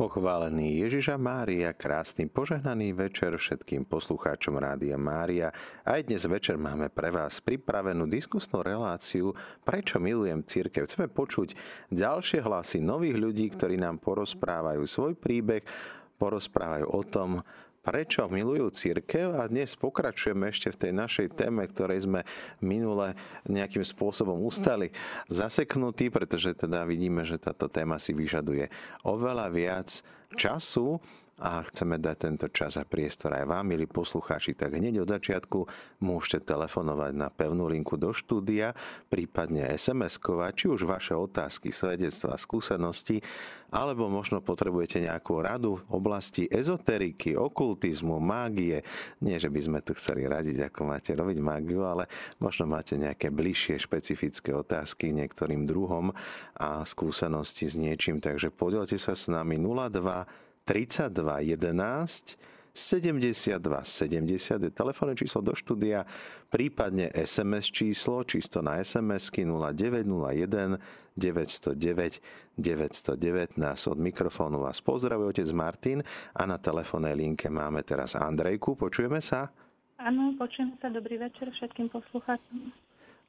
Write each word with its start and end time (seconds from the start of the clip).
Pochválený 0.00 0.80
Ježiša 0.80 1.20
Mária, 1.20 1.76
krásny 1.76 2.24
požehnaný 2.24 2.96
večer 2.96 3.36
všetkým 3.36 3.84
poslucháčom 3.84 4.56
Rádia 4.56 4.96
Mária. 4.96 5.52
Aj 5.84 6.00
dnes 6.00 6.24
večer 6.24 6.56
máme 6.56 6.88
pre 6.88 7.12
vás 7.12 7.36
pripravenú 7.44 8.08
diskusnú 8.08 8.64
reláciu 8.64 9.36
Prečo 9.60 10.00
milujem 10.00 10.40
církev. 10.40 10.88
Chceme 10.88 11.04
počuť 11.12 11.52
ďalšie 11.92 12.40
hlasy 12.40 12.80
nových 12.80 13.20
ľudí, 13.20 13.52
ktorí 13.52 13.76
nám 13.76 14.00
porozprávajú 14.00 14.88
svoj 14.88 15.20
príbeh, 15.20 15.68
porozprávajú 16.16 16.86
o 16.88 17.02
tom, 17.04 17.36
prečo 17.80 18.28
milujú 18.28 18.68
církev 18.72 19.40
a 19.40 19.48
dnes 19.48 19.72
pokračujeme 19.76 20.52
ešte 20.52 20.68
v 20.72 20.80
tej 20.86 20.92
našej 20.92 21.26
téme, 21.32 21.64
ktorej 21.64 22.04
sme 22.04 22.20
minule 22.60 23.16
nejakým 23.48 23.84
spôsobom 23.84 24.36
ustali 24.44 24.92
zaseknutí, 25.32 26.12
pretože 26.12 26.52
teda 26.52 26.84
vidíme, 26.84 27.24
že 27.24 27.40
táto 27.40 27.72
téma 27.72 27.96
si 27.96 28.12
vyžaduje 28.12 28.68
oveľa 29.04 29.46
viac 29.48 29.88
času 30.36 31.00
a 31.40 31.64
chceme 31.64 31.96
dať 31.96 32.16
tento 32.20 32.46
čas 32.52 32.76
a 32.76 32.84
priestor 32.84 33.32
aj 33.32 33.48
vám, 33.48 33.64
milí 33.64 33.88
poslucháči, 33.88 34.52
tak 34.52 34.76
hneď 34.76 35.00
od 35.00 35.08
začiatku 35.08 35.58
môžete 36.04 36.44
telefonovať 36.52 37.12
na 37.16 37.32
pevnú 37.32 37.64
linku 37.64 37.96
do 37.96 38.12
štúdia, 38.12 38.76
prípadne 39.08 39.72
SMS-kovať, 39.72 40.52
či 40.52 40.66
už 40.68 40.84
vaše 40.84 41.16
otázky, 41.16 41.72
svedectva, 41.72 42.36
skúsenosti, 42.36 43.24
alebo 43.72 44.12
možno 44.12 44.44
potrebujete 44.44 45.00
nejakú 45.00 45.40
radu 45.40 45.80
v 45.80 45.96
oblasti 45.96 46.44
ezoteriky, 46.50 47.38
okultizmu, 47.38 48.20
mágie. 48.20 48.82
Nie, 49.22 49.40
že 49.40 49.48
by 49.48 49.60
sme 49.62 49.78
tu 49.80 49.96
chceli 49.96 50.26
radiť, 50.26 50.68
ako 50.68 50.80
máte 50.84 51.16
robiť 51.16 51.38
mágiu, 51.40 51.86
ale 51.86 52.10
možno 52.42 52.68
máte 52.68 52.98
nejaké 53.00 53.32
bližšie 53.32 53.80
špecifické 53.80 54.52
otázky 54.52 55.14
niektorým 55.14 55.64
druhom 55.64 56.12
a 56.58 56.82
skúsenosti 56.84 57.70
s 57.70 57.78
niečím. 57.78 58.18
Takže 58.18 58.52
podielte 58.52 58.98
sa 58.98 59.14
s 59.14 59.30
nami 59.30 59.56
02 59.56 60.49
32 60.70 61.58
11 61.58 62.38
72 62.70 63.58
70 63.58 64.62
je 64.62 64.70
telefónne 64.70 65.18
číslo 65.18 65.42
do 65.42 65.50
štúdia, 65.50 66.06
prípadne 66.46 67.10
SMS 67.10 67.74
číslo, 67.74 68.22
čisto 68.22 68.62
na 68.62 68.78
SMS-ky 68.78 69.42
0901 69.42 70.78
909 71.18 72.22
919 72.54 73.58
od 73.90 73.98
mikrofónu 73.98 74.62
vás 74.62 74.78
pozdravuje 74.78 75.42
otec 75.42 75.50
Martin 75.50 76.06
a 76.38 76.46
na 76.46 76.54
telefónnej 76.62 77.18
linke 77.18 77.50
máme 77.50 77.82
teraz 77.82 78.14
Andrejku. 78.14 78.78
Počujeme 78.78 79.18
sa? 79.18 79.50
Áno, 79.98 80.38
počujeme 80.38 80.78
sa. 80.78 80.86
Dobrý 80.86 81.18
večer 81.18 81.50
všetkým 81.50 81.90
poslucháčom. 81.90 82.70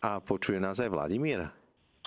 A 0.06 0.22
počuje 0.22 0.62
nás 0.62 0.78
aj 0.78 0.94
Vladimír? 0.94 1.50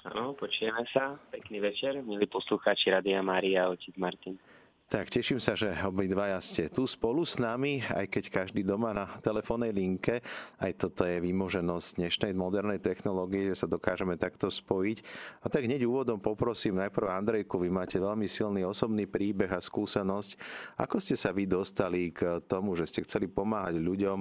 Áno, 0.07 0.39
počujeme 0.39 0.87
sa. 0.95 1.19
Pekný 1.35 1.59
večer, 1.59 1.99
milí 2.07 2.31
poslucháči 2.31 2.95
Radia 2.95 3.19
Mária 3.19 3.67
a 3.67 3.75
otec 3.75 3.99
Martin. 3.99 4.39
Tak 4.85 5.11
teším 5.11 5.41
sa, 5.41 5.57
že 5.57 5.73
obidvaja 5.81 6.39
ste 6.45 6.69
tu 6.69 6.85
spolu 6.85 7.25
s 7.25 7.41
nami, 7.41 7.83
aj 7.83 8.05
keď 8.05 8.25
každý 8.31 8.63
doma 8.63 8.93
na 8.93 9.17
telefónnej 9.25 9.73
linke. 9.73 10.21
Aj 10.61 10.71
toto 10.77 11.09
je 11.09 11.25
výmoženosť 11.25 11.99
dnešnej 11.99 12.37
modernej 12.37 12.79
technológie, 12.79 13.49
že 13.51 13.65
sa 13.65 13.67
dokážeme 13.67 14.15
takto 14.21 14.53
spojiť. 14.53 14.99
A 15.43 15.51
tak 15.51 15.67
hneď 15.67 15.89
úvodom 15.89 16.21
poprosím 16.21 16.79
najprv 16.79 17.11
Andrejku, 17.11 17.59
vy 17.59 17.73
máte 17.73 17.97
veľmi 17.97 18.29
silný 18.29 18.63
osobný 18.69 19.09
príbeh 19.09 19.51
a 19.57 19.59
skúsenosť. 19.59 20.39
Ako 20.79 21.01
ste 21.01 21.17
sa 21.17 21.33
vy 21.33 21.49
dostali 21.49 22.13
k 22.13 22.45
tomu, 22.45 22.77
že 22.77 22.87
ste 22.87 23.03
chceli 23.03 23.27
pomáhať 23.27 23.81
ľuďom 23.81 24.19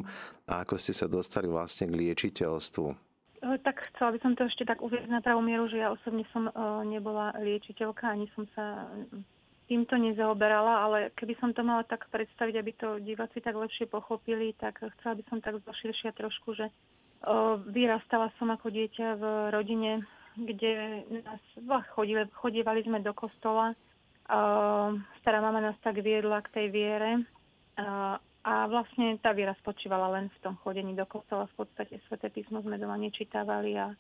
a 0.48 0.64
ako 0.64 0.80
ste 0.80 0.96
sa 0.96 1.12
dostali 1.12 1.46
vlastne 1.46 1.92
k 1.92 2.08
liečiteľstvu? 2.08 2.88
Tak 3.44 3.76
chcela 3.94 4.16
by 4.16 4.20
som 4.24 4.34
to 4.40 4.48
ešte 4.48 4.64
tak 4.64 4.80
uvieť 4.80 5.12
na 5.12 5.20
pravú 5.20 5.44
mieru, 5.44 5.68
že 5.68 5.84
ja 5.84 5.92
osobne 5.92 6.24
som 6.32 6.48
nebola 6.88 7.36
liečiteľka, 7.44 8.08
ani 8.10 8.32
som 8.32 8.48
sa 8.56 8.88
týmto 9.74 9.98
nezaoberala, 9.98 10.86
ale 10.86 10.98
keby 11.18 11.34
som 11.42 11.50
to 11.50 11.66
mala 11.66 11.82
tak 11.82 12.06
predstaviť, 12.14 12.56
aby 12.62 12.72
to 12.78 13.02
diváci 13.02 13.42
tak 13.42 13.58
lepšie 13.58 13.90
pochopili, 13.90 14.54
tak 14.62 14.78
chcela 14.78 15.18
by 15.18 15.24
som 15.26 15.42
tak 15.42 15.58
zoširšia 15.66 16.14
trošku, 16.14 16.54
že 16.54 16.70
vyrastala 17.74 18.30
som 18.38 18.54
ako 18.54 18.70
dieťa 18.70 19.18
v 19.18 19.24
rodine, 19.50 20.06
kde 20.38 21.02
nás 21.26 21.42
chodili, 21.98 22.30
chodievali 22.38 22.86
sme 22.86 23.02
do 23.02 23.18
kostola. 23.18 23.74
Stará 25.26 25.40
mama 25.42 25.58
nás 25.58 25.78
tak 25.82 25.98
viedla 26.06 26.46
k 26.46 26.54
tej 26.54 26.68
viere. 26.70 27.26
A 28.44 28.68
vlastne 28.68 29.18
tá 29.24 29.32
viera 29.32 29.58
spočívala 29.64 30.20
len 30.20 30.28
v 30.28 30.38
tom 30.44 30.60
chodení 30.62 30.94
do 30.94 31.08
kostola. 31.10 31.50
V 31.56 31.66
podstate 31.66 31.98
sveté 32.06 32.30
písmo 32.30 32.62
sme 32.62 32.78
doma 32.78 33.00
nečítavali 33.00 33.74
a 33.80 33.96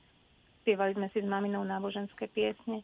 spievali 0.61 0.93
sme 0.93 1.07
si 1.15 1.23
s 1.23 1.27
maminou 1.27 1.63
náboženské 1.65 2.27
piesne. 2.29 2.83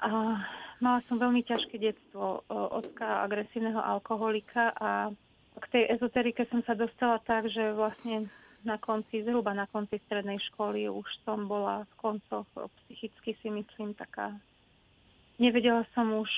A 0.00 0.40
Mala 0.80 1.04
som 1.12 1.20
veľmi 1.20 1.44
ťažké 1.44 1.76
detstvo, 1.76 2.40
ocka 2.48 3.20
agresívneho 3.28 3.76
alkoholika 3.76 4.72
a 4.80 5.12
k 5.60 5.64
tej 5.76 5.84
ezoterike 5.92 6.48
som 6.48 6.64
sa 6.64 6.72
dostala 6.72 7.20
tak, 7.28 7.52
že 7.52 7.76
vlastne 7.76 8.32
na 8.64 8.80
konci, 8.80 9.20
zhruba 9.20 9.52
na 9.52 9.68
konci 9.68 10.00
strednej 10.08 10.40
školy 10.52 10.88
už 10.88 11.04
som 11.28 11.44
bola 11.44 11.84
v 11.84 11.94
koncoch 12.00 12.48
psychicky 12.88 13.36
si 13.44 13.48
myslím 13.52 13.92
taká. 13.92 14.32
Nevedela 15.36 15.84
som 15.92 16.16
už 16.16 16.32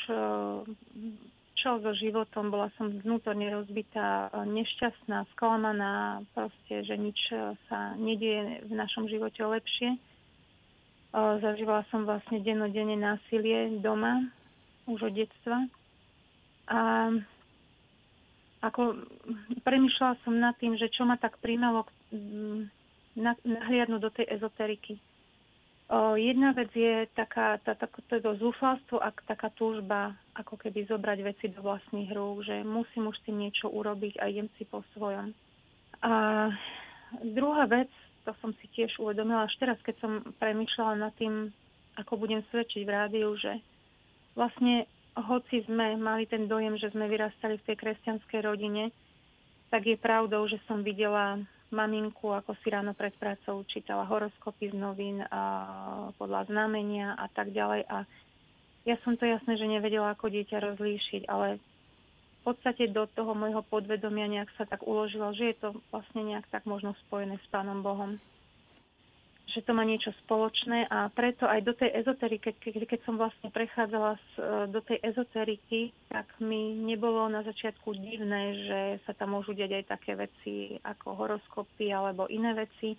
čo 1.54 1.78
so 1.78 1.94
životom, 1.94 2.50
bola 2.50 2.66
som 2.74 2.90
vnútorne 2.90 3.46
rozbitá, 3.46 4.34
nešťastná, 4.34 5.30
sklamaná, 5.38 6.26
proste, 6.34 6.82
že 6.82 6.98
nič 6.98 7.30
sa 7.70 7.94
nedieje 7.94 8.66
v 8.66 8.72
našom 8.74 9.06
živote 9.06 9.38
lepšie. 9.38 9.94
Zažívala 11.12 11.84
som 11.92 12.08
vlastne 12.08 12.40
dennodenne 12.40 12.96
násilie 12.96 13.76
doma, 13.84 14.32
už 14.88 15.12
od 15.12 15.14
detstva. 15.14 15.68
A 16.72 17.12
ako 18.64 18.96
premyšľala 19.60 20.14
som 20.24 20.38
nad 20.40 20.56
tým, 20.56 20.78
že 20.80 20.88
čo 20.88 21.04
ma 21.04 21.20
tak 21.20 21.36
primelo 21.42 21.84
nahliadnúť 23.44 24.00
do 24.00 24.10
tej 24.14 24.26
ezoteriky. 24.40 24.96
Jedna 26.16 26.56
vec 26.56 26.72
je 26.72 27.04
taká, 27.12 27.60
tá, 27.60 27.76
tá, 27.76 27.84
to 27.92 28.32
zúfalstvo 28.40 28.96
a 28.96 29.12
taká 29.28 29.52
túžba, 29.52 30.16
ako 30.32 30.56
keby 30.56 30.88
zobrať 30.88 31.18
veci 31.20 31.52
do 31.52 31.60
vlastných 31.60 32.08
rúk, 32.08 32.48
že 32.48 32.64
musím 32.64 33.12
už 33.12 33.20
si 33.20 33.36
niečo 33.36 33.68
urobiť 33.68 34.16
a 34.16 34.32
idem 34.32 34.48
si 34.56 34.64
po 34.64 34.80
svojom. 34.96 35.36
A 36.00 36.12
druhá 37.20 37.68
vec, 37.68 37.92
to 38.22 38.32
som 38.38 38.50
si 38.62 38.66
tiež 38.72 38.98
uvedomila 39.02 39.46
až 39.46 39.54
teraz, 39.58 39.78
keď 39.82 39.96
som 39.98 40.12
premyšľala 40.38 40.94
nad 41.08 41.12
tým, 41.18 41.50
ako 41.98 42.16
budem 42.16 42.40
svedčiť 42.48 42.82
v 42.86 42.94
rádiu, 42.94 43.34
že 43.36 43.58
vlastne 44.38 44.86
hoci 45.12 45.60
sme 45.68 45.98
mali 46.00 46.24
ten 46.24 46.48
dojem, 46.48 46.80
že 46.80 46.88
sme 46.94 47.10
vyrastali 47.10 47.60
v 47.60 47.66
tej 47.68 47.76
kresťanskej 47.76 48.40
rodine, 48.40 48.94
tak 49.68 49.84
je 49.84 49.96
pravdou, 50.00 50.48
že 50.48 50.60
som 50.64 50.80
videla 50.80 51.40
maminku, 51.72 52.32
ako 52.32 52.52
si 52.60 52.68
ráno 52.68 52.92
pred 52.92 53.16
prácou 53.16 53.64
čítala 53.64 54.04
horoskopy 54.04 54.72
z 54.72 54.76
novín 54.76 55.24
a 55.32 55.42
podľa 56.20 56.52
znamenia 56.52 57.16
a 57.16 57.26
tak 57.32 57.48
ďalej. 57.52 57.88
A 57.88 58.04
ja 58.84 58.96
som 59.02 59.16
to 59.16 59.24
jasné, 59.24 59.56
že 59.56 59.64
nevedela 59.64 60.12
ako 60.12 60.28
dieťa 60.28 60.58
rozlíšiť, 60.60 61.22
ale 61.32 61.56
podstate 62.42 62.90
do 62.90 63.06
toho 63.06 63.32
môjho 63.32 63.62
podvedomia 63.66 64.26
nejak 64.26 64.50
sa 64.58 64.66
tak 64.66 64.82
uložilo, 64.82 65.30
že 65.32 65.54
je 65.54 65.56
to 65.62 65.68
vlastne 65.94 66.22
nejak 66.26 66.46
tak 66.50 66.66
možno 66.66 66.92
spojené 67.06 67.38
s 67.38 67.46
Pánom 67.48 67.80
Bohom. 67.80 68.18
Že 69.52 69.68
to 69.68 69.72
má 69.76 69.84
niečo 69.84 70.10
spoločné 70.24 70.88
a 70.88 71.12
preto 71.12 71.44
aj 71.44 71.60
do 71.60 71.76
tej 71.76 71.92
ezoteriky, 71.92 72.56
keď, 72.56 72.88
keď 72.88 73.00
som 73.04 73.20
vlastne 73.20 73.52
prechádzala 73.52 74.16
z, 74.16 74.28
do 74.72 74.80
tej 74.80 74.98
ezoteriky, 75.04 75.92
tak 76.08 76.24
mi 76.40 76.72
nebolo 76.72 77.28
na 77.28 77.44
začiatku 77.44 77.92
divné, 77.92 78.42
že 78.64 78.80
sa 79.04 79.12
tam 79.12 79.36
môžu 79.36 79.52
diať 79.52 79.82
aj 79.82 79.84
také 79.92 80.16
veci 80.16 80.80
ako 80.80 81.14
horoskopy 81.20 81.92
alebo 81.92 82.32
iné 82.32 82.56
veci 82.56 82.96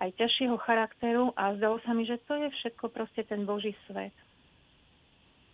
aj 0.00 0.16
ťažšieho 0.16 0.56
charakteru 0.64 1.36
a 1.36 1.52
zdalo 1.60 1.76
sa 1.84 1.92
mi, 1.92 2.08
že 2.08 2.16
to 2.24 2.32
je 2.32 2.48
všetko 2.48 2.88
proste 2.88 3.20
ten 3.28 3.44
Boží 3.44 3.76
svet 3.84 4.16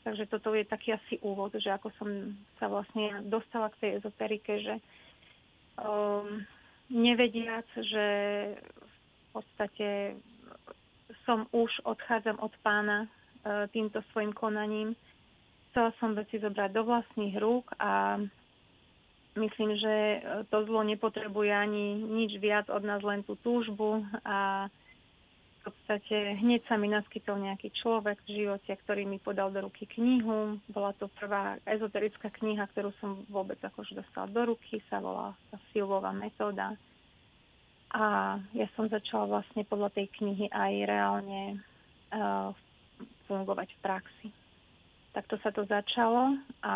Takže 0.06 0.30
toto 0.30 0.54
je 0.54 0.62
taký 0.62 0.94
asi 0.94 1.18
úvod, 1.18 1.50
že 1.58 1.66
ako 1.66 1.90
som 1.98 2.06
sa 2.62 2.70
vlastne 2.70 3.26
dostala 3.26 3.74
k 3.74 3.82
tej 3.82 3.90
ezoterike, 3.98 4.62
že 4.62 4.78
um, 5.82 6.46
nevediac, 6.94 7.66
že 7.74 8.06
v 8.54 9.26
podstate 9.34 10.14
som 11.26 11.50
už 11.50 11.82
odchádzam 11.82 12.38
od 12.38 12.54
pána 12.62 13.10
uh, 13.10 13.66
týmto 13.74 13.98
svojim 14.14 14.30
konaním. 14.30 14.94
Chcela 15.74 15.90
som 15.98 16.14
veci 16.14 16.38
zobrať 16.38 16.70
do 16.70 16.86
vlastných 16.86 17.34
rúk 17.42 17.66
a 17.82 18.22
myslím, 19.34 19.74
že 19.74 19.94
to 20.54 20.70
zlo 20.70 20.86
nepotrebuje 20.86 21.50
ani 21.50 21.98
nič 21.98 22.38
viac 22.38 22.70
od 22.70 22.86
nás, 22.86 23.02
len 23.02 23.26
tú 23.26 23.34
túžbu 23.42 24.06
a 24.22 24.70
podstate 25.66 26.38
hneď 26.38 26.62
sa 26.70 26.78
mi 26.78 26.86
naskytol 26.86 27.42
nejaký 27.42 27.74
človek 27.82 28.22
v 28.22 28.38
živote, 28.38 28.70
ktorý 28.86 29.02
mi 29.02 29.18
podal 29.18 29.50
do 29.50 29.66
ruky 29.66 29.90
knihu. 29.98 30.62
Bola 30.70 30.94
to 30.94 31.10
prvá 31.18 31.58
ezoterická 31.66 32.30
kniha, 32.30 32.70
ktorú 32.70 32.94
som 33.02 33.26
vôbec 33.26 33.58
akože 33.58 33.98
dostala 33.98 34.30
do 34.30 34.54
ruky, 34.54 34.78
sa 34.86 35.02
volá 35.02 35.34
Silvová 35.74 36.14
metóda. 36.14 36.78
A 37.90 38.36
ja 38.54 38.70
som 38.78 38.86
začala 38.86 39.42
vlastne 39.42 39.66
podľa 39.66 39.90
tej 39.98 40.06
knihy 40.22 40.46
aj 40.54 40.72
reálne 40.86 41.58
uh, 42.14 42.54
fungovať 43.26 43.68
v 43.74 43.82
praxi. 43.82 44.28
takto 45.10 45.40
sa 45.42 45.50
to 45.50 45.66
začalo 45.66 46.38
a 46.62 46.74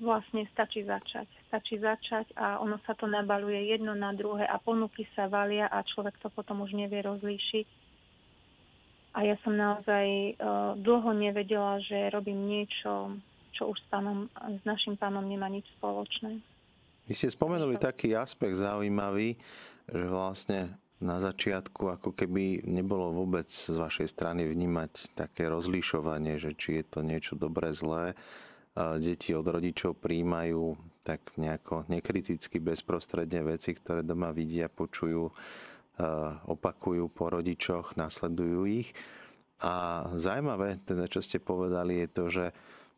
vlastne 0.00 0.44
stačí 0.52 0.84
začať. 0.84 1.28
Stačí 1.48 1.80
začať 1.80 2.36
a 2.36 2.60
ono 2.60 2.76
sa 2.84 2.92
to 2.92 3.08
nabaluje 3.08 3.72
jedno 3.72 3.96
na 3.96 4.12
druhé 4.12 4.44
a 4.44 4.60
ponuky 4.60 5.08
sa 5.16 5.28
valia 5.30 5.68
a 5.68 5.84
človek 5.84 6.20
to 6.20 6.28
potom 6.32 6.64
už 6.64 6.76
nevie 6.76 7.00
rozlíšiť. 7.00 7.66
A 9.16 9.24
ja 9.24 9.40
som 9.40 9.56
naozaj 9.56 10.36
uh, 10.36 10.76
dlho 10.76 11.16
nevedela, 11.16 11.80
že 11.80 12.12
robím 12.12 12.44
niečo, 12.44 13.16
čo 13.56 13.72
už 13.72 13.80
s, 13.80 13.86
pánom, 13.88 14.28
s 14.36 14.62
našim 14.68 15.00
pánom 15.00 15.24
nemá 15.24 15.48
nič 15.48 15.64
spoločné. 15.80 16.36
Vy 17.08 17.14
ste 17.16 17.32
spomenuli 17.32 17.80
taký 17.80 18.12
aspekt 18.12 18.60
zaujímavý, 18.60 19.40
že 19.88 20.04
vlastne 20.04 20.60
na 21.00 21.20
začiatku 21.20 21.92
ako 22.00 22.10
keby 22.12 22.64
nebolo 22.64 23.12
vôbec 23.12 23.48
z 23.48 23.72
vašej 23.72 24.12
strany 24.12 24.48
vnímať 24.48 25.12
také 25.16 25.48
rozlišovanie, 25.48 26.40
že 26.40 26.56
či 26.56 26.80
je 26.80 26.84
to 26.84 27.00
niečo 27.04 27.36
dobré, 27.36 27.72
zlé, 27.76 28.16
deti 29.00 29.32
od 29.32 29.46
rodičov 29.48 29.96
príjmajú 29.96 30.76
tak 31.00 31.32
nejako 31.38 31.88
nekriticky 31.88 32.58
bezprostredne 32.60 33.46
veci, 33.46 33.72
ktoré 33.72 34.02
doma 34.02 34.34
vidia, 34.34 34.68
počujú, 34.68 35.30
opakujú 36.50 37.08
po 37.08 37.32
rodičoch, 37.32 37.96
nasledujú 37.96 38.68
ich. 38.68 38.90
A 39.64 40.04
zaujímavé, 40.12 40.82
teda 40.84 41.08
čo 41.08 41.24
ste 41.24 41.40
povedali, 41.40 42.04
je 42.04 42.08
to, 42.12 42.24
že 42.28 42.44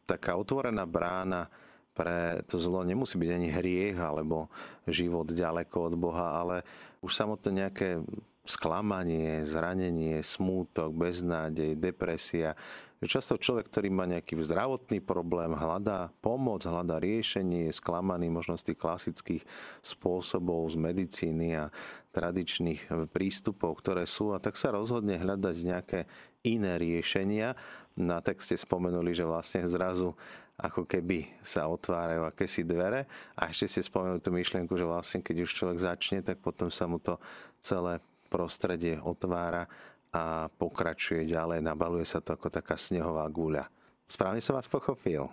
taká 0.08 0.34
otvorená 0.34 0.88
brána 0.88 1.46
pre 1.94 2.46
to 2.46 2.62
zlo 2.62 2.86
nemusí 2.86 3.18
byť 3.18 3.30
ani 3.34 3.48
hriech 3.50 3.98
alebo 3.98 4.46
život 4.86 5.34
ďaleko 5.34 5.90
od 5.90 5.94
Boha, 5.98 6.38
ale 6.38 6.62
už 7.02 7.10
samotné 7.10 7.66
nejaké 7.66 8.02
sklamanie, 8.48 9.44
zranenie, 9.44 10.24
smútok, 10.24 10.94
beznádej, 10.94 11.76
depresia, 11.76 12.56
Často 12.98 13.38
človek, 13.38 13.70
ktorý 13.70 13.94
má 13.94 14.10
nejaký 14.10 14.34
zdravotný 14.42 14.98
problém, 14.98 15.54
hľadá 15.54 16.10
pomoc, 16.18 16.66
hľadá 16.66 16.98
riešenie, 16.98 17.70
je 17.70 17.78
sklamaný 17.78 18.26
možno 18.26 18.58
z 18.58 18.74
tých 18.74 18.78
klasických 18.82 19.42
spôsobov 19.86 20.66
z 20.66 20.82
medicíny 20.82 21.54
a 21.54 21.70
tradičných 22.10 22.90
prístupov, 23.14 23.78
ktoré 23.78 24.02
sú 24.02 24.34
a 24.34 24.42
tak 24.42 24.58
sa 24.58 24.74
rozhodne 24.74 25.14
hľadať 25.14 25.56
nejaké 25.62 26.00
iné 26.42 26.74
riešenia. 26.74 27.54
Na 27.94 28.18
texte 28.18 28.58
spomenuli, 28.58 29.14
že 29.14 29.22
vlastne 29.22 29.62
zrazu 29.70 30.18
ako 30.58 30.82
keby 30.82 31.38
sa 31.46 31.70
otvárajú 31.70 32.26
akési 32.26 32.66
dvere 32.66 33.06
a 33.38 33.46
ešte 33.46 33.78
ste 33.78 33.86
spomenuli 33.86 34.18
tú 34.18 34.34
myšlienku, 34.34 34.74
že 34.74 34.90
vlastne 34.90 35.22
keď 35.22 35.46
už 35.46 35.54
človek 35.54 35.78
začne, 35.78 36.18
tak 36.26 36.42
potom 36.42 36.66
sa 36.66 36.90
mu 36.90 36.98
to 36.98 37.14
celé 37.62 38.02
prostredie 38.26 38.98
otvára 38.98 39.70
a 40.12 40.48
pokračuje 40.56 41.28
ďalej, 41.28 41.60
nabaluje 41.60 42.06
sa 42.08 42.24
to 42.24 42.34
ako 42.34 42.48
taká 42.48 42.80
snehová 42.80 43.28
guľa. 43.28 43.68
Správne 44.08 44.40
som 44.40 44.56
vás 44.56 44.68
pochopil? 44.70 45.28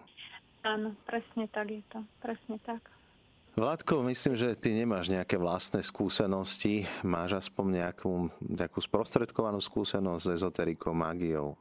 Áno, 0.67 0.97
presne 1.07 1.47
tak 1.47 1.71
je 1.71 1.81
to. 1.87 2.03
Presne 2.19 2.59
tak. 2.65 2.81
Vládko, 3.55 4.03
myslím, 4.11 4.35
že 4.35 4.51
ty 4.59 4.75
nemáš 4.75 5.07
nejaké 5.07 5.39
vlastné 5.39 5.79
skúsenosti. 5.79 6.83
Máš 7.07 7.39
aspoň 7.47 7.87
nejakú, 7.87 8.27
nejakú 8.43 8.83
sprostredkovanú 8.83 9.63
skúsenosť 9.63 10.23
s 10.27 10.33
ezoterikou, 10.43 10.91
mágiou? 10.91 11.55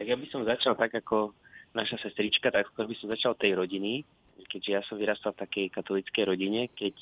Tak 0.00 0.08
ja 0.08 0.16
by 0.16 0.26
som 0.32 0.48
začal 0.48 0.72
tak 0.80 0.96
ako 0.96 1.36
naša 1.76 2.00
sestrička, 2.00 2.48
tak 2.48 2.72
skôr 2.72 2.88
by 2.88 2.96
som 2.96 3.12
začal 3.12 3.36
tej 3.36 3.60
rodiny, 3.60 4.00
keďže 4.48 4.70
ja 4.72 4.80
som 4.88 4.96
vyrastal 4.96 5.36
v 5.36 5.44
takej 5.44 5.66
katolíckej 5.76 6.24
rodine, 6.24 6.72
keď 6.72 6.96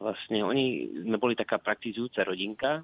vlastne 0.00 0.40
oni, 0.40 0.88
sme 1.04 1.20
boli 1.20 1.36
taká 1.36 1.60
praktizujúca 1.60 2.24
rodinka, 2.24 2.80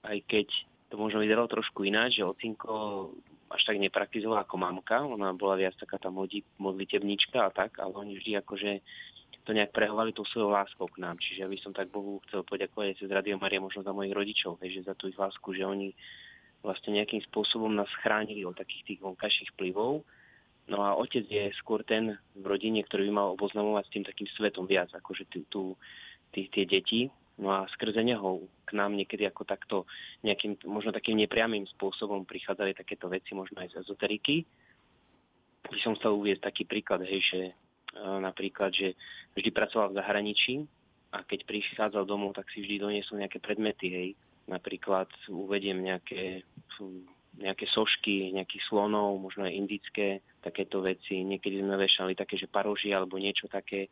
aj 0.00 0.18
keď 0.24 0.48
to 0.94 1.02
možno 1.02 1.18
vyzeralo 1.18 1.50
trošku 1.50 1.82
ináč, 1.82 2.22
že 2.22 2.30
ocinko 2.30 3.10
až 3.50 3.62
tak 3.66 3.82
nepraktizovala 3.82 4.46
ako 4.46 4.54
mamka, 4.62 5.02
ona 5.02 5.34
bola 5.34 5.58
viac 5.58 5.74
taká 5.74 5.98
tá 5.98 6.06
modlitebnička 6.62 7.42
a 7.42 7.50
tak, 7.50 7.82
ale 7.82 7.98
oni 7.98 8.14
vždy 8.14 8.38
akože 8.38 8.70
to 9.42 9.50
nejak 9.50 9.74
prehovali 9.74 10.14
tú 10.14 10.22
svojou 10.24 10.54
láskou 10.54 10.86
k 10.86 11.02
nám. 11.02 11.18
Čiže 11.18 11.42
ja 11.42 11.48
by 11.50 11.58
som 11.58 11.74
tak 11.74 11.90
Bohu 11.90 12.22
chcel 12.30 12.46
poďakovať 12.46 13.02
cez 13.02 13.10
Radio 13.10 13.36
Maria 13.42 13.58
možno 13.58 13.82
za 13.82 13.90
mojich 13.90 14.14
rodičov, 14.14 14.62
že 14.62 14.86
za 14.86 14.94
tú 14.94 15.10
ich 15.10 15.18
lásku, 15.18 15.50
že 15.50 15.66
oni 15.66 15.90
vlastne 16.62 16.94
nejakým 16.94 17.20
spôsobom 17.28 17.74
nás 17.74 17.90
chránili 18.00 18.46
od 18.46 18.54
takých 18.54 18.94
tých 18.94 19.00
vonkajších 19.02 19.52
vplyvov. 19.58 20.06
No 20.70 20.78
a 20.80 20.96
otec 20.96 21.26
je 21.28 21.52
skôr 21.60 21.84
ten 21.84 22.16
v 22.38 22.44
rodine, 22.46 22.80
ktorý 22.86 23.10
by 23.10 23.12
mal 23.12 23.28
oboznamovať 23.36 23.84
s 23.84 23.92
tým 23.92 24.04
takým 24.06 24.28
svetom 24.32 24.64
viac, 24.64 24.88
akože 24.96 25.28
tú, 25.28 25.38
tú, 25.52 25.62
tí, 26.32 26.48
tie 26.48 26.64
deti, 26.64 27.12
No 27.34 27.50
a 27.50 27.66
skrze 27.74 27.98
neho 28.06 28.46
k 28.62 28.70
nám 28.78 28.94
niekedy 28.94 29.26
ako 29.26 29.42
takto 29.42 29.76
nejakým, 30.22 30.54
možno 30.70 30.94
takým 30.94 31.18
nepriamým 31.18 31.66
spôsobom 31.74 32.22
prichádzali 32.22 32.78
takéto 32.78 33.10
veci, 33.10 33.34
možno 33.34 33.58
aj 33.58 33.74
z 33.74 33.78
ezoteriky. 33.82 34.46
By 35.66 35.78
som 35.82 35.98
chcel 35.98 36.14
uvieť 36.14 36.46
taký 36.46 36.62
príklad, 36.62 37.02
hej, 37.02 37.20
že 37.26 37.40
e, 37.50 37.52
napríklad, 37.98 38.70
že 38.70 38.94
vždy 39.34 39.50
pracoval 39.50 39.90
v 39.90 39.98
zahraničí 39.98 40.54
a 41.10 41.26
keď 41.26 41.42
prichádzal 41.42 42.06
domov, 42.06 42.38
tak 42.38 42.46
si 42.54 42.62
vždy 42.62 42.78
doniesol 42.78 43.18
nejaké 43.18 43.42
predmety, 43.42 43.86
hej. 43.90 44.08
Napríklad 44.44 45.08
uvediem 45.32 45.80
nejaké, 45.80 46.44
nejaké 47.40 47.66
sošky, 47.72 48.30
nejakých 48.30 48.62
slonov, 48.68 49.18
možno 49.18 49.48
aj 49.48 49.56
indické, 49.56 50.20
takéto 50.44 50.84
veci. 50.84 51.24
Niekedy 51.24 51.64
sme 51.64 51.80
vešali 51.80 52.12
také, 52.12 52.36
že 52.36 52.46
paroži 52.46 52.92
alebo 52.92 53.16
niečo 53.16 53.48
také. 53.48 53.88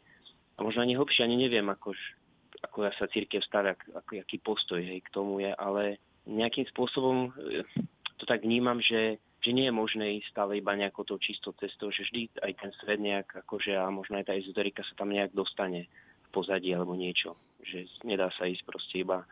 A 0.55 0.63
možno 0.63 0.85
ani 0.85 0.93
hlbšie, 0.93 1.25
ani 1.25 1.41
neviem, 1.41 1.65
ako 1.73 1.97
ako 2.63 2.87
ja 2.87 2.93
sa 2.95 3.11
církev 3.11 3.43
stavia, 3.43 3.75
ako, 3.75 4.23
aký 4.23 4.39
postoj 4.39 4.81
hej, 4.81 5.03
k 5.03 5.13
tomu 5.13 5.43
je, 5.43 5.51
ale 5.55 5.99
nejakým 6.27 6.67
spôsobom 6.71 7.35
e, 7.35 7.67
to 8.17 8.25
tak 8.25 8.47
vnímam, 8.47 8.79
že, 8.79 9.19
že 9.43 9.51
nie 9.51 9.67
je 9.67 9.75
možné 9.75 10.23
ísť 10.23 10.31
stále 10.31 10.63
iba 10.63 10.79
nejakou 10.79 11.03
tou 11.03 11.19
čistou 11.19 11.51
cestou, 11.59 11.91
že 11.91 12.07
vždy 12.07 12.39
aj 12.39 12.53
ten 12.63 12.71
svet 12.79 13.01
nejak, 13.03 13.29
akože 13.43 13.75
a 13.75 13.91
možno 13.91 14.23
aj 14.23 14.31
tá 14.31 14.33
ezoterika 14.39 14.87
sa 14.87 14.95
tam 14.95 15.11
nejak 15.11 15.35
dostane 15.35 15.91
v 16.25 16.29
pozadí 16.31 16.71
alebo 16.71 16.95
niečo. 16.95 17.35
Že 17.67 18.07
nedá 18.07 18.31
sa 18.39 18.47
ísť 18.47 18.63
proste 18.63 19.03
iba 19.03 19.27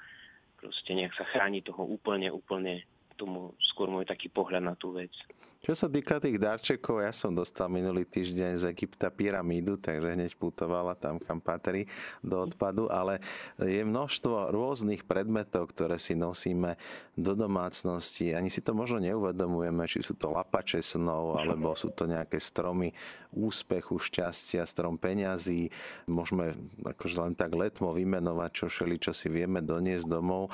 proste 0.61 0.93
nejak 0.93 1.17
sa 1.17 1.25
chrániť 1.31 1.73
toho 1.73 1.89
úplne, 1.89 2.29
úplne 2.29 2.85
tomu 3.21 3.53
skôr 3.61 3.93
môj 3.93 4.09
taký 4.09 4.33
pohľad 4.33 4.65
na 4.65 4.73
tú 4.73 4.97
vec. 4.97 5.13
Čo 5.61 5.77
sa 5.77 5.93
týka 5.93 6.17
tých 6.17 6.41
darčekov, 6.41 7.05
ja 7.05 7.13
som 7.13 7.37
dostal 7.37 7.69
minulý 7.69 8.09
týždeň 8.09 8.57
z 8.57 8.65
Egypta 8.73 9.13
pyramídu, 9.13 9.77
takže 9.77 10.17
hneď 10.17 10.33
putovala 10.41 10.97
tam, 10.97 11.21
kam 11.21 11.37
patrí 11.37 11.85
do 12.25 12.49
odpadu, 12.49 12.89
ale 12.89 13.21
je 13.61 13.85
množstvo 13.85 14.57
rôznych 14.57 15.05
predmetov, 15.05 15.69
ktoré 15.69 16.01
si 16.01 16.17
nosíme 16.17 16.81
do 17.13 17.37
domácnosti. 17.37 18.33
Ani 18.33 18.49
si 18.49 18.65
to 18.65 18.73
možno 18.73 19.05
neuvedomujeme, 19.05 19.85
či 19.85 20.01
sú 20.01 20.17
to 20.17 20.33
lapače 20.33 20.81
snov, 20.81 21.37
alebo 21.37 21.77
sú 21.77 21.93
to 21.93 22.09
nejaké 22.09 22.41
stromy 22.41 22.97
úspechu, 23.29 24.01
šťastia, 24.01 24.65
strom 24.65 24.97
peňazí. 24.97 25.69
Môžeme 26.09 26.57
akože 26.89 27.21
len 27.21 27.37
tak 27.37 27.53
letmo 27.53 27.93
vymenovať, 27.93 28.51
čo 28.65 28.67
šeli, 28.81 28.97
čo 28.97 29.13
si 29.13 29.29
vieme 29.29 29.61
doniesť 29.61 30.09
domov 30.09 30.49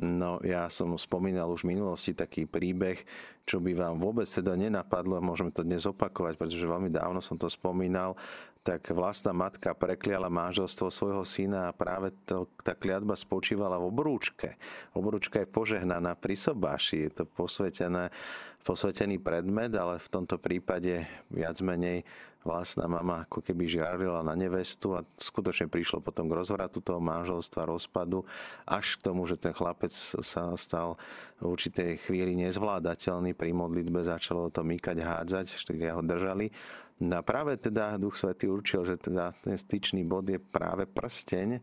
No 0.00 0.40
ja 0.40 0.64
som 0.72 0.96
spomínal 0.96 1.52
už 1.52 1.60
v 1.60 1.76
minulosti 1.76 2.16
taký 2.16 2.48
príbeh, 2.48 3.04
čo 3.44 3.60
by 3.60 3.76
vám 3.76 4.00
vôbec 4.00 4.24
teda 4.24 4.56
nenapadlo, 4.56 5.20
môžeme 5.20 5.52
to 5.52 5.60
dnes 5.60 5.84
opakovať, 5.84 6.40
pretože 6.40 6.64
veľmi 6.64 6.88
dávno 6.88 7.20
som 7.20 7.36
to 7.36 7.52
spomínal, 7.52 8.16
tak 8.60 8.92
vlastná 8.92 9.32
matka 9.32 9.72
prekliala 9.72 10.28
manželstvo 10.28 10.92
svojho 10.92 11.24
syna 11.24 11.68
a 11.68 11.76
práve 11.76 12.12
to, 12.28 12.48
tá 12.60 12.76
kliatba 12.76 13.16
spočívala 13.16 13.80
v 13.80 13.88
obrúčke. 13.88 14.56
Obrúčka 14.92 15.40
je 15.40 15.48
požehnaná 15.48 16.16
pri 16.16 16.36
sobáši, 16.36 17.08
je 17.08 17.10
to 17.20 17.24
posvetené, 17.24 18.12
posvetený 18.64 19.20
predmet, 19.20 19.72
ale 19.72 19.96
v 19.96 20.08
tomto 20.12 20.36
prípade 20.36 21.08
viac 21.32 21.56
menej 21.64 22.04
vlastná 22.40 22.88
mama 22.88 23.28
ako 23.28 23.44
keby 23.44 23.68
žiarila 23.68 24.24
na 24.24 24.32
nevestu 24.32 24.96
a 24.96 25.04
skutočne 25.20 25.68
prišlo 25.68 26.00
potom 26.00 26.28
k 26.28 26.36
rozvratu 26.36 26.80
toho 26.80 27.00
manželstva, 27.00 27.68
rozpadu, 27.68 28.24
až 28.64 28.96
k 28.96 29.04
tomu, 29.04 29.28
že 29.28 29.36
ten 29.36 29.52
chlapec 29.52 29.92
sa 29.94 30.56
stal 30.56 30.96
v 31.40 31.52
určitej 31.52 32.00
chvíli 32.08 32.36
nezvládateľný, 32.40 33.36
pri 33.36 33.52
modlitbe 33.52 34.00
začalo 34.04 34.48
to 34.48 34.64
mykať, 34.64 34.96
hádzať, 35.04 35.46
štyria 35.52 35.96
ho 35.96 36.02
držali. 36.04 36.48
No 37.00 37.20
a 37.20 37.22
práve 37.24 37.56
teda 37.56 37.96
Duch 37.96 38.16
Svetý 38.16 38.48
určil, 38.52 38.84
že 38.84 39.00
teda 39.00 39.32
ten 39.40 39.56
styčný 39.56 40.04
bod 40.04 40.28
je 40.28 40.36
práve 40.36 40.84
prsteň 40.84 41.60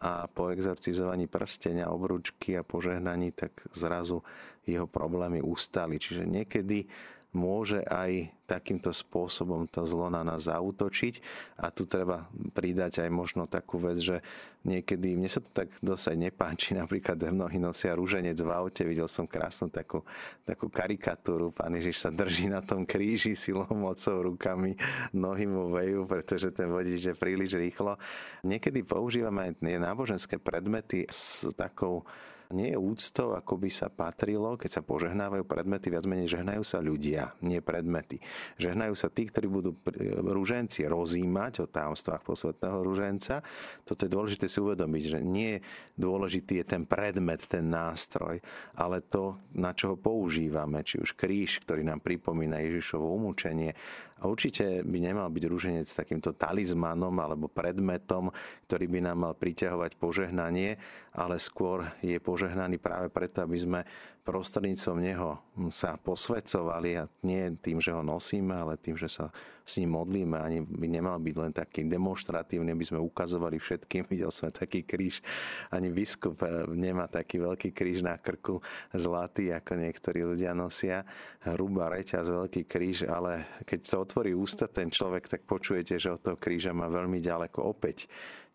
a 0.00 0.26
po 0.26 0.48
exorcizovaní 0.50 1.28
prsteňa, 1.28 1.92
obrúčky 1.92 2.56
a 2.56 2.64
požehnaní, 2.64 3.36
tak 3.36 3.52
zrazu 3.76 4.24
jeho 4.64 4.88
problémy 4.88 5.44
ustali. 5.44 6.00
Čiže 6.00 6.24
niekedy 6.24 6.88
môže 7.30 7.86
aj 7.86 8.34
takýmto 8.50 8.90
spôsobom 8.90 9.70
to 9.70 9.86
zlo 9.86 10.10
na 10.10 10.26
nás 10.26 10.50
zautočiť. 10.50 11.22
A 11.62 11.70
tu 11.70 11.86
treba 11.86 12.26
pridať 12.50 13.06
aj 13.06 13.10
možno 13.14 13.46
takú 13.46 13.78
vec, 13.78 14.02
že 14.02 14.18
niekedy, 14.66 15.14
mne 15.14 15.30
sa 15.30 15.38
to 15.38 15.46
tak 15.54 15.70
dosť 15.78 16.18
nepáči, 16.18 16.74
napríklad 16.82 17.22
mnohí 17.30 17.62
nosia 17.62 17.94
rúženec 17.94 18.34
v 18.34 18.50
aute, 18.50 18.82
videl 18.82 19.06
som 19.06 19.30
krásnu 19.30 19.70
takú, 19.70 20.02
takú 20.42 20.66
karikatúru, 20.66 21.54
pán 21.54 21.78
Ježiš 21.78 22.02
sa 22.02 22.10
drží 22.10 22.50
na 22.50 22.58
tom 22.58 22.82
kríži 22.82 23.38
silou, 23.38 23.70
mocou, 23.70 24.26
rukami, 24.26 24.74
nohy 25.14 25.46
mu 25.46 25.70
vejú, 25.70 26.10
pretože 26.10 26.50
ten 26.50 26.66
vodič 26.66 27.06
je 27.06 27.14
príliš 27.14 27.54
rýchlo. 27.54 27.94
Niekedy 28.42 28.82
používame 28.82 29.54
aj 29.54 29.78
náboženské 29.78 30.42
predmety 30.42 31.06
s 31.06 31.46
takou 31.54 32.02
nie 32.50 32.74
je 32.74 32.78
úctou, 32.78 33.38
ako 33.38 33.54
by 33.62 33.70
sa 33.70 33.86
patrilo, 33.86 34.58
keď 34.58 34.70
sa 34.78 34.82
požehnávajú 34.82 35.46
predmety, 35.46 35.86
viac 35.90 36.04
menej 36.06 36.30
žehnajú 36.30 36.62
sa 36.66 36.82
ľudia, 36.82 37.34
nie 37.46 37.62
predmety. 37.62 38.18
Žehnajú 38.58 38.94
sa 38.98 39.06
tí, 39.06 39.30
ktorí 39.30 39.46
budú 39.46 39.78
rúženci 40.26 40.82
rozímať 40.86 41.64
o 41.64 41.70
tajomstvách 41.70 42.26
posvetného 42.26 42.78
rúženca. 42.82 43.46
Toto 43.86 44.02
je 44.02 44.10
dôležité 44.10 44.50
si 44.50 44.58
uvedomiť, 44.58 45.02
že 45.16 45.18
nie 45.22 45.62
dôležitý 45.94 46.62
je 46.62 46.66
ten 46.66 46.82
predmet, 46.82 47.40
ten 47.46 47.70
nástroj, 47.70 48.42
ale 48.74 48.98
to, 49.06 49.38
na 49.54 49.70
čo 49.70 49.94
ho 49.94 49.96
používame, 49.96 50.82
či 50.82 50.98
už 50.98 51.14
kríž, 51.14 51.62
ktorý 51.62 51.86
nám 51.86 52.02
pripomína 52.02 52.58
Ježišovo 52.66 53.06
umúčenie, 53.14 53.78
a 54.20 54.28
určite 54.28 54.84
by 54.84 54.98
nemal 55.00 55.32
byť 55.32 55.44
rúženec 55.48 55.88
takýmto 55.88 56.36
talizmanom 56.36 57.16
alebo 57.16 57.48
predmetom, 57.48 58.28
ktorý 58.68 58.86
by 58.86 59.00
nám 59.08 59.18
mal 59.24 59.34
priťahovať 59.34 59.96
požehnanie, 59.96 60.76
ale 61.16 61.40
skôr 61.40 61.88
je 62.04 62.20
požehnaný 62.20 62.76
práve 62.76 63.08
preto, 63.08 63.40
aby 63.40 63.56
sme 63.56 63.80
prostredníctvom 64.20 64.98
neho 65.00 65.40
sa 65.72 65.96
posvedcovali 65.96 66.90
a 67.00 67.08
nie 67.24 67.56
tým, 67.58 67.80
že 67.80 67.90
ho 67.90 68.04
nosíme, 68.04 68.52
ale 68.52 68.78
tým, 68.78 68.94
že 68.94 69.08
sa 69.08 69.32
s 69.70 69.78
ním 69.78 69.94
modlíme. 69.94 70.34
Ani 70.34 70.58
by 70.66 70.86
nemal 70.90 71.22
byť 71.22 71.36
len 71.38 71.52
taký 71.54 71.86
demonstratívny, 71.86 72.74
aby 72.74 72.82
sme 72.82 72.98
ukazovali 72.98 73.62
všetkým. 73.62 74.02
Videl 74.10 74.34
som 74.34 74.50
taký 74.50 74.82
kríž. 74.82 75.22
Ani 75.70 75.94
biskup 75.94 76.42
eh, 76.42 76.66
nemá 76.66 77.06
taký 77.06 77.38
veľký 77.38 77.70
kríž 77.70 78.02
na 78.02 78.18
krku, 78.18 78.58
zlatý, 78.90 79.54
ako 79.54 79.78
niektorí 79.78 80.26
ľudia 80.26 80.50
nosia. 80.50 81.06
Hrubá 81.46 81.94
reťaz, 81.94 82.26
veľký 82.26 82.66
kríž, 82.66 83.06
ale 83.06 83.46
keď 83.62 83.78
to 83.86 83.96
otvorí 84.02 84.34
ústa 84.34 84.66
ten 84.66 84.90
človek, 84.90 85.30
tak 85.30 85.46
počujete, 85.46 85.96
že 85.96 86.10
od 86.10 86.20
toho 86.20 86.36
kríža 86.36 86.74
má 86.74 86.90
veľmi 86.90 87.22
ďaleko 87.22 87.62
opäť 87.62 88.10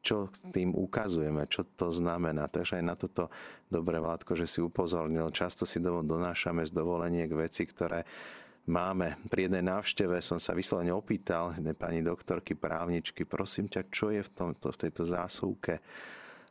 čo 0.05 0.29
tým 0.53 0.77
ukazujeme, 0.77 1.49
čo 1.49 1.65
to 1.65 1.89
znamená. 1.89 2.45
Takže 2.45 2.77
aj 2.77 2.85
na 2.85 2.93
toto 2.93 3.33
dobre, 3.65 3.97
Vládko, 3.97 4.37
že 4.37 4.45
si 4.45 4.61
upozornil. 4.61 5.33
Často 5.33 5.65
si 5.65 5.81
donášame 5.81 6.61
z 6.61 6.69
dovoleniek 6.69 7.33
veci, 7.33 7.65
ktoré 7.65 8.05
máme. 8.65 9.17
Pri 9.29 9.47
jednej 9.49 9.65
návšteve 9.65 10.21
som 10.21 10.41
sa 10.41 10.57
vyslovene 10.57 10.93
opýtal 10.93 11.53
jednej 11.53 11.77
pani 11.77 12.01
doktorky 12.01 12.57
právničky, 12.57 13.25
prosím 13.25 13.69
ťa, 13.69 13.81
čo 13.89 14.09
je 14.09 14.21
v, 14.21 14.29
tomto, 14.29 14.73
v 14.73 14.79
tejto 14.85 15.03
zásuvke? 15.05 15.81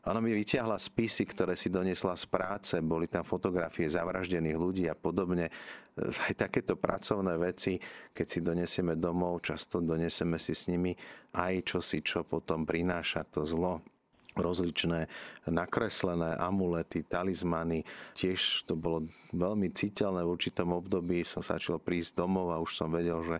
Ona 0.04 0.20
mi 0.20 0.36
vyťahla 0.36 0.76
spisy, 0.76 1.24
ktoré 1.24 1.56
si 1.56 1.72
donesla 1.72 2.12
z 2.12 2.28
práce, 2.28 2.76
boli 2.84 3.08
tam 3.08 3.24
fotografie 3.24 3.88
zavraždených 3.88 4.58
ľudí 4.60 4.84
a 4.84 4.92
podobne. 4.92 5.48
Aj 5.96 6.34
takéto 6.36 6.76
pracovné 6.76 7.40
veci, 7.40 7.80
keď 8.12 8.26
si 8.28 8.38
donesieme 8.44 9.00
domov, 9.00 9.40
často 9.40 9.80
donesieme 9.80 10.36
si 10.36 10.52
s 10.52 10.68
nimi 10.68 10.92
aj 11.32 11.54
čosi, 11.64 12.04
čo 12.04 12.20
potom 12.26 12.68
prináša 12.68 13.24
to 13.24 13.48
zlo 13.48 13.93
rozličné 14.34 15.06
nakreslené 15.48 16.34
amulety, 16.36 17.06
talizmany. 17.06 17.86
Tiež 18.18 18.66
to 18.66 18.74
bolo 18.74 19.06
veľmi 19.30 19.70
citeľné 19.70 20.26
v 20.26 20.32
určitom 20.34 20.74
období. 20.74 21.22
Som 21.22 21.46
začal 21.46 21.78
prísť 21.78 22.18
domov 22.18 22.50
a 22.50 22.62
už 22.62 22.74
som 22.74 22.90
vedel, 22.90 23.22
že 23.22 23.38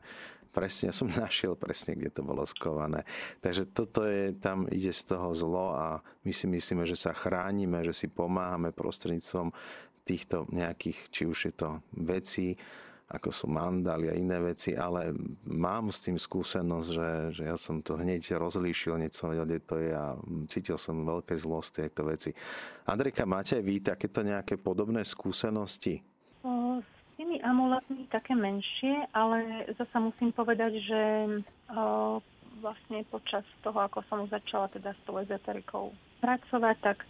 presne 0.54 0.94
som 0.94 1.10
našiel 1.26 1.58
presne, 1.58 1.98
kde 1.98 2.14
to 2.14 2.22
bolo 2.22 2.46
skované. 2.46 3.02
Takže 3.42 3.66
toto 3.74 4.06
je, 4.06 4.30
tam 4.38 4.70
ide 4.70 4.94
z 4.94 5.02
toho 5.10 5.34
zlo 5.34 5.74
a 5.74 5.86
my 6.22 6.30
si 6.30 6.46
myslíme, 6.46 6.86
že 6.86 6.94
sa 6.94 7.10
chránime, 7.10 7.82
že 7.82 7.92
si 7.92 8.06
pomáhame 8.06 8.70
prostredníctvom 8.70 9.50
týchto 10.06 10.46
nejakých, 10.54 10.98
či 11.10 11.22
už 11.26 11.38
je 11.50 11.54
to 11.56 11.68
veci, 11.96 12.54
ako 13.04 13.28
sú 13.28 13.46
mandály 13.52 14.08
a 14.08 14.16
iné 14.16 14.40
veci, 14.40 14.72
ale 14.72 15.12
mám 15.44 15.92
s 15.92 16.00
tým 16.00 16.16
skúsenosť, 16.16 16.88
že, 16.88 17.10
že 17.36 17.42
ja 17.48 17.56
som 17.60 17.84
to 17.84 18.00
hneď 18.00 18.40
rozlíšil, 18.40 18.96
hneď 18.96 19.12
som 19.12 19.28
vedel, 19.30 19.44
kde 19.44 19.60
to 19.60 19.76
je 19.76 19.92
a 19.92 20.16
cítil 20.48 20.80
som 20.80 21.04
veľké 21.04 21.36
zlo 21.36 21.60
z 21.60 21.84
tejto 21.84 22.08
veci. 22.08 22.32
Andrika, 22.88 23.28
máte 23.28 23.60
aj 23.60 23.64
vy 23.64 23.74
takéto 23.84 24.24
nejaké 24.24 24.56
podobné 24.56 25.04
skúsenosti? 25.04 26.00
tými 27.24 27.40
amuletmi 27.40 28.06
také 28.10 28.34
menšie, 28.34 29.06
ale 29.14 29.66
zase 29.78 29.96
musím 29.98 30.34
povedať, 30.34 30.76
že 30.82 31.02
o, 31.72 32.20
vlastne 32.60 33.06
počas 33.10 33.46
toho, 33.62 33.78
ako 33.80 34.02
som 34.10 34.26
začala 34.28 34.68
teda 34.70 34.92
s 34.92 35.00
tou 35.06 35.18
ezoterikou 35.22 35.94
pracovať, 36.20 36.76
tak 36.82 36.98
o, 37.00 37.08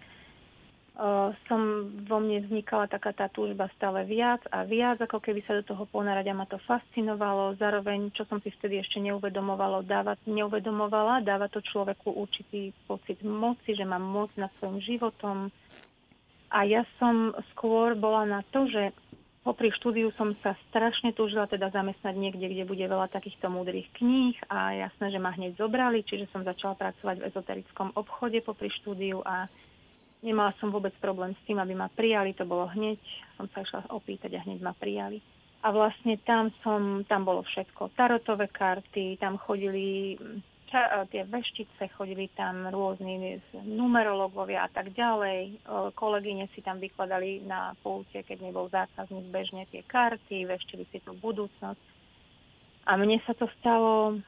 som 1.50 1.90
vo 2.06 2.22
mne 2.22 2.46
vznikala 2.46 2.86
taká 2.86 3.10
tá 3.10 3.26
túžba 3.26 3.66
stále 3.74 4.06
viac 4.06 4.46
a 4.54 4.62
viac, 4.62 5.02
ako 5.02 5.18
keby 5.18 5.42
sa 5.42 5.58
do 5.58 5.66
toho 5.66 5.90
ponárať 5.90 6.30
a 6.30 6.38
ma 6.38 6.46
to 6.46 6.54
fascinovalo. 6.62 7.58
Zároveň, 7.58 8.14
čo 8.14 8.22
som 8.30 8.38
si 8.38 8.54
vtedy 8.54 8.78
ešte 8.78 9.02
neuvedomovalo, 9.02 9.82
dáva, 9.82 10.14
neuvedomovala, 10.22 11.26
dáva 11.26 11.50
to 11.50 11.58
človeku 11.58 12.14
určitý 12.14 12.70
pocit 12.86 13.18
moci, 13.26 13.74
že 13.74 13.82
mám 13.82 14.06
moc 14.06 14.30
nad 14.38 14.54
svojim 14.62 14.78
životom. 14.86 15.50
A 16.54 16.62
ja 16.62 16.86
som 17.02 17.34
skôr 17.50 17.98
bola 17.98 18.22
na 18.22 18.46
to, 18.54 18.70
že 18.70 18.94
popri 19.42 19.74
štúdiu 19.74 20.14
som 20.14 20.30
sa 20.46 20.54
strašne 20.70 21.10
túžila 21.10 21.50
teda 21.50 21.74
zamestnať 21.74 22.14
niekde, 22.14 22.46
kde 22.46 22.64
bude 22.70 22.86
veľa 22.86 23.10
takýchto 23.10 23.50
múdrych 23.50 23.90
kníh 23.98 24.38
a 24.46 24.88
jasné, 24.88 25.10
že 25.10 25.18
ma 25.18 25.34
hneď 25.34 25.58
zobrali, 25.58 26.06
čiže 26.06 26.30
som 26.30 26.46
začala 26.46 26.78
pracovať 26.78 27.16
v 27.18 27.26
ezoterickom 27.34 27.98
obchode 27.98 28.38
popri 28.46 28.70
štúdiu 28.70 29.26
a 29.26 29.50
nemala 30.24 30.56
som 30.56 30.72
vôbec 30.72 30.96
problém 30.98 31.36
s 31.36 31.44
tým, 31.44 31.60
aby 31.60 31.76
ma 31.76 31.92
prijali, 31.92 32.32
to 32.32 32.48
bolo 32.48 32.64
hneď, 32.72 32.96
som 33.36 33.46
sa 33.52 33.60
išla 33.60 33.92
opýtať 33.92 34.32
a 34.34 34.44
hneď 34.48 34.58
ma 34.64 34.72
prijali. 34.72 35.20
A 35.64 35.72
vlastne 35.72 36.16
tam 36.24 36.48
som, 36.64 37.04
tam 37.04 37.28
bolo 37.28 37.44
všetko, 37.44 37.92
tarotové 37.96 38.48
karty, 38.48 39.20
tam 39.20 39.36
chodili 39.40 40.16
ča- 40.68 41.06
tie 41.08 41.24
veštice, 41.24 41.88
chodili 41.96 42.28
tam 42.36 42.68
rôzni 42.68 43.40
numerológovia 43.64 44.66
a 44.66 44.68
tak 44.68 44.92
ďalej. 44.92 45.64
Kolegyne 45.96 46.50
si 46.52 46.60
tam 46.60 46.82
vykladali 46.82 47.46
na 47.46 47.72
pulte, 47.80 48.20
keď 48.26 48.44
nebol 48.44 48.68
zákazník 48.68 49.30
bežne 49.30 49.64
tie 49.70 49.86
karty, 49.86 50.44
veštili 50.44 50.84
si 50.90 50.98
tú 51.00 51.16
budúcnosť. 51.16 51.80
A 52.84 53.00
mne 53.00 53.16
sa 53.24 53.32
to 53.32 53.48
stalo 53.60 54.20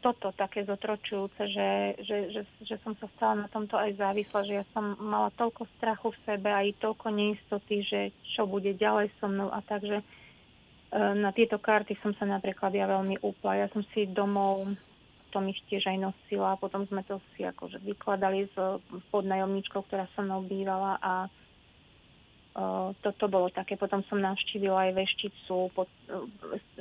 toto 0.00 0.32
také 0.32 0.64
zotročujúce, 0.64 1.42
že, 1.52 1.70
že, 2.00 2.16
že, 2.32 2.42
že 2.64 2.76
som 2.80 2.96
sa 2.96 3.04
stala 3.16 3.44
na 3.44 3.48
tomto 3.52 3.76
aj 3.76 4.00
závislá, 4.00 4.40
že 4.48 4.54
ja 4.60 4.64
som 4.72 4.96
mala 4.96 5.28
toľko 5.36 5.68
strachu 5.76 6.08
v 6.16 6.22
sebe 6.24 6.48
a 6.48 6.64
aj 6.64 6.80
toľko 6.80 7.06
neistoty, 7.12 7.84
že 7.84 8.00
čo 8.32 8.48
bude 8.48 8.72
ďalej 8.72 9.12
so 9.20 9.28
mnou 9.28 9.52
a 9.52 9.60
takže 9.60 10.00
na 10.96 11.36
tieto 11.36 11.60
karty 11.60 12.00
som 12.00 12.16
sa 12.16 12.24
napríklad 12.24 12.72
ja 12.72 12.88
veľmi 12.88 13.20
úpla. 13.20 13.60
Ja 13.60 13.68
som 13.68 13.84
si 13.92 14.08
domov 14.08 14.72
som 15.28 15.44
ich 15.44 15.60
tiež 15.68 15.84
aj 15.92 15.98
nosila. 16.00 16.56
Potom 16.56 16.88
sme 16.88 17.04
to 17.04 17.20
si 17.36 17.44
akože 17.44 17.84
vykladali 17.84 18.48
s 18.48 18.56
podnajomníčkou, 19.12 19.84
ktorá 19.84 20.08
so 20.16 20.24
mnou 20.24 20.40
bývala 20.44 20.96
a 21.04 21.28
toto 23.04 23.30
bolo 23.30 23.48
také. 23.54 23.78
Potom 23.78 24.02
som 24.10 24.18
navštívila 24.18 24.90
aj 24.90 24.96
vešticu. 24.98 25.70
Pod, 25.70 25.86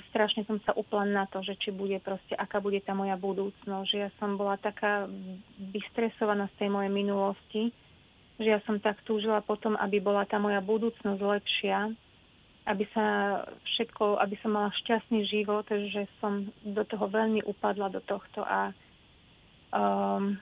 strašne 0.09 0.47
som 0.49 0.57
sa 0.65 0.73
upla 0.73 1.05
na 1.05 1.29
to, 1.29 1.45
že 1.45 1.53
či 1.61 1.69
bude 1.69 1.97
proste, 2.01 2.33
aká 2.33 2.57
bude 2.57 2.81
tá 2.81 2.97
moja 2.97 3.13
budúcnosť. 3.19 3.87
Že 3.87 3.97
ja 3.97 4.09
som 4.17 4.35
bola 4.39 4.57
taká 4.57 5.05
vystresovaná 5.59 6.49
z 6.57 6.65
tej 6.65 6.69
mojej 6.73 6.91
minulosti, 6.91 7.69
že 8.41 8.47
ja 8.57 8.59
som 8.65 8.81
tak 8.81 9.01
túžila 9.05 9.41
potom, 9.45 9.77
aby 9.77 10.01
bola 10.01 10.25
tá 10.25 10.41
moja 10.41 10.61
budúcnosť 10.61 11.21
lepšia 11.21 11.93
aby 12.67 12.83
sa 12.91 13.39
všetko, 13.63 14.19
aby 14.19 14.35
som 14.43 14.51
mala 14.51 14.75
šťastný 14.83 15.23
život, 15.31 15.63
že 15.71 16.03
som 16.19 16.51
do 16.67 16.83
toho 16.83 17.07
veľmi 17.07 17.39
upadla 17.47 17.87
do 17.87 18.03
tohto 18.03 18.43
a 18.43 18.75
um, 19.71 20.35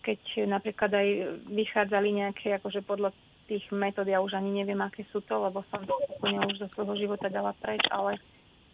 keď 0.00 0.48
napríklad 0.48 0.88
aj 0.88 1.08
vychádzali 1.52 2.08
nejaké, 2.24 2.56
akože 2.56 2.80
podľa 2.80 3.12
tých 3.48 3.64
metód, 3.72 4.04
ja 4.04 4.20
už 4.20 4.36
ani 4.36 4.52
neviem, 4.52 4.78
aké 4.84 5.08
sú 5.08 5.24
to, 5.24 5.34
lebo 5.40 5.64
som 5.72 5.80
to 5.88 5.96
úplne 6.12 6.44
už 6.44 6.60
zo 6.60 6.68
svojho 6.76 6.94
života 7.00 7.32
dala 7.32 7.56
preč, 7.56 7.80
ale 7.88 8.20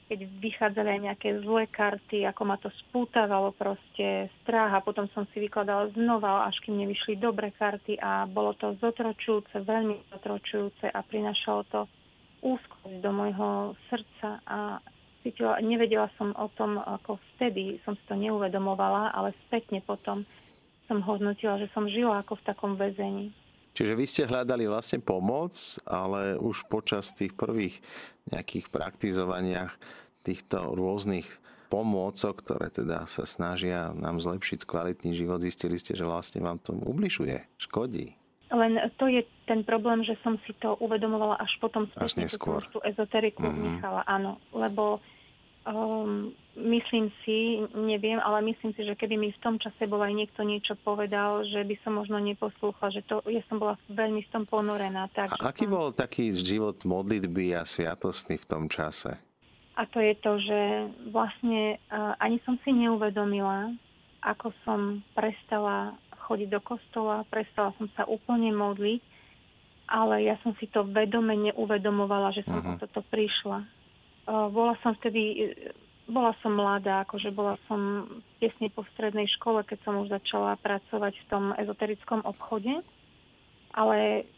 keď 0.05 0.21
vychádzali 0.21 0.89
aj 0.91 1.01
nejaké 1.01 1.29
zlé 1.41 1.65
karty, 1.73 2.29
ako 2.29 2.43
ma 2.45 2.61
to 2.61 2.69
spútavalo 2.85 3.57
proste 3.57 4.29
strach 4.43 4.77
a 4.77 4.85
potom 4.85 5.09
som 5.17 5.25
si 5.33 5.41
vykladala 5.41 5.89
znova, 5.97 6.45
až 6.45 6.61
kým 6.61 6.77
nevyšli 6.77 7.17
dobré 7.17 7.55
karty 7.57 7.97
a 8.03 8.29
bolo 8.29 8.53
to 8.59 8.77
zotročujúce, 8.85 9.65
veľmi 9.65 10.13
zotročujúce 10.13 10.93
a 10.93 11.01
prinašalo 11.01 11.63
to 11.73 11.81
úzkosť 12.45 13.01
do 13.01 13.11
môjho 13.17 13.73
srdca 13.89 14.45
a 14.45 14.77
cítila, 15.25 15.57
nevedela 15.65 16.13
som 16.21 16.37
o 16.37 16.53
tom, 16.53 16.77
ako 16.77 17.17
vtedy 17.35 17.81
som 17.89 17.97
si 17.97 18.05
to 18.05 18.13
neuvedomovala, 18.13 19.17
ale 19.17 19.33
spätne 19.49 19.81
potom 19.81 20.29
som 20.85 21.01
hodnotila, 21.01 21.57
že 21.57 21.73
som 21.73 21.89
žila 21.89 22.21
ako 22.21 22.37
v 22.37 22.47
takom 22.47 22.73
väzení. 22.77 23.33
Čiže 23.75 23.93
vy 23.99 24.05
ste 24.07 24.31
hľadali 24.31 24.71
vlastne 24.71 25.03
pomoc, 25.03 25.55
ale 25.83 26.39
už 26.39 26.71
počas 26.71 27.11
tých 27.11 27.35
prvých 27.35 27.83
nejakých 28.31 28.71
praktizovaniach 28.71 29.75
týchto 30.23 30.73
rôznych 30.79 31.27
pomôcok, 31.69 32.39
ktoré 32.39 32.71
teda 32.71 33.11
sa 33.11 33.27
snažia 33.27 33.91
nám 33.99 34.23
zlepšiť 34.23 34.63
kvalitný 34.63 35.11
život, 35.11 35.43
zistili 35.43 35.75
ste, 35.75 35.99
že 35.99 36.07
vlastne 36.07 36.39
vám 36.39 36.63
to 36.63 36.71
ubližuje, 36.71 37.43
škodí. 37.59 38.15
Len 38.55 38.79
to 39.03 39.11
je 39.11 39.27
ten 39.51 39.67
problém, 39.67 40.07
že 40.07 40.15
som 40.23 40.39
si 40.47 40.55
to 40.63 40.79
uvedomovala 40.79 41.35
až 41.43 41.51
potom 41.59 41.91
späť, 41.91 42.23
keď 42.23 42.31
som 42.31 42.63
tú 42.71 42.79
ezoteriku 42.87 43.43
mm-hmm. 43.43 43.65
nechala, 43.67 44.07
áno. 44.07 44.39
Lebo 44.55 45.03
Um, 45.65 46.37
myslím 46.61 47.09
si, 47.25 47.65
neviem, 47.73 48.21
ale 48.21 48.45
myslím 48.53 48.77
si, 48.77 48.85
že 48.85 48.93
keby 48.93 49.17
mi 49.17 49.33
v 49.33 49.41
tom 49.41 49.57
čase 49.57 49.89
bol 49.89 49.97
aj 50.05 50.13
niekto 50.13 50.45
niečo 50.45 50.77
povedal, 50.85 51.41
že 51.49 51.65
by 51.65 51.75
som 51.81 51.97
možno 51.97 52.21
neposlúchla, 52.21 52.93
že 52.93 53.01
to, 53.09 53.25
ja 53.33 53.41
som 53.49 53.57
bola 53.57 53.81
veľmi 53.89 54.21
v 54.29 54.33
tom 54.33 54.45
ponorená. 54.45 55.09
Tak, 55.17 55.41
a 55.41 55.49
aký 55.49 55.65
som... 55.65 55.73
bol 55.73 55.87
taký 55.97 56.37
život 56.37 56.85
modlitby 56.85 57.57
a 57.57 57.65
sviatostný 57.65 58.37
v 58.37 58.45
tom 58.45 58.69
čase? 58.69 59.17
A 59.81 59.89
to 59.89 60.05
je 60.05 60.15
to, 60.21 60.37
že 60.37 60.61
vlastne 61.09 61.81
uh, 61.89 62.13
ani 62.21 62.45
som 62.45 62.61
si 62.61 62.71
neuvedomila, 62.71 63.73
ako 64.21 64.53
som 64.69 65.01
prestala 65.17 65.97
chodiť 66.29 66.49
do 66.53 66.61
kostola, 66.61 67.25
prestala 67.33 67.73
som 67.81 67.89
sa 67.97 68.05
úplne 68.05 68.53
modliť, 68.53 69.01
ale 69.89 70.29
ja 70.29 70.37
som 70.45 70.53
si 70.61 70.69
to 70.69 70.85
vedome 70.85 71.33
neuvedomovala, 71.41 72.37
že 72.37 72.45
som 72.45 72.61
uh-huh. 72.61 72.77
o 72.77 72.81
toto 72.85 73.01
prišla 73.09 73.65
bola 74.27 74.75
som 74.81 74.97
vtedy, 75.01 75.53
bola 76.09 76.37
som 76.41 76.53
mladá, 76.57 77.05
akože 77.05 77.33
bola 77.33 77.57
som 77.69 78.09
tesne 78.41 78.69
po 78.73 78.85
strednej 78.97 79.29
škole, 79.41 79.65
keď 79.65 79.79
som 79.85 80.01
už 80.05 80.13
začala 80.13 80.61
pracovať 80.61 81.15
v 81.17 81.29
tom 81.29 81.45
ezoterickom 81.57 82.21
obchode. 82.25 82.85
Ale 83.75 84.29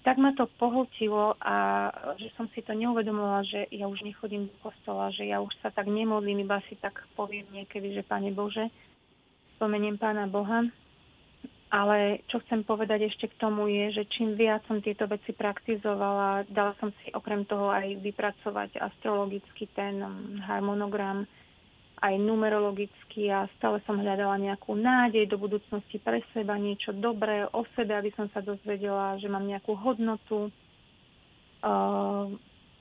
tak 0.00 0.16
ma 0.16 0.32
to 0.32 0.48
pohltilo 0.56 1.36
a 1.44 1.88
že 2.16 2.32
som 2.40 2.48
si 2.56 2.64
to 2.64 2.72
neuvedomila, 2.72 3.44
že 3.44 3.68
ja 3.68 3.84
už 3.84 4.00
nechodím 4.00 4.48
do 4.48 4.56
kostola, 4.64 5.12
že 5.12 5.28
ja 5.28 5.44
už 5.44 5.52
sa 5.60 5.68
tak 5.68 5.84
nemodlím, 5.92 6.48
iba 6.48 6.64
si 6.72 6.74
tak 6.80 7.04
poviem 7.12 7.44
niekedy, 7.52 7.92
že 7.92 8.06
Pane 8.08 8.32
Bože, 8.32 8.72
spomeniem 9.60 10.00
Pána 10.00 10.24
Boha 10.24 10.64
ale 11.68 12.24
čo 12.32 12.40
chcem 12.44 12.64
povedať 12.64 13.12
ešte 13.12 13.28
k 13.28 13.38
tomu 13.40 13.68
je, 13.68 14.00
že 14.00 14.04
čím 14.16 14.40
viac 14.40 14.64
som 14.64 14.80
tieto 14.80 15.04
veci 15.04 15.36
praktizovala, 15.36 16.48
dala 16.48 16.72
som 16.80 16.88
si 17.04 17.12
okrem 17.12 17.44
toho 17.44 17.68
aj 17.68 18.00
vypracovať 18.00 18.80
astrologicky 18.80 19.68
ten 19.76 20.00
um, 20.00 20.40
harmonogram, 20.48 21.28
aj 22.00 22.14
numerologicky 22.16 23.28
a 23.28 23.44
stále 23.60 23.84
som 23.84 24.00
hľadala 24.00 24.40
nejakú 24.40 24.72
nádej 24.72 25.28
do 25.28 25.36
budúcnosti 25.36 26.00
pre 26.00 26.24
seba, 26.32 26.56
niečo 26.56 26.96
dobré 26.96 27.44
o 27.52 27.66
sebe, 27.76 27.92
aby 27.92 28.14
som 28.16 28.32
sa 28.32 28.40
dozvedela, 28.40 29.20
že 29.20 29.28
mám 29.28 29.44
nejakú 29.44 29.76
hodnotu, 29.76 30.48
uh, 30.48 32.32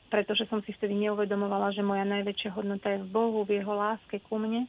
pretože 0.08 0.48
som 0.48 0.64
si 0.64 0.72
vtedy 0.72 0.96
neuvedomovala, 0.96 1.76
že 1.76 1.84
moja 1.84 2.08
najväčšia 2.08 2.56
hodnota 2.56 2.88
je 2.96 3.04
v 3.04 3.12
Bohu, 3.12 3.44
v 3.44 3.60
Jeho 3.60 3.74
láske 3.76 4.24
ku 4.24 4.40
mne. 4.40 4.64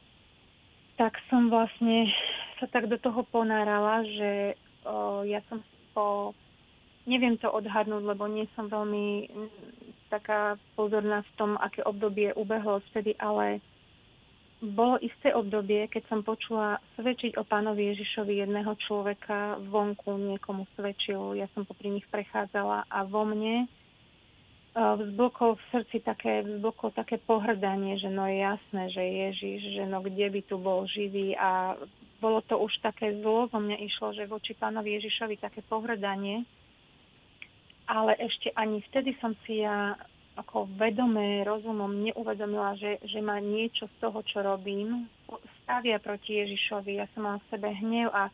Tak 0.99 1.15
som 1.31 1.47
vlastne 1.47 2.11
sa 2.59 2.67
tak 2.67 2.91
do 2.91 2.99
toho 2.99 3.23
ponárala, 3.31 4.03
že 4.03 4.59
o, 4.83 5.23
ja 5.23 5.39
som 5.47 5.63
po... 5.95 6.35
Neviem 7.07 7.39
to 7.39 7.47
odhadnúť, 7.47 8.03
lebo 8.03 8.27
nie 8.27 8.45
som 8.53 8.67
veľmi 8.67 9.31
taká 10.11 10.59
pozorná 10.75 11.23
v 11.23 11.31
tom, 11.39 11.51
aké 11.57 11.81
obdobie 11.87 12.35
ubehlo 12.35 12.83
vtedy, 12.91 13.15
ale 13.17 13.63
bolo 14.59 14.99
isté 14.99 15.31
obdobie, 15.31 15.87
keď 15.87 16.03
som 16.11 16.19
počula 16.19 16.83
svedčiť 16.99 17.39
o 17.39 17.47
pánovi 17.47 17.95
Ježišovi 17.95 18.43
jedného 18.43 18.75
človeka 18.83 19.55
vonku, 19.71 20.19
niekomu 20.19 20.67
svedčil, 20.75 21.39
ja 21.39 21.47
som 21.55 21.63
popri 21.63 21.87
nich 21.87 22.03
prechádzala 22.11 22.91
a 22.91 23.07
vo 23.07 23.23
mne 23.23 23.71
vzblokol 24.75 25.57
v 25.57 25.63
srdci 25.73 25.97
také, 26.05 26.45
vzblokol 26.45 26.93
také 26.93 27.17
pohrdanie, 27.17 27.97
že 27.97 28.09
no 28.09 28.29
je 28.29 28.37
jasné, 28.37 28.83
že 28.93 29.01
Ježiš, 29.01 29.59
že 29.75 29.83
no 29.89 30.01
kde 30.05 30.29
by 30.29 30.41
tu 30.45 30.55
bol 30.61 30.85
živý 30.85 31.33
a 31.33 31.73
bolo 32.21 32.43
to 32.45 32.59
už 32.59 32.71
také 32.83 33.15
zlo, 33.23 33.47
zo 33.47 33.57
mňa 33.57 33.77
išlo, 33.79 34.13
že 34.13 34.29
voči 34.29 34.53
pánovi 34.53 34.99
Ježišovi 34.99 35.39
také 35.39 35.63
pohrdanie. 35.65 36.43
Ale 37.89 38.13
ešte 38.21 38.53
ani 38.53 38.85
vtedy 38.91 39.17
som 39.17 39.33
si 39.47 39.65
ja 39.65 39.97
ako 40.37 40.69
vedomé 40.77 41.43
rozumom 41.43 41.91
neuvedomila, 42.05 42.77
že, 42.79 43.01
že 43.03 43.19
ma 43.19 43.41
niečo 43.43 43.91
z 43.91 43.95
toho, 43.99 44.23
čo 44.23 44.39
robím, 44.39 45.09
stavia 45.65 45.99
proti 45.99 46.39
Ježišovi. 46.39 46.95
Ja 46.95 47.09
som 47.11 47.27
mala 47.27 47.43
v 47.43 47.49
sebe 47.51 47.67
hnev 47.67 48.07
a 48.13 48.31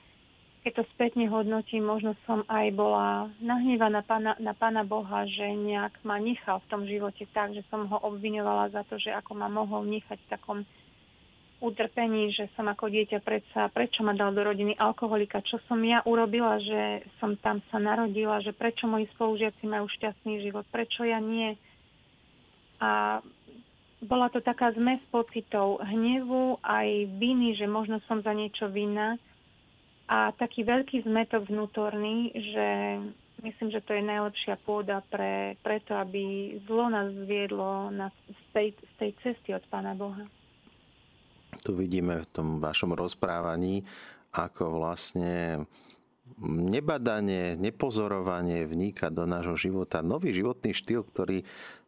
keď 0.66 0.82
to 0.82 0.94
spätne 0.98 1.30
hodnotím, 1.30 1.86
možno 1.86 2.18
som 2.26 2.42
aj 2.50 2.74
bola 2.74 3.30
nahnevaná 3.38 4.02
na 4.02 4.02
pána, 4.02 4.34
na 4.42 4.58
pána 4.58 4.82
Boha, 4.82 5.22
že 5.30 5.46
nejak 5.46 6.02
ma 6.02 6.18
nechal 6.18 6.58
v 6.66 6.70
tom 6.74 6.82
živote 6.90 7.22
tak, 7.38 7.54
že 7.54 7.62
som 7.70 7.86
ho 7.86 7.98
obviňovala 8.02 8.74
za 8.74 8.82
to, 8.90 8.98
že 8.98 9.14
ako 9.14 9.38
ma 9.38 9.46
mohol 9.46 9.86
nechať 9.86 10.18
v 10.18 10.32
takom 10.34 10.60
utrpení, 11.62 12.34
že 12.34 12.50
som 12.58 12.66
ako 12.66 12.90
dieťa 12.90 13.22
predsa, 13.22 13.70
prečo 13.70 14.02
ma 14.02 14.18
dal 14.18 14.34
do 14.34 14.42
rodiny 14.42 14.74
alkoholika, 14.74 15.46
čo 15.46 15.62
som 15.70 15.78
ja 15.86 16.02
urobila, 16.02 16.58
že 16.58 17.06
som 17.22 17.38
tam 17.38 17.62
sa 17.70 17.78
narodila, 17.78 18.42
že 18.42 18.50
prečo 18.50 18.90
moji 18.90 19.06
spolužiaci 19.14 19.70
majú 19.70 19.86
šťastný 19.86 20.50
život, 20.50 20.66
prečo 20.74 21.06
ja 21.06 21.22
nie. 21.22 21.54
A 22.82 23.22
bola 24.02 24.34
to 24.34 24.42
taká 24.42 24.74
zmes 24.74 24.98
pocitov 25.14 25.78
hnevu 25.86 26.58
aj 26.66 27.06
viny, 27.22 27.54
že 27.54 27.70
možno 27.70 28.02
som 28.10 28.26
za 28.26 28.34
niečo 28.34 28.66
vinná 28.66 29.22
a 30.06 30.30
taký 30.38 30.62
veľký 30.62 31.02
zmetok 31.02 31.50
vnútorný, 31.50 32.30
že 32.34 32.68
myslím, 33.42 33.74
že 33.74 33.82
to 33.82 33.98
je 33.98 34.04
najlepšia 34.06 34.56
pôda 34.62 35.02
pre, 35.10 35.58
preto, 35.66 35.98
aby 35.98 36.56
zlo 36.70 36.90
nás 36.94 37.10
zviedlo 37.26 37.90
na, 37.90 38.14
z, 38.30 38.44
tej, 38.54 38.68
z 38.78 38.94
tej 39.02 39.12
cesty 39.26 39.50
od 39.58 39.66
Pána 39.70 39.98
Boha. 39.98 40.26
Tu 41.66 41.74
vidíme 41.74 42.22
v 42.22 42.28
tom 42.30 42.48
vašom 42.62 42.94
rozprávaní, 42.94 43.82
ako 44.36 44.78
vlastne 44.78 45.66
nebadanie, 46.46 47.56
nepozorovanie 47.56 48.66
vníka 48.66 49.14
do 49.14 49.26
nášho 49.26 49.56
života. 49.56 50.06
Nový 50.06 50.36
životný 50.36 50.76
štýl, 50.76 51.06
ktorý 51.06 51.42
e, 51.42 51.46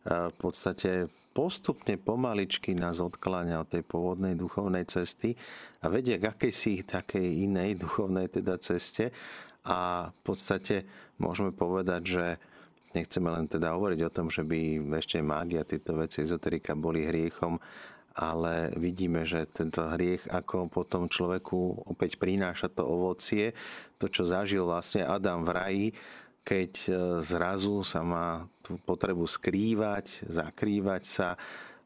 v 0.07 0.35
podstate 0.39 1.11
postupne 1.37 2.01
pomaličky 2.01 2.73
nás 2.73 2.97
odkláňa 2.97 3.61
od 3.61 3.69
tej 3.69 3.85
pôvodnej 3.85 4.33
duchovnej 4.33 4.89
cesty 4.89 5.37
a 5.77 5.93
vedie 5.93 6.17
k 6.17 6.33
akejsi 6.33 6.81
takej 6.81 7.45
inej 7.45 7.77
duchovnej 7.77 8.25
teda 8.25 8.57
ceste. 8.57 9.13
A 9.69 10.09
v 10.09 10.21
podstate 10.25 10.89
môžeme 11.21 11.53
povedať, 11.53 12.01
že 12.01 12.25
nechceme 12.97 13.29
len 13.29 13.45
teda 13.45 13.77
hovoriť 13.77 13.99
o 14.01 14.13
tom, 14.13 14.33
že 14.33 14.41
by 14.41 14.81
ešte 14.97 15.21
mágia, 15.21 15.61
tieto 15.61 15.93
veci, 15.93 16.25
ezoterika 16.25 16.73
boli 16.73 17.05
hriechom, 17.05 17.61
ale 18.17 18.73
vidíme, 18.73 19.21
že 19.21 19.45
tento 19.45 19.85
hriech 19.93 20.25
ako 20.33 20.73
potom 20.73 21.05
človeku 21.05 21.85
opäť 21.85 22.17
prináša 22.17 22.73
to 22.73 22.81
ovocie, 22.81 23.53
to, 24.01 24.09
čo 24.09 24.25
zažil 24.25 24.65
vlastne 24.65 25.05
Adam 25.05 25.45
v 25.45 25.53
raji, 25.53 25.87
keď 26.47 26.71
e, 26.87 26.91
zrazu 27.21 27.85
sa 27.85 28.01
má 28.01 28.47
tú 28.67 28.75
potrebu 28.83 29.23
skrývať, 29.23 30.27
zakrývať 30.27 31.03
sa, 31.07 31.27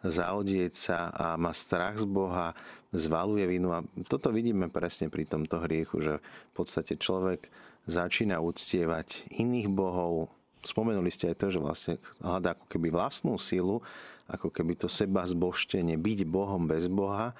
zaodieť 0.01 0.73
sa 0.73 1.13
a 1.13 1.25
má 1.37 1.53
strach 1.53 2.01
z 2.01 2.09
Boha, 2.09 2.57
zvaluje 2.89 3.45
vinu. 3.45 3.69
A 3.71 3.85
toto 4.09 4.33
vidíme 4.33 4.67
presne 4.73 5.13
pri 5.13 5.29
tomto 5.29 5.61
hriechu, 5.61 6.01
že 6.01 6.13
v 6.19 6.53
podstate 6.57 6.97
človek 6.97 7.53
začína 7.85 8.41
uctievať 8.41 9.29
iných 9.29 9.69
bohov. 9.69 10.33
Spomenuli 10.65 11.09
ste 11.13 11.33
aj 11.33 11.37
to, 11.37 11.47
že 11.53 11.59
vlastne 11.61 11.93
hľadá 12.21 12.57
ako 12.57 12.65
keby 12.65 12.89
vlastnú 12.89 13.37
silu 13.37 13.85
ako 14.31 14.47
keby 14.47 14.79
to 14.79 14.87
seba 14.87 15.27
zboštenie, 15.27 15.99
byť 15.99 16.19
Bohom 16.23 16.63
bez 16.63 16.87
Boha 16.87 17.35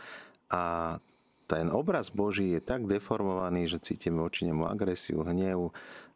a 0.51 0.97
ten 1.47 1.67
obraz 1.71 2.12
Boží 2.12 2.56
je 2.56 2.62
tak 2.63 2.88
deformovaný, 2.88 3.67
že 3.67 3.84
cítime 3.84 4.23
voči 4.23 4.47
nemu 4.47 4.67
agresiu, 4.67 5.23
hnev 5.23 5.71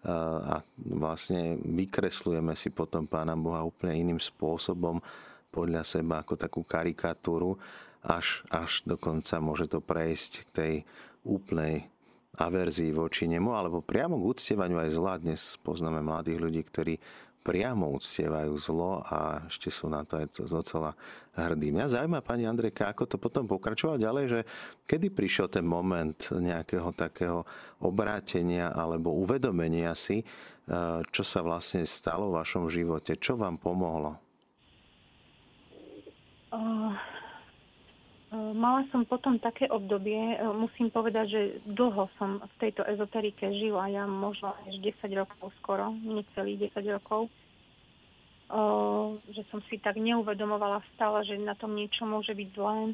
a 0.06 0.62
vlastne 0.78 1.58
vykreslujeme 1.66 2.54
si 2.54 2.70
potom 2.70 3.10
Pána 3.10 3.34
Boha 3.34 3.66
úplne 3.66 3.98
iným 3.98 4.22
spôsobom 4.22 5.02
podľa 5.50 5.82
seba 5.82 6.22
ako 6.22 6.38
takú 6.38 6.62
karikatúru, 6.62 7.58
až, 8.06 8.46
až 8.54 8.86
dokonca 8.86 9.42
môže 9.42 9.66
to 9.66 9.82
prejsť 9.82 10.32
k 10.46 10.50
tej 10.54 10.74
úplnej 11.26 11.90
averzii 12.36 12.92
voči 12.92 13.26
nemu, 13.26 13.56
alebo 13.56 13.80
priamo 13.80 14.20
k 14.20 14.28
uctievaniu 14.36 14.78
aj 14.78 14.92
zla. 14.94 15.16
Dnes 15.18 15.56
poznáme 15.64 16.04
mladých 16.04 16.40
ľudí, 16.44 16.62
ktorí 16.68 16.94
priamo 17.46 17.94
uctievajú 17.94 18.58
zlo 18.58 19.06
a 19.06 19.46
ešte 19.46 19.70
sú 19.70 19.86
na 19.86 20.02
to 20.02 20.18
aj 20.18 20.34
docela 20.50 20.98
hrdí. 21.38 21.70
Mňa 21.70 21.94
zaujíma, 21.94 22.26
pani 22.26 22.50
Andrejka, 22.50 22.90
ako 22.90 23.06
to 23.06 23.22
potom 23.22 23.46
pokračovalo 23.46 24.02
ďalej, 24.02 24.26
že 24.26 24.40
kedy 24.90 25.14
prišiel 25.14 25.54
ten 25.54 25.62
moment 25.62 26.18
nejakého 26.34 26.90
takého 26.98 27.46
obrátenia 27.78 28.74
alebo 28.74 29.14
uvedomenia 29.14 29.94
si, 29.94 30.24
e, 30.24 30.26
čo 31.06 31.22
sa 31.22 31.46
vlastne 31.46 31.86
stalo 31.86 32.34
v 32.34 32.42
vašom 32.42 32.66
živote, 32.66 33.14
čo 33.22 33.38
vám 33.38 33.62
pomohlo? 33.62 34.18
Uh, 36.50 36.96
mala 38.56 38.88
som 38.92 39.06
potom 39.06 39.38
také 39.40 39.70
obdobie, 39.70 40.40
musím 40.56 40.90
povedať, 40.90 41.26
že 41.30 41.42
dlho 41.68 42.10
som 42.18 42.42
v 42.42 42.56
tejto 42.58 42.84
ezoterike 42.84 43.48
žila, 43.56 43.88
ja 43.92 44.04
možno 44.10 44.56
až 44.66 44.82
10 44.82 44.98
rokov 45.16 45.54
skoro, 45.62 45.94
necelých 45.94 46.72
10 46.74 46.96
rokov. 46.96 47.30
O, 48.46 49.18
že 49.34 49.42
som 49.50 49.58
si 49.66 49.82
tak 49.82 49.98
neuvedomovala 49.98 50.86
stále, 50.94 51.26
že 51.26 51.34
na 51.42 51.58
tom 51.58 51.74
niečo 51.74 52.06
môže 52.06 52.38
byť 52.38 52.50
zlé. 52.54 52.94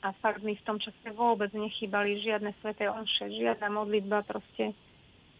A 0.00 0.14
fakt 0.24 0.40
mi 0.46 0.56
v 0.56 0.64
tom 0.64 0.78
čase 0.80 1.10
vôbec 1.12 1.52
nechýbali 1.52 2.22
žiadne 2.22 2.54
sveté 2.62 2.88
omše, 2.88 3.28
žiadna 3.28 3.68
modlitba, 3.68 4.24
proste 4.24 4.72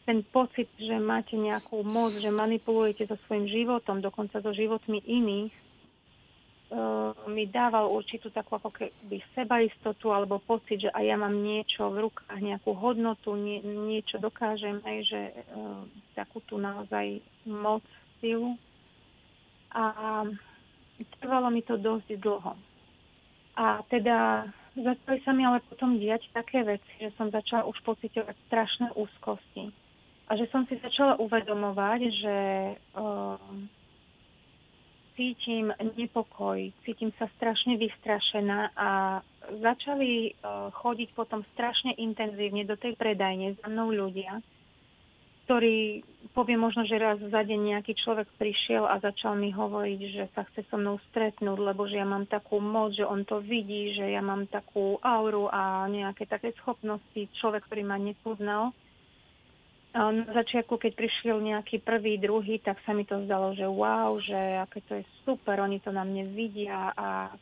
ten 0.09 0.25
pocit, 0.25 0.73
že 0.81 0.97
máte 0.97 1.37
nejakú 1.37 1.85
moc, 1.85 2.17
že 2.17 2.33
manipulujete 2.33 3.05
so 3.05 3.21
svojím 3.29 3.49
životom, 3.49 4.01
dokonca 4.01 4.41
so 4.41 4.57
životmi 4.57 5.05
iných, 5.05 5.67
mi 7.33 7.48
dával 7.48 7.88
určitú 7.88 8.28
takú 8.28 8.61
ako 8.61 8.68
keby 8.68 9.24
sebaistotu 9.33 10.12
alebo 10.12 10.37
pocit, 10.37 10.85
že 10.85 10.90
aj 10.92 11.04
ja 11.04 11.16
mám 11.16 11.33
niečo 11.33 11.88
v 11.88 12.09
rukách, 12.09 12.40
nejakú 12.44 12.76
hodnotu, 12.76 13.33
nie, 13.40 13.64
niečo 13.64 14.20
dokážem, 14.20 14.85
aj 14.85 14.96
že 15.09 15.20
uh, 15.57 15.81
takú 16.12 16.44
tu 16.44 16.61
naozaj 16.61 17.24
moc, 17.48 17.81
silu. 18.20 18.61
A 19.72 20.24
trvalo 21.20 21.48
mi 21.48 21.64
to 21.64 21.81
dosť 21.81 22.20
dlho. 22.20 22.52
A 23.57 23.81
teda 23.88 24.48
začali 24.76 25.18
sa 25.24 25.33
mi 25.33 25.48
ale 25.48 25.64
potom 25.72 25.96
diať 25.96 26.28
také 26.37 26.64
veci, 26.68 26.92
že 27.00 27.16
som 27.16 27.33
začala 27.33 27.64
už 27.64 27.81
pocitovať 27.85 28.37
strašné 28.48 28.92
úzkosti. 28.92 29.72
A 30.28 30.37
že 30.37 30.44
som 30.52 30.68
si 30.68 30.76
začala 30.85 31.16
uvedomovať, 31.16 32.00
že 32.12 32.37
uh, 32.76 33.40
cítim 35.18 35.74
nepokoj, 35.98 36.70
cítim 36.87 37.11
sa 37.18 37.26
strašne 37.35 37.74
vystrašená 37.74 38.70
a 38.78 39.18
začali 39.50 40.31
uh, 40.31 40.70
chodiť 40.70 41.11
potom 41.18 41.42
strašne 41.59 41.98
intenzívne 41.98 42.62
do 42.62 42.78
tej 42.78 42.94
predajne 42.94 43.59
za 43.59 43.66
mnou 43.66 43.90
ľudia, 43.90 44.38
ktorí, 45.50 46.07
poviem 46.38 46.62
možno, 46.62 46.87
že 46.87 47.00
raz 47.02 47.18
za 47.18 47.42
deň 47.42 47.61
nejaký 47.74 47.98
človek 47.98 48.31
prišiel 48.38 48.87
a 48.87 49.02
začal 49.02 49.35
mi 49.35 49.50
hovoriť, 49.50 50.00
že 50.14 50.24
sa 50.37 50.46
chce 50.46 50.62
so 50.70 50.78
mnou 50.78 51.02
stretnúť, 51.11 51.59
lebo 51.59 51.88
že 51.90 51.98
ja 51.98 52.07
mám 52.07 52.28
takú 52.31 52.62
moc, 52.62 52.94
že 52.94 53.02
on 53.02 53.26
to 53.26 53.42
vidí, 53.42 53.96
že 53.98 54.12
ja 54.14 54.22
mám 54.22 54.46
takú 54.46 55.02
auru 55.02 55.50
a 55.50 55.88
nejaké 55.90 56.31
také 56.31 56.54
schopnosti, 56.62 57.33
človek, 57.42 57.66
ktorý 57.66 57.83
ma 57.83 57.98
nepoznal 57.98 58.70
na 59.96 60.33
začiatku, 60.33 60.77
keď 60.77 60.92
prišiel 60.94 61.40
nejaký 61.40 61.81
prvý, 61.81 62.20
druhý, 62.20 62.61
tak 62.61 62.77
sa 62.85 62.92
mi 62.92 63.09
to 63.09 63.24
zdalo, 63.24 63.57
že 63.57 63.64
wow, 63.64 64.20
že 64.20 64.37
aké 64.61 64.85
to 64.85 64.92
je 65.01 65.05
super, 65.24 65.59
oni 65.64 65.81
to 65.81 65.90
na 65.90 66.05
mne 66.05 66.29
vidia 66.37 66.92
a 66.92 67.33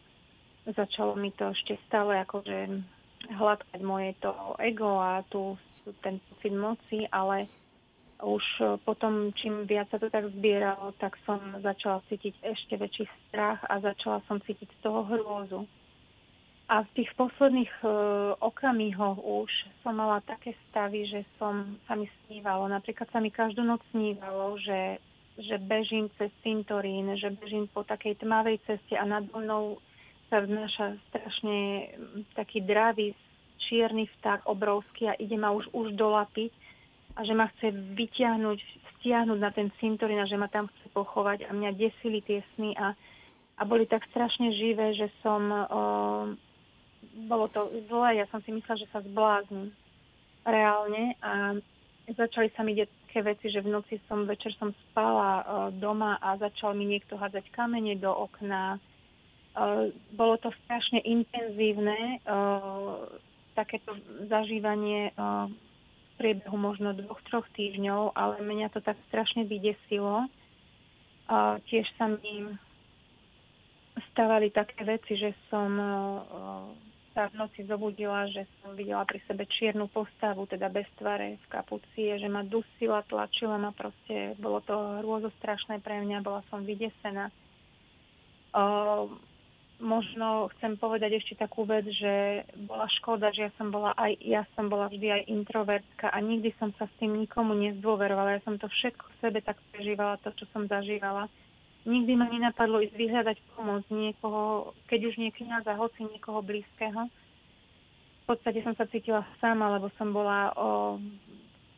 začalo 0.66 1.18
mi 1.18 1.34
to 1.34 1.50
ešte 1.50 1.78
stále 1.86 2.18
akože 2.22 2.82
hladkať 3.34 3.80
moje 3.82 4.14
to 4.22 4.30
ego 4.62 4.98
a 5.02 5.26
tu 5.26 5.58
ten 6.02 6.18
pocit 6.18 6.54
moci, 6.54 6.98
ale 7.10 7.46
už 8.22 8.42
potom, 8.82 9.30
čím 9.36 9.68
viac 9.68 9.92
sa 9.92 10.00
to 10.00 10.08
tak 10.08 10.32
zbieralo, 10.32 10.96
tak 10.96 11.14
som 11.28 11.38
začala 11.60 12.00
cítiť 12.08 12.34
ešte 12.42 12.74
väčší 12.80 13.04
strach 13.28 13.60
a 13.68 13.78
začala 13.78 14.24
som 14.24 14.40
cítiť 14.40 14.66
z 14.72 14.78
toho 14.80 15.04
hrôzu. 15.04 15.68
A 16.66 16.82
v 16.82 16.90
tých 16.98 17.14
posledných 17.14 17.70
e, 17.78 17.86
okamihoch 18.42 19.22
už 19.22 19.50
som 19.86 19.94
mala 19.94 20.18
také 20.26 20.50
stavy, 20.66 21.06
že 21.06 21.22
som 21.38 21.78
sa 21.86 21.94
mi 21.94 22.10
snívalo. 22.26 22.66
Napríklad 22.66 23.06
sa 23.14 23.22
mi 23.22 23.30
každú 23.30 23.62
noc 23.62 23.78
snívalo, 23.94 24.58
že, 24.58 24.98
že 25.38 25.62
bežím 25.62 26.10
cez 26.18 26.34
cintorín, 26.42 27.06
že 27.14 27.30
bežím 27.38 27.70
po 27.70 27.86
takej 27.86 28.18
tmavej 28.18 28.58
ceste 28.66 28.98
a 28.98 29.06
nad 29.06 29.22
mnou 29.30 29.78
sa 30.26 30.42
vznáša 30.42 30.98
strašne 31.06 31.86
taký 32.34 32.58
dravý 32.66 33.14
čierny 33.70 34.10
vták 34.18 34.50
obrovský 34.50 35.06
a 35.06 35.18
ide 35.22 35.38
ma 35.38 35.54
už, 35.54 35.70
už 35.70 35.94
dolapiť 35.94 36.50
a 37.14 37.22
že 37.22 37.34
ma 37.38 37.46
chce 37.46 37.70
vyťahnuť, 37.94 38.58
stiahnuť 38.98 39.38
na 39.38 39.54
ten 39.54 39.70
cintorín 39.78 40.18
a 40.18 40.26
že 40.26 40.34
ma 40.34 40.50
tam 40.50 40.66
chce 40.66 40.90
pochovať 40.90 41.46
a 41.46 41.54
mňa 41.54 41.78
desili 41.78 42.18
tie 42.26 42.42
sny 42.58 42.74
a, 42.74 42.90
a 43.54 43.62
boli 43.62 43.86
tak 43.86 44.02
strašne 44.10 44.50
živé, 44.50 44.98
že 44.98 45.14
som 45.22 45.46
bolo 47.24 47.48
to 47.48 47.72
zlé, 47.88 48.20
ja 48.20 48.26
som 48.28 48.44
si 48.44 48.52
myslela, 48.52 48.82
že 48.84 48.92
sa 48.92 49.00
zblázním 49.00 49.72
reálne 50.44 51.16
a 51.24 51.56
začali 52.12 52.52
sa 52.52 52.62
mi 52.62 52.76
také 52.76 53.24
veci, 53.24 53.48
že 53.48 53.64
v 53.64 53.72
noci 53.72 53.96
som, 54.04 54.28
večer 54.28 54.52
som 54.60 54.76
spala 54.92 55.40
uh, 55.40 55.44
doma 55.72 56.20
a 56.20 56.36
začal 56.36 56.76
mi 56.76 56.84
niekto 56.84 57.16
hádzať 57.16 57.48
kamene 57.50 57.96
do 57.96 58.12
okna. 58.12 58.76
Uh, 59.56 59.88
bolo 60.12 60.36
to 60.36 60.52
strašne 60.68 61.00
intenzívne, 61.00 62.20
uh, 62.28 63.08
takéto 63.56 63.96
zažívanie 64.28 65.16
v 65.16 66.12
priebehu 66.20 66.60
možno 66.60 66.92
dvoch, 66.92 67.24
troch 67.24 67.48
týždňov, 67.56 68.12
ale 68.12 68.44
mňa 68.44 68.68
to 68.68 68.84
tak 68.84 69.00
strašne 69.08 69.48
vydesilo. 69.48 70.28
Tiež 71.64 71.88
sa 71.96 72.12
mi 72.12 72.52
stávali 74.12 74.52
také 74.52 74.84
veci, 74.84 75.16
že 75.16 75.32
som 75.48 75.72
sa 77.16 77.32
v 77.32 77.40
noci 77.40 77.64
zobudila, 77.64 78.28
že 78.28 78.44
som 78.60 78.76
videla 78.76 79.08
pri 79.08 79.24
sebe 79.24 79.48
čiernu 79.48 79.88
postavu, 79.88 80.44
teda 80.44 80.68
bez 80.68 80.84
tvare, 81.00 81.40
v 81.40 81.46
kapuci, 81.48 82.12
že 82.20 82.28
ma 82.28 82.44
dusila, 82.44 83.00
tlačila 83.08 83.56
ma 83.56 83.72
proste, 83.72 84.36
bolo 84.36 84.60
to 84.60 84.76
hrôzo 85.00 85.32
strašné 85.40 85.80
pre 85.80 86.04
mňa, 86.04 86.20
bola 86.20 86.44
som 86.52 86.60
vydesená. 86.60 87.32
O, 88.52 89.08
možno 89.80 90.52
chcem 90.56 90.76
povedať 90.76 91.16
ešte 91.16 91.40
takú 91.40 91.64
vec, 91.64 91.88
že 91.88 92.44
bola 92.68 92.84
škoda, 93.00 93.32
že 93.32 93.48
ja 93.48 93.52
som 93.56 93.72
bola 93.72 93.96
aj, 93.96 94.12
ja 94.20 94.44
som 94.52 94.68
bola 94.68 94.92
vždy 94.92 95.08
aj 95.08 95.22
introvertka 95.32 96.12
a 96.12 96.20
nikdy 96.20 96.52
som 96.60 96.68
sa 96.76 96.84
s 96.84 96.94
tým 97.00 97.16
nikomu 97.16 97.56
nezdôverovala. 97.56 98.36
Ja 98.36 98.44
som 98.44 98.60
to 98.60 98.68
všetko 98.68 99.04
v 99.08 99.18
sebe 99.24 99.38
tak 99.40 99.56
prežívala, 99.72 100.20
to, 100.20 100.36
čo 100.36 100.44
som 100.52 100.68
zažívala 100.68 101.32
nikdy 101.86 102.12
ma 102.18 102.26
nenapadlo 102.26 102.82
ísť 102.82 102.96
vyhľadať 102.98 103.36
pomoc 103.54 103.86
niekoho, 103.88 104.74
keď 104.90 105.00
už 105.06 105.14
nie 105.22 105.30
kniaza, 105.30 105.78
hoci 105.78 106.02
niekoho 106.02 106.42
blízkeho. 106.42 107.06
V 107.06 108.24
podstate 108.26 108.58
som 108.66 108.74
sa 108.74 108.90
cítila 108.90 109.22
sama, 109.38 109.70
lebo 109.78 109.86
som 109.94 110.10
bola 110.10 110.50
o, 110.58 110.98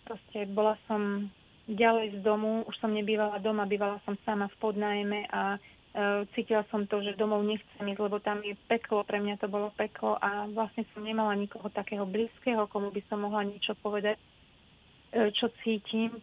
proste 0.09 0.49
bola 0.49 0.81
som 0.89 1.29
ďalej 1.69 2.17
z 2.17 2.19
domu, 2.25 2.65
už 2.65 2.75
som 2.81 2.89
nebývala 2.89 3.37
doma, 3.45 3.69
bývala 3.69 4.01
som 4.09 4.17
sama 4.25 4.49
v 4.49 4.57
podnajme 4.57 5.29
a 5.29 5.43
e, 5.53 5.59
cítila 6.33 6.65
som 6.73 6.89
to, 6.89 7.05
že 7.05 7.21
domov 7.21 7.45
nechcem 7.45 7.85
ísť, 7.85 8.01
lebo 8.01 8.17
tam 8.25 8.41
je 8.41 8.57
peklo, 8.73 9.05
pre 9.05 9.21
mňa 9.21 9.37
to 9.37 9.53
bolo 9.53 9.69
peklo 9.77 10.17
a 10.17 10.49
vlastne 10.49 10.89
som 10.97 11.05
nemala 11.05 11.37
nikoho 11.37 11.69
takého 11.69 12.09
blízkeho, 12.09 12.65
komu 12.73 12.89
by 12.89 13.05
som 13.13 13.21
mohla 13.21 13.45
niečo 13.45 13.77
povedať, 13.85 14.17
e, 14.17 15.29
čo 15.37 15.53
cítim 15.61 16.17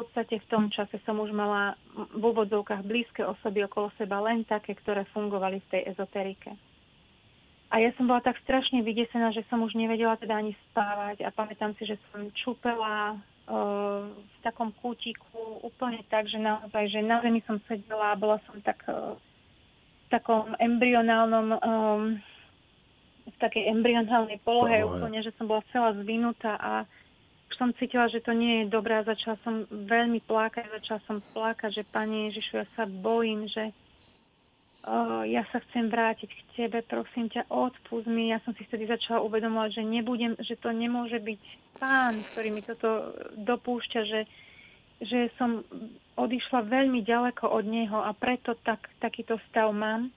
podstate 0.00 0.40
v 0.40 0.48
tom 0.48 0.72
čase 0.72 0.96
som 1.04 1.20
už 1.20 1.28
mala 1.36 1.76
v 1.92 2.22
úvodzovkách 2.24 2.88
blízke 2.88 3.20
osoby 3.20 3.68
okolo 3.68 3.92
seba 4.00 4.24
len 4.24 4.48
také, 4.48 4.72
ktoré 4.72 5.04
fungovali 5.12 5.60
v 5.60 5.70
tej 5.70 5.82
ezoterike. 5.92 6.56
A 7.70 7.78
ja 7.78 7.94
som 7.94 8.10
bola 8.10 8.18
tak 8.18 8.40
strašne 8.42 8.82
vydesená, 8.82 9.30
že 9.30 9.46
som 9.46 9.62
už 9.62 9.78
nevedela 9.78 10.18
teda 10.18 10.40
ani 10.40 10.56
spávať 10.72 11.22
a 11.22 11.30
pamätám 11.30 11.70
si, 11.78 11.86
že 11.86 12.00
som 12.10 12.26
čupela 12.34 13.14
uh, 13.14 14.10
v 14.10 14.36
takom 14.42 14.74
kútiku 14.82 15.62
úplne 15.62 16.02
tak, 16.10 16.26
že 16.26 16.42
naozaj, 16.42 16.90
že 16.90 17.00
na 17.04 17.22
zemi 17.22 17.38
som 17.46 17.62
sedela 17.70 18.16
a 18.16 18.18
bola 18.18 18.42
som 18.48 18.58
tak 18.66 18.82
uh, 18.90 19.14
v 19.14 20.08
takom 20.10 20.50
embryonálnom 20.58 21.46
um, 21.62 22.02
v 23.30 23.36
takej 23.38 23.70
embryonálnej 23.70 24.42
polohe, 24.42 24.82
Polohe. 24.82 24.90
úplne, 24.90 25.22
že 25.22 25.30
som 25.38 25.46
bola 25.46 25.62
celá 25.70 25.94
zvinutá 26.02 26.58
a 26.58 26.72
som 27.56 27.74
cítila, 27.76 28.06
že 28.10 28.22
to 28.22 28.30
nie 28.34 28.62
je 28.64 28.72
dobré 28.72 29.00
a 29.00 29.08
začala 29.08 29.38
som 29.42 29.66
veľmi 29.70 30.22
plakať, 30.26 30.70
začala 30.82 31.00
som 31.06 31.16
plakať, 31.34 31.82
že 31.82 31.90
Pani 31.90 32.30
Ježišu, 32.30 32.52
ja 32.62 32.66
sa 32.76 32.84
bojím, 32.86 33.48
že 33.50 33.70
uh, 33.70 35.22
ja 35.26 35.42
sa 35.50 35.58
chcem 35.68 35.90
vrátiť 35.90 36.30
k 36.30 36.40
Tebe, 36.56 36.84
prosím 36.84 37.32
ťa, 37.32 37.48
odpust 37.50 38.06
mi. 38.06 38.30
Ja 38.30 38.38
som 38.44 38.52
si 38.54 38.62
vtedy 38.68 38.86
začala 38.86 39.24
uvedomovať, 39.24 39.80
že 39.80 39.82
nebudem, 39.82 40.32
že 40.40 40.60
to 40.60 40.70
nemôže 40.70 41.18
byť 41.18 41.42
Pán, 41.80 42.20
ktorý 42.32 42.48
mi 42.52 42.60
toto 42.60 43.16
dopúšťa, 43.40 44.00
že, 44.04 44.20
že 45.00 45.32
som 45.40 45.64
odišla 46.20 46.68
veľmi 46.68 47.00
ďaleko 47.00 47.48
od 47.48 47.64
Neho 47.64 48.04
a 48.04 48.12
preto 48.12 48.52
tak, 48.60 48.92
takýto 49.00 49.40
stav 49.48 49.72
mám. 49.72 50.12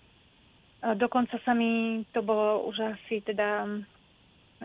Dokonca 0.83 1.39
sa 1.47 1.55
mi, 1.55 2.03
to 2.11 2.19
bolo 2.19 2.67
už 2.67 2.99
asi 2.99 3.23
teda 3.23 3.63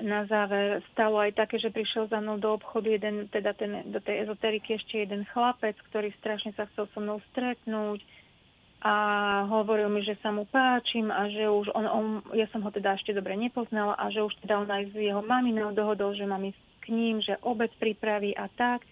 na 0.03 0.27
záver 0.27 0.83
stalo 0.95 1.19
aj 1.19 1.35
také, 1.35 1.59
že 1.59 1.75
prišiel 1.75 2.09
za 2.09 2.19
mnou 2.23 2.39
do 2.39 2.55
obchodu 2.55 2.89
jeden, 2.91 3.27
teda 3.29 3.55
ten, 3.55 3.87
do 3.91 3.99
tej 3.99 4.27
ezoteriky 4.27 4.79
ešte 4.79 5.03
jeden 5.03 5.27
chlapec, 5.31 5.75
ktorý 5.91 6.15
strašne 6.19 6.55
sa 6.55 6.67
chcel 6.71 6.87
so 6.91 6.99
mnou 7.01 7.19
stretnúť 7.33 8.01
a 8.79 8.95
hovoril 9.51 9.91
mi, 9.91 10.07
že 10.07 10.15
sa 10.23 10.31
mu 10.31 10.47
páčim 10.47 11.11
a 11.11 11.27
že 11.27 11.51
už 11.51 11.75
on, 11.75 11.87
on, 11.87 12.07
ja 12.31 12.47
som 12.55 12.63
ho 12.63 12.71
teda 12.71 12.95
ešte 12.95 13.11
dobre 13.11 13.35
nepoznala 13.35 13.99
a 13.99 14.07
že 14.15 14.23
už 14.23 14.31
teda 14.47 14.63
on 14.63 14.71
aj 14.71 14.95
s 14.95 14.95
jeho 14.95 15.19
maminou 15.19 15.75
dohodol, 15.75 16.15
že 16.15 16.23
mám 16.23 16.47
ísť 16.47 16.63
k 16.87 16.87
ním, 16.95 17.19
že 17.19 17.35
obec 17.43 17.75
pripraví 17.83 18.39
a 18.39 18.47
tak. 18.55 18.87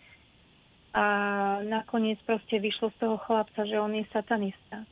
A 0.97 1.05
nakoniec 1.63 2.19
proste 2.27 2.59
vyšlo 2.59 2.91
z 2.95 2.97
toho 2.99 3.17
chlapca, 3.21 3.63
že 3.63 3.79
on 3.79 3.95
je 3.95 4.05
satanista. 4.11 4.83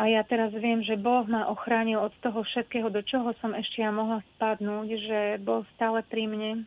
A 0.00 0.08
ja 0.08 0.24
teraz 0.24 0.48
viem, 0.56 0.80
že 0.80 0.96
Boh 0.96 1.28
ma 1.28 1.52
ochránil 1.52 2.00
od 2.00 2.16
toho 2.24 2.40
všetkého, 2.40 2.88
do 2.88 3.04
čoho 3.04 3.36
som 3.44 3.52
ešte 3.52 3.84
ja 3.84 3.92
mohla 3.92 4.24
spadnúť, 4.32 4.88
že 4.96 5.20
bol 5.44 5.68
stále 5.76 6.00
pri 6.08 6.24
mne, 6.24 6.64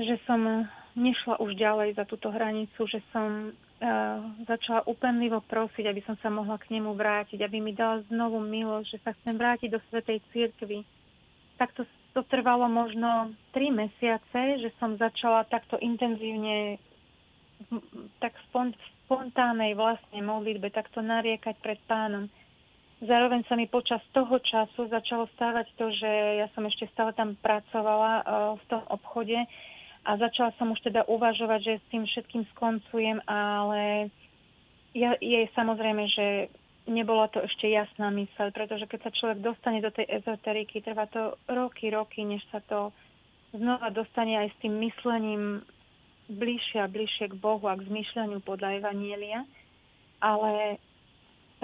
že 0.00 0.16
som 0.24 0.64
nešla 0.96 1.44
už 1.44 1.60
ďalej 1.60 2.00
za 2.00 2.08
túto 2.08 2.32
hranicu, 2.32 2.88
že 2.88 3.04
som 3.12 3.52
uh, 3.52 3.84
začala 4.48 4.80
úpenlivo 4.88 5.44
prosiť, 5.44 5.84
aby 5.92 6.00
som 6.08 6.16
sa 6.24 6.32
mohla 6.32 6.56
k 6.56 6.72
nemu 6.72 6.96
vrátiť, 6.96 7.44
aby 7.44 7.60
mi 7.60 7.76
dala 7.76 8.00
znovu 8.08 8.40
milosť, 8.40 8.96
že 8.96 8.98
sa 9.04 9.12
chcem 9.12 9.36
vrátiť 9.36 9.68
do 9.68 9.84
Svetej 9.92 10.24
Církvy. 10.32 10.88
Tak 11.60 11.76
to, 11.76 11.84
trvalo 12.32 12.64
možno 12.64 13.36
tri 13.52 13.68
mesiace, 13.68 14.64
že 14.64 14.72
som 14.80 14.96
začala 14.96 15.44
takto 15.52 15.76
intenzívne 15.84 16.80
tak 18.24 18.32
v 18.54 18.72
spontánnej 19.04 19.76
vlastne 19.76 20.24
modlitbe 20.24 20.72
takto 20.72 21.04
nariekať 21.04 21.54
pred 21.60 21.78
pánom 21.84 22.32
zároveň 23.04 23.44
sa 23.46 23.54
mi 23.54 23.68
počas 23.68 24.00
toho 24.12 24.36
času 24.40 24.88
začalo 24.88 25.28
stávať 25.36 25.70
to, 25.76 25.88
že 25.92 26.10
ja 26.40 26.46
som 26.52 26.64
ešte 26.64 26.88
stále 26.92 27.12
tam 27.12 27.36
pracovala 27.38 28.12
uh, 28.20 28.24
v 28.58 28.64
tom 28.68 28.82
obchode 28.90 29.38
a 30.04 30.10
začala 30.20 30.52
som 30.60 30.72
už 30.72 30.80
teda 30.84 31.08
uvažovať, 31.08 31.60
že 31.64 31.80
s 31.80 31.86
tým 31.88 32.04
všetkým 32.04 32.44
skoncujem, 32.56 33.24
ale 33.24 34.12
ja, 34.92 35.16
je 35.16 35.48
samozrejme, 35.56 36.04
že 36.12 36.26
nebola 36.84 37.32
to 37.32 37.40
ešte 37.40 37.72
jasná 37.72 38.12
myseľ, 38.12 38.52
pretože 38.52 38.84
keď 38.84 39.00
sa 39.08 39.16
človek 39.16 39.38
dostane 39.40 39.80
do 39.80 39.88
tej 39.88 40.04
ezoteriky, 40.20 40.84
trvá 40.84 41.08
to 41.08 41.40
roky, 41.48 41.88
roky, 41.88 42.20
než 42.20 42.44
sa 42.52 42.60
to 42.68 42.92
znova 43.56 43.88
dostane 43.88 44.36
aj 44.36 44.52
s 44.52 44.60
tým 44.60 44.76
myslením 44.84 45.64
bližšie 46.28 46.84
a 46.84 46.88
bližšie 46.88 47.32
k 47.32 47.40
Bohu 47.40 47.64
a 47.64 47.76
k 47.76 47.88
zmýšľaniu 47.88 48.44
podľa 48.44 48.84
Evanielia. 48.84 49.48
Ale 50.20 50.80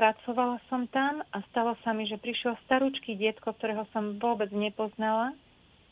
pracovala 0.01 0.57
som 0.73 0.89
tam 0.89 1.21
a 1.21 1.45
stalo 1.53 1.77
sa 1.85 1.93
mi, 1.93 2.09
že 2.09 2.17
prišiel 2.17 2.57
starúčky 2.65 3.21
dietko, 3.21 3.53
ktorého 3.53 3.85
som 3.93 4.17
vôbec 4.17 4.49
nepoznala 4.49 5.37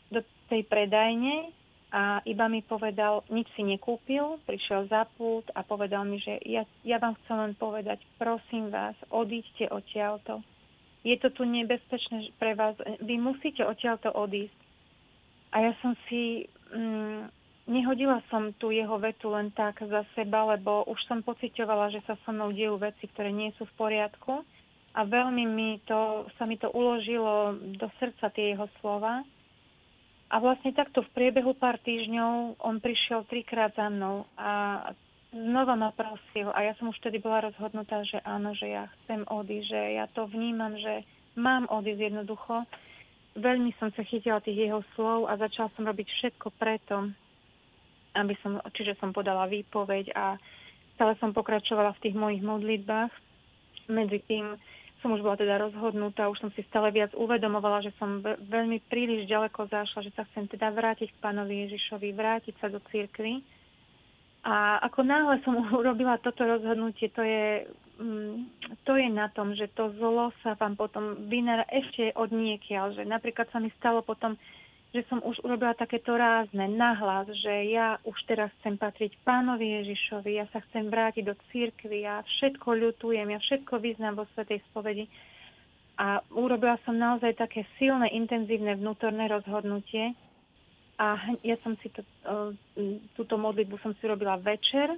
do 0.09 0.25
tej 0.49 0.65
predajne 0.65 1.53
a 1.93 2.17
iba 2.25 2.49
mi 2.49 2.65
povedal, 2.65 3.21
nič 3.29 3.45
si 3.53 3.61
nekúpil, 3.61 4.41
prišiel 4.49 4.89
za 4.89 5.05
pult 5.13 5.45
a 5.53 5.61
povedal 5.61 6.09
mi, 6.09 6.17
že 6.17 6.41
ja, 6.41 6.65
ja 6.81 6.97
vám 6.97 7.13
chcem 7.21 7.37
len 7.37 7.53
povedať, 7.53 8.01
prosím 8.17 8.73
vás, 8.73 8.97
odíďte 9.13 9.69
odtiaľto. 9.69 10.41
Je 11.05 11.13
to 11.21 11.29
tu 11.29 11.45
nebezpečné 11.45 12.33
pre 12.41 12.57
vás, 12.57 12.73
vy 13.05 13.21
musíte 13.21 13.61
odtiaľto 13.61 14.09
odísť. 14.09 14.57
A 15.53 15.69
ja 15.69 15.73
som 15.85 15.93
si, 16.09 16.49
mm, 16.73 17.29
nehodila 17.69 18.19
som 18.33 18.51
tu 18.57 18.73
jeho 18.73 18.97
vetu 18.97 19.29
len 19.29 19.53
tak 19.53 19.79
za 19.85 20.01
seba, 20.17 20.57
lebo 20.57 20.83
už 20.89 20.99
som 21.05 21.21
pocitovala, 21.21 21.93
že 21.93 22.01
sa 22.09 22.17
so 22.25 22.33
mnou 22.33 22.49
dejú 22.49 22.81
veci, 22.81 23.05
ktoré 23.05 23.29
nie 23.29 23.53
sú 23.55 23.69
v 23.69 23.77
poriadku. 23.77 24.41
A 24.97 25.05
veľmi 25.05 25.45
mi 25.45 25.77
to, 25.85 26.25
sa 26.35 26.49
mi 26.49 26.57
to 26.57 26.73
uložilo 26.73 27.55
do 27.77 27.87
srdca 28.01 28.33
tie 28.33 28.57
jeho 28.57 28.65
slova. 28.81 29.21
A 30.29 30.35
vlastne 30.41 30.73
takto 30.73 31.05
v 31.05 31.13
priebehu 31.13 31.53
pár 31.57 31.77
týždňov 31.81 32.61
on 32.61 32.81
prišiel 32.81 33.25
trikrát 33.29 33.73
za 33.77 33.89
mnou 33.89 34.25
a 34.37 34.81
znova 35.29 35.77
ma 35.77 35.89
prosil. 35.93 36.49
A 36.53 36.65
ja 36.65 36.73
som 36.77 36.89
už 36.89 36.97
vtedy 37.01 37.21
bola 37.21 37.49
rozhodnutá, 37.49 38.01
že 38.05 38.21
áno, 38.25 38.53
že 38.57 38.69
ja 38.69 38.89
chcem 39.05 39.25
odísť, 39.25 39.67
že 39.69 39.81
ja 39.97 40.05
to 40.13 40.25
vnímam, 40.29 40.73
že 40.77 41.05
mám 41.37 41.69
odísť 41.69 42.13
jednoducho. 42.13 42.65
Veľmi 43.37 43.73
som 43.77 43.93
sa 43.93 44.01
chytila 44.05 44.41
tých 44.41 44.69
jeho 44.69 44.81
slov 44.97 45.29
a 45.29 45.37
začala 45.37 45.69
som 45.77 45.85
robiť 45.85 46.07
všetko 46.09 46.49
preto, 46.57 47.13
aby 48.19 48.35
som, 48.43 48.59
čiže 48.75 48.99
som 48.99 49.15
podala 49.15 49.47
výpoveď 49.47 50.11
a 50.13 50.35
stále 50.99 51.15
som 51.23 51.31
pokračovala 51.31 51.95
v 51.95 52.03
tých 52.03 52.15
mojich 52.15 52.43
modlitbách. 52.43 53.11
Medzi 53.87 54.19
tým 54.27 54.59
som 54.99 55.15
už 55.15 55.23
bola 55.23 55.39
teda 55.39 55.55
rozhodnutá, 55.63 56.27
už 56.27 56.43
som 56.43 56.51
si 56.51 56.61
stále 56.67 56.91
viac 56.91 57.15
uvedomovala, 57.15 57.79
že 57.87 57.95
som 57.95 58.19
veľmi 58.23 58.83
príliš 58.91 59.31
ďaleko 59.31 59.71
zašla, 59.71 60.03
že 60.03 60.11
sa 60.11 60.27
chcem 60.31 60.51
teda 60.51 60.75
vrátiť 60.75 61.15
k 61.15 61.21
pánovi 61.23 61.67
Ježišovi, 61.67 62.11
vrátiť 62.11 62.55
sa 62.59 62.67
do 62.67 62.83
církvy. 62.91 63.39
A 64.43 64.79
ako 64.87 65.03
náhle 65.07 65.39
som 65.43 65.55
urobila 65.79 66.19
toto 66.19 66.43
rozhodnutie, 66.43 67.11
to 67.15 67.23
je, 67.23 67.63
mm, 67.99 68.35
to 68.83 68.99
je 68.99 69.07
na 69.07 69.31
tom, 69.31 69.55
že 69.55 69.71
to 69.71 69.95
zlo 69.95 70.35
sa 70.43 70.59
vám 70.59 70.75
potom 70.75 71.15
vynára 71.31 71.63
ešte 71.71 72.11
od 72.19 72.35
niekiaľ, 72.35 72.99
že 72.99 73.03
napríklad 73.07 73.47
sa 73.55 73.63
mi 73.63 73.71
stalo 73.79 74.03
potom 74.03 74.35
že 74.89 75.05
som 75.05 75.21
už 75.21 75.37
urobila 75.45 75.77
takéto 75.77 76.17
rázne 76.17 76.65
nahlas, 76.65 77.29
že 77.45 77.69
ja 77.69 78.01
už 78.01 78.17
teraz 78.25 78.49
chcem 78.59 78.73
patriť 78.73 79.21
pánovi 79.21 79.85
Ježišovi, 79.85 80.41
ja 80.41 80.49
sa 80.49 80.65
chcem 80.69 80.89
vrátiť 80.89 81.29
do 81.29 81.37
církvy, 81.53 82.09
ja 82.09 82.25
všetko 82.25 82.73
ľutujem, 82.73 83.29
ja 83.29 83.37
všetko 83.37 83.77
vyznám 83.77 84.17
vo 84.17 84.25
Svetej 84.33 84.65
spovedi. 84.73 85.05
A 85.99 86.25
urobila 86.33 86.79
som 86.87 86.97
naozaj 86.97 87.37
také 87.37 87.69
silné, 87.77 88.09
intenzívne 88.15 88.73
vnútorné 88.79 89.29
rozhodnutie. 89.29 90.15
A 90.97 91.37
ja 91.45 91.55
som 91.61 91.77
si 91.85 91.91
to, 91.93 92.01
túto 93.13 93.35
modlitbu 93.37 93.77
som 93.85 93.93
si 93.99 94.03
robila 94.09 94.41
večer 94.41 94.89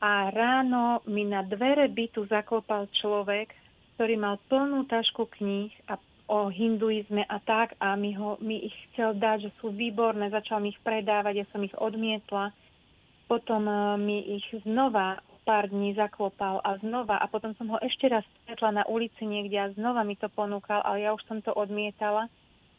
a 0.00 0.28
ráno 0.28 1.02
mi 1.08 1.24
na 1.24 1.42
dvere 1.42 1.88
bytu 1.88 2.28
zaklopal 2.28 2.88
človek, 3.00 3.48
ktorý 3.96 4.14
mal 4.20 4.36
plnú 4.48 4.84
tašku 4.84 5.28
kníh 5.40 5.72
a 5.88 5.96
o 6.26 6.50
hinduizme 6.50 7.22
a 7.26 7.38
tak 7.38 7.78
a 7.78 7.94
mi, 7.94 8.10
ho, 8.18 8.34
mi 8.42 8.66
ich 8.66 8.76
chcel 8.90 9.14
dať, 9.14 9.46
že 9.46 9.50
sú 9.62 9.70
výborné, 9.70 10.30
začal 10.30 10.58
mi 10.58 10.74
ich 10.74 10.80
predávať, 10.82 11.42
ja 11.42 11.46
som 11.54 11.62
ich 11.62 11.74
odmietla. 11.78 12.50
Potom 13.30 13.66
uh, 13.66 13.94
mi 13.98 14.38
ich 14.38 14.46
znova 14.66 15.22
pár 15.46 15.70
dní 15.70 15.94
zaklopal 15.94 16.58
a 16.66 16.74
znova 16.82 17.22
a 17.22 17.30
potom 17.30 17.54
som 17.54 17.70
ho 17.70 17.78
ešte 17.78 18.10
raz 18.10 18.26
stretla 18.42 18.82
na 18.82 18.84
ulici 18.90 19.22
niekde 19.22 19.54
a 19.54 19.70
znova 19.78 20.02
mi 20.02 20.18
to 20.18 20.26
ponúkal, 20.26 20.82
ale 20.82 21.06
ja 21.06 21.14
už 21.14 21.22
som 21.30 21.38
to 21.38 21.54
odmietala. 21.54 22.26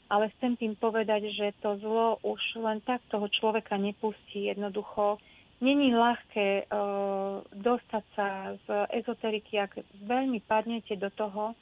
Ale 0.08 0.32
chcem 0.36 0.56
tým 0.56 0.76
povedať, 0.76 1.32
že 1.36 1.56
to 1.60 1.80
zlo 1.84 2.20
už 2.24 2.40
len 2.60 2.80
tak 2.84 3.04
toho 3.12 3.28
človeka 3.28 3.76
nepustí. 3.76 4.48
Jednoducho 4.52 5.20
není 5.64 5.96
ľahké 5.96 6.68
uh, 6.68 7.44
dostať 7.56 8.04
sa 8.16 8.28
z 8.68 8.68
ezoteriky, 9.04 9.60
ak 9.60 9.84
veľmi 10.04 10.44
padnete 10.44 10.96
do 11.00 11.12
toho, 11.12 11.56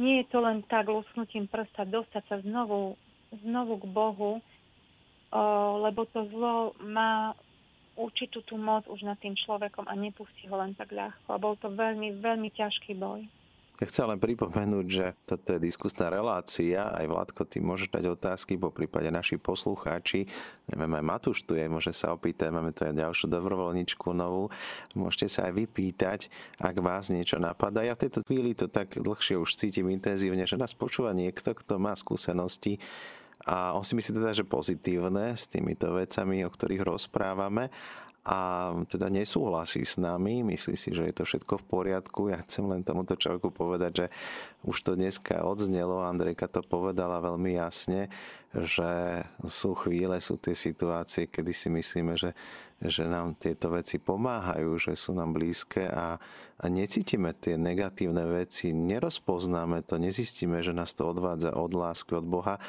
nie 0.00 0.24
je 0.24 0.32
to 0.32 0.40
len 0.40 0.64
tak 0.64 0.88
lusknutím 0.88 1.44
prsta 1.44 1.84
dostať 1.84 2.22
sa 2.24 2.36
znovu, 2.40 2.96
znovu 3.44 3.76
k 3.76 3.86
Bohu, 3.92 4.32
lebo 5.84 6.08
to 6.08 6.24
zlo 6.32 6.72
má 6.80 7.36
určitú 8.00 8.40
tú 8.48 8.56
moc 8.56 8.88
už 8.88 9.04
nad 9.04 9.20
tým 9.20 9.36
človekom 9.36 9.84
a 9.84 9.92
nepustí 9.92 10.48
ho 10.48 10.56
len 10.56 10.72
tak 10.72 10.88
ľahko. 10.90 11.28
A 11.28 11.38
bol 11.38 11.54
to 11.60 11.68
veľmi, 11.68 12.16
veľmi 12.16 12.48
ťažký 12.56 12.96
boj. 12.96 13.28
Ja 13.80 13.88
chcem 13.88 14.12
len 14.12 14.20
pripomenúť, 14.20 14.86
že 14.92 15.16
toto 15.24 15.56
je 15.56 15.64
diskusná 15.64 16.12
relácia. 16.12 16.92
Aj 16.92 17.08
Vládko, 17.08 17.48
ty 17.48 17.64
môžeš 17.64 17.88
dať 17.88 18.12
otázky, 18.12 18.60
po 18.60 18.68
prípade 18.68 19.08
naši 19.08 19.40
poslucháči. 19.40 20.28
Neviem, 20.68 21.00
aj 21.00 21.04
Matúš 21.08 21.48
tu 21.48 21.56
je, 21.56 21.64
môže 21.64 21.96
sa 21.96 22.12
opýtať. 22.12 22.52
Máme 22.52 22.76
tu 22.76 22.84
aj 22.84 22.92
ďalšiu 22.92 23.32
dobrovoľničku 23.32 24.12
novú. 24.12 24.52
Môžete 24.92 25.32
sa 25.32 25.48
aj 25.48 25.64
vypýtať, 25.64 26.28
ak 26.60 26.76
vás 26.84 27.08
niečo 27.08 27.40
napadá. 27.40 27.80
Ja 27.80 27.96
v 27.96 28.04
tejto 28.04 28.20
chvíli 28.28 28.52
to 28.52 28.68
tak 28.68 29.00
dlhšie 29.00 29.40
už 29.40 29.56
cítim 29.56 29.88
intenzívne, 29.88 30.44
že 30.44 30.60
nás 30.60 30.76
počúva 30.76 31.16
niekto, 31.16 31.56
kto 31.56 31.80
má 31.80 31.96
skúsenosti 31.96 32.76
a 33.48 33.72
on 33.72 33.80
si 33.80 33.96
myslí 33.96 34.20
teda, 34.20 34.36
že 34.36 34.44
pozitívne 34.44 35.32
s 35.32 35.48
týmito 35.48 35.88
vecami, 35.96 36.44
o 36.44 36.52
ktorých 36.52 36.84
rozprávame 36.84 37.72
a 38.20 38.70
teda 38.84 39.08
nesúhlasí 39.08 39.80
s 39.80 39.96
nami, 39.96 40.44
myslí 40.44 40.76
si, 40.76 40.92
že 40.92 41.08
je 41.08 41.14
to 41.16 41.24
všetko 41.24 41.64
v 41.64 41.64
poriadku. 41.64 42.28
Ja 42.28 42.44
chcem 42.44 42.68
len 42.68 42.84
tomuto 42.84 43.16
človeku 43.16 43.48
povedať, 43.48 43.92
že 43.96 44.06
už 44.60 44.76
to 44.84 44.92
dneska 44.92 45.40
odznelo, 45.40 46.04
Andrejka 46.04 46.44
to 46.52 46.60
povedala 46.60 47.24
veľmi 47.24 47.56
jasne, 47.56 48.12
že 48.52 49.24
sú 49.48 49.72
chvíle, 49.72 50.20
sú 50.20 50.36
tie 50.36 50.52
situácie, 50.52 51.32
kedy 51.32 51.52
si 51.56 51.72
myslíme, 51.72 52.12
že, 52.20 52.36
že 52.84 53.08
nám 53.08 53.40
tieto 53.40 53.72
veci 53.72 53.96
pomáhajú, 53.96 54.76
že 54.76 55.00
sú 55.00 55.16
nám 55.16 55.32
blízke 55.32 55.88
a, 55.88 56.20
a 56.60 56.64
necítime 56.68 57.32
tie 57.32 57.56
negatívne 57.56 58.28
veci, 58.28 58.76
nerozpoznáme 58.76 59.80
to, 59.80 59.96
nezistíme, 59.96 60.60
že 60.60 60.76
nás 60.76 60.92
to 60.92 61.08
odvádza 61.08 61.56
od 61.56 61.72
lásky, 61.72 62.20
od 62.20 62.28
Boha. 62.28 62.60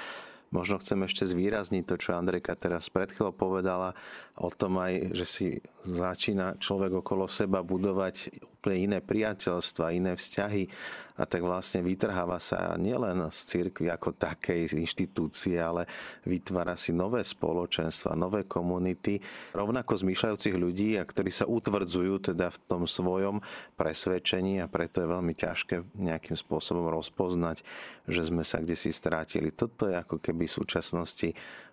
Možno 0.51 0.83
chcem 0.83 0.99
ešte 1.07 1.23
zvýrazniť 1.23 1.87
to, 1.87 1.95
čo 1.95 2.11
Andrejka 2.11 2.59
teraz 2.59 2.91
pred 2.91 3.07
chvíľou 3.07 3.31
povedala 3.31 3.95
o 4.41 4.49
tom 4.49 4.81
aj, 4.81 5.13
že 5.13 5.25
si 5.25 5.47
začína 5.85 6.57
človek 6.57 7.05
okolo 7.05 7.29
seba 7.29 7.61
budovať 7.61 8.41
úplne 8.61 8.77
iné 8.93 8.99
priateľstva, 9.01 9.93
iné 9.93 10.17
vzťahy 10.17 10.69
a 11.21 11.29
tak 11.29 11.45
vlastne 11.45 11.85
vytrháva 11.85 12.41
sa 12.41 12.73
nielen 12.77 13.21
z 13.29 13.39
cirkvi 13.45 13.93
ako 13.93 14.17
takej 14.17 14.73
inštitúcie, 14.73 15.61
ale 15.61 15.85
vytvára 16.25 16.73
si 16.73 16.89
nové 16.93 17.21
spoločenstva, 17.21 18.17
nové 18.17 18.49
komunity, 18.49 19.21
rovnako 19.53 20.01
zmýšľajúcich 20.01 20.55
ľudí, 20.57 20.97
a 20.97 21.05
ktorí 21.05 21.29
sa 21.29 21.45
utvrdzujú 21.45 22.33
teda 22.33 22.49
v 22.49 22.57
tom 22.65 22.89
svojom 22.89 23.45
presvedčení 23.77 24.61
a 24.61 24.69
preto 24.69 25.05
je 25.05 25.13
veľmi 25.13 25.33
ťažké 25.37 25.97
nejakým 25.97 26.37
spôsobom 26.37 26.89
rozpoznať, 26.89 27.61
že 28.09 28.21
sme 28.25 28.41
sa 28.41 28.57
kde 28.57 28.73
si 28.73 28.89
strátili. 28.89 29.53
Toto 29.53 29.85
je 29.85 29.97
ako 29.97 30.17
keby 30.17 30.49
v 30.49 30.57
súčasnosti 30.57 31.29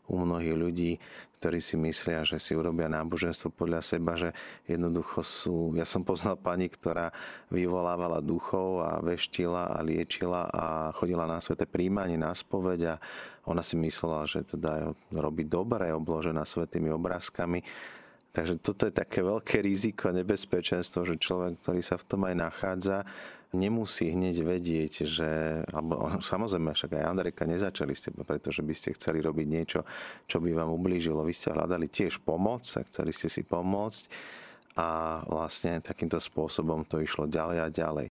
u 0.09 0.17
mnohých 0.25 0.57
ľudí, 0.57 0.93
ktorí 1.39 1.63
si 1.63 1.79
myslia, 1.79 2.27
že 2.27 2.43
si 2.43 2.59
urobia 2.59 2.91
náboženstvo 2.91 3.55
podľa 3.55 3.79
seba, 3.85 4.19
že 4.19 4.35
jednoducho 4.67 5.23
sú... 5.23 5.71
Ja 5.79 5.87
som 5.87 6.03
poznal 6.03 6.35
pani, 6.35 6.67
ktorá 6.67 7.15
vyvolávala 7.55 8.19
duchov 8.19 8.83
a 8.83 8.99
veštila 8.99 9.71
a 9.71 9.79
liečila 9.87 10.51
a 10.51 10.65
chodila 10.99 11.31
na 11.31 11.39
sveté 11.39 11.63
príjmanie, 11.63 12.19
na 12.19 12.35
spoveď 12.35 12.81
a 12.91 12.95
ona 13.47 13.63
si 13.63 13.79
myslela, 13.79 14.27
že 14.27 14.43
teda 14.43 14.93
robí 15.15 15.47
dobre, 15.47 15.95
obložená 15.95 16.43
svetými 16.43 16.91
obrázkami. 16.91 17.63
Takže 18.35 18.61
toto 18.61 18.91
je 18.91 18.93
také 18.93 19.25
veľké 19.25 19.63
riziko, 19.65 20.11
nebezpečenstvo, 20.13 21.07
že 21.07 21.23
človek, 21.23 21.63
ktorý 21.65 21.81
sa 21.81 21.97
v 21.97 22.07
tom 22.07 22.21
aj 22.29 22.35
nachádza, 22.35 22.99
nemusí 23.55 24.13
hneď 24.13 24.37
vedieť, 24.45 24.95
že, 25.09 25.31
alebo 25.73 26.09
samozrejme, 26.33 26.75
však 26.75 26.99
aj 26.99 27.09
Andrejka 27.09 27.45
nezačali 27.49 27.93
ste, 27.97 28.13
pretože 28.13 28.61
by 28.61 28.75
ste 28.75 28.97
chceli 28.97 29.25
robiť 29.25 29.47
niečo, 29.47 29.81
čo 30.29 30.43
by 30.43 30.53
vám 30.53 30.71
ublížilo. 30.73 31.25
Vy 31.25 31.35
ste 31.37 31.55
hľadali 31.55 31.89
tiež 31.89 32.21
pomoc 32.25 32.65
a 32.77 32.85
chceli 32.89 33.15
ste 33.15 33.33
si 33.33 33.45
pomôcť 33.45 34.03
a 34.79 35.21
vlastne 35.27 35.83
takýmto 35.83 36.23
spôsobom 36.23 36.87
to 36.87 37.03
išlo 37.03 37.27
ďalej 37.27 37.59
a 37.65 37.69
ďalej. 37.69 38.07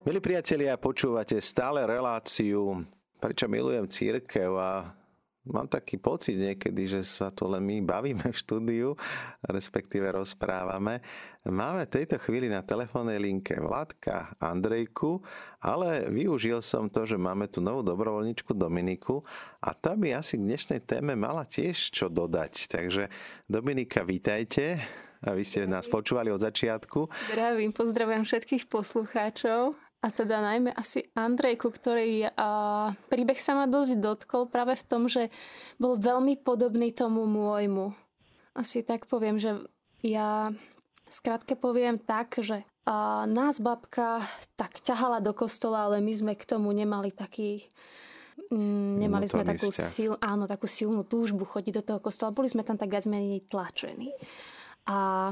Milí 0.00 0.20
priatelia, 0.24 0.80
počúvate 0.80 1.36
stále 1.44 1.84
reláciu 1.84 2.80
Prečo 3.20 3.52
milujem 3.52 3.84
církev 3.84 4.56
a 4.56 4.96
mám 5.48 5.66
taký 5.68 5.96
pocit 5.96 6.36
niekedy, 6.36 6.84
že 6.84 7.00
sa 7.00 7.32
to 7.32 7.48
len 7.48 7.64
my 7.64 7.80
bavíme 7.80 8.28
v 8.28 8.36
štúdiu, 8.36 8.88
respektíve 9.44 10.12
rozprávame. 10.12 11.00
Máme 11.48 11.88
v 11.88 11.94
tejto 12.00 12.20
chvíli 12.20 12.52
na 12.52 12.60
telefónnej 12.60 13.16
linke 13.16 13.56
Vladka 13.56 14.36
Andrejku, 14.36 15.24
ale 15.64 16.12
využil 16.12 16.60
som 16.60 16.92
to, 16.92 17.08
že 17.08 17.16
máme 17.16 17.48
tu 17.48 17.64
novú 17.64 17.80
dobrovoľničku 17.80 18.52
Dominiku 18.52 19.24
a 19.64 19.72
tá 19.72 19.96
by 19.96 20.20
asi 20.20 20.36
k 20.36 20.44
dnešnej 20.44 20.80
téme 20.84 21.16
mala 21.16 21.48
tiež 21.48 21.88
čo 21.88 22.12
dodať. 22.12 22.68
Takže 22.68 23.08
Dominika, 23.48 24.04
vítajte. 24.04 24.80
A 25.20 25.36
vy 25.36 25.44
ste 25.44 25.68
nás 25.68 25.84
počúvali 25.84 26.32
od 26.32 26.40
začiatku. 26.40 27.04
Zdravím, 27.28 27.76
pozdravujem 27.76 28.24
všetkých 28.24 28.64
poslucháčov 28.72 29.76
a 30.00 30.08
teda 30.08 30.40
najmä 30.40 30.72
asi 30.72 31.12
Andrejku, 31.12 31.68
ktorý 31.68 32.32
a, 32.32 32.92
príbeh 33.12 33.36
sa 33.36 33.52
ma 33.52 33.68
dosť 33.68 34.00
dotkol 34.00 34.48
práve 34.48 34.72
v 34.80 34.84
tom, 34.88 35.12
že 35.12 35.28
bol 35.76 36.00
veľmi 36.00 36.40
podobný 36.40 36.88
tomu 36.88 37.28
môjmu. 37.28 37.92
Asi 38.56 38.80
tak 38.80 39.04
poviem, 39.04 39.36
že 39.36 39.60
ja 40.00 40.56
skrátke 41.04 41.52
poviem 41.52 42.00
tak, 42.00 42.40
že 42.40 42.64
a, 42.88 43.28
nás 43.28 43.60
babka 43.60 44.24
tak 44.56 44.80
ťahala 44.80 45.20
do 45.20 45.36
kostola, 45.36 45.84
ale 45.92 46.00
my 46.00 46.12
sme 46.16 46.32
k 46.32 46.48
tomu 46.48 46.72
nemali 46.72 47.12
taký 47.12 47.68
mm, 48.48 49.04
nemali 49.04 49.28
sme 49.28 49.44
takú, 49.44 49.68
sil, 49.68 50.16
áno, 50.16 50.48
takú 50.48 50.64
silnú 50.64 51.04
túžbu 51.04 51.44
chodiť 51.44 51.80
do 51.80 51.82
toho 51.84 52.00
kostola. 52.00 52.32
Boli 52.32 52.48
sme 52.48 52.64
tam 52.64 52.80
tak 52.80 52.88
viac 52.88 53.04
menej 53.04 53.44
tlačení. 53.52 54.16
A 54.88 55.28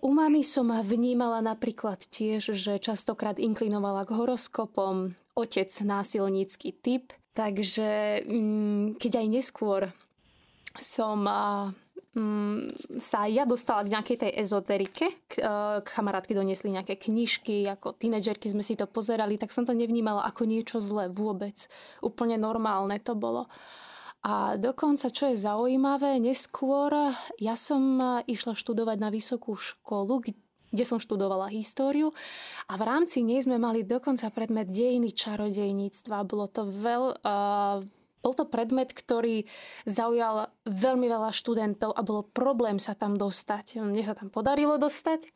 u 0.00 0.10
mami 0.16 0.40
som 0.40 0.72
vnímala 0.72 1.44
napríklad 1.44 2.08
tiež, 2.08 2.56
že 2.56 2.80
častokrát 2.80 3.36
inklinovala 3.36 4.08
k 4.08 4.16
horoskopom, 4.16 5.12
otec 5.36 5.68
násilnícky 5.84 6.72
typ, 6.80 7.12
takže 7.36 8.22
mm, 8.24 8.96
keď 8.96 9.12
aj 9.20 9.26
neskôr 9.28 9.80
som 10.80 11.24
mm, 12.16 12.96
sa 12.96 13.28
ja 13.28 13.44
dostala 13.44 13.84
k 13.84 13.92
nejakej 13.92 14.16
tej 14.24 14.32
ezoterike, 14.40 15.06
k, 15.28 15.34
k 15.84 15.88
kamarátky 15.88 16.32
doniesli 16.32 16.72
nejaké 16.72 16.96
knižky, 16.96 17.68
ako 17.68 17.96
tínedžerky 17.96 18.48
sme 18.48 18.64
si 18.64 18.76
to 18.76 18.88
pozerali, 18.88 19.36
tak 19.36 19.52
som 19.52 19.68
to 19.68 19.76
nevnímala 19.76 20.24
ako 20.24 20.48
niečo 20.48 20.80
zlé 20.80 21.12
vôbec. 21.12 21.68
Úplne 22.00 22.40
normálne 22.40 22.96
to 23.04 23.12
bolo. 23.12 23.52
A 24.22 24.54
dokonca, 24.54 25.10
čo 25.10 25.34
je 25.34 25.36
zaujímavé, 25.36 26.22
neskôr 26.22 26.94
ja 27.42 27.58
som 27.58 27.98
išla 28.22 28.54
študovať 28.54 28.96
na 29.02 29.10
vysokú 29.10 29.58
školu, 29.58 30.22
kde 30.70 30.84
som 30.86 31.02
študovala 31.02 31.50
históriu 31.50 32.14
a 32.70 32.78
v 32.78 32.82
rámci 32.86 33.20
nej 33.26 33.42
sme 33.42 33.58
mali 33.58 33.82
dokonca 33.82 34.30
predmet 34.30 34.70
dejiny 34.70 35.10
čarodejníctva. 35.12 36.22
Bolo 36.22 36.46
to 36.48 36.64
veľ, 36.70 37.18
uh, 37.18 37.82
bol 38.22 38.32
to 38.38 38.46
predmet, 38.46 38.94
ktorý 38.94 39.44
zaujal 39.84 40.54
veľmi 40.64 41.06
veľa 41.10 41.34
študentov 41.34 41.90
a 41.92 42.06
bolo 42.06 42.22
problém 42.22 42.78
sa 42.78 42.94
tam 42.94 43.18
dostať. 43.18 43.82
Mne 43.82 44.06
sa 44.06 44.14
tam 44.14 44.30
podarilo 44.30 44.78
dostať. 44.78 45.28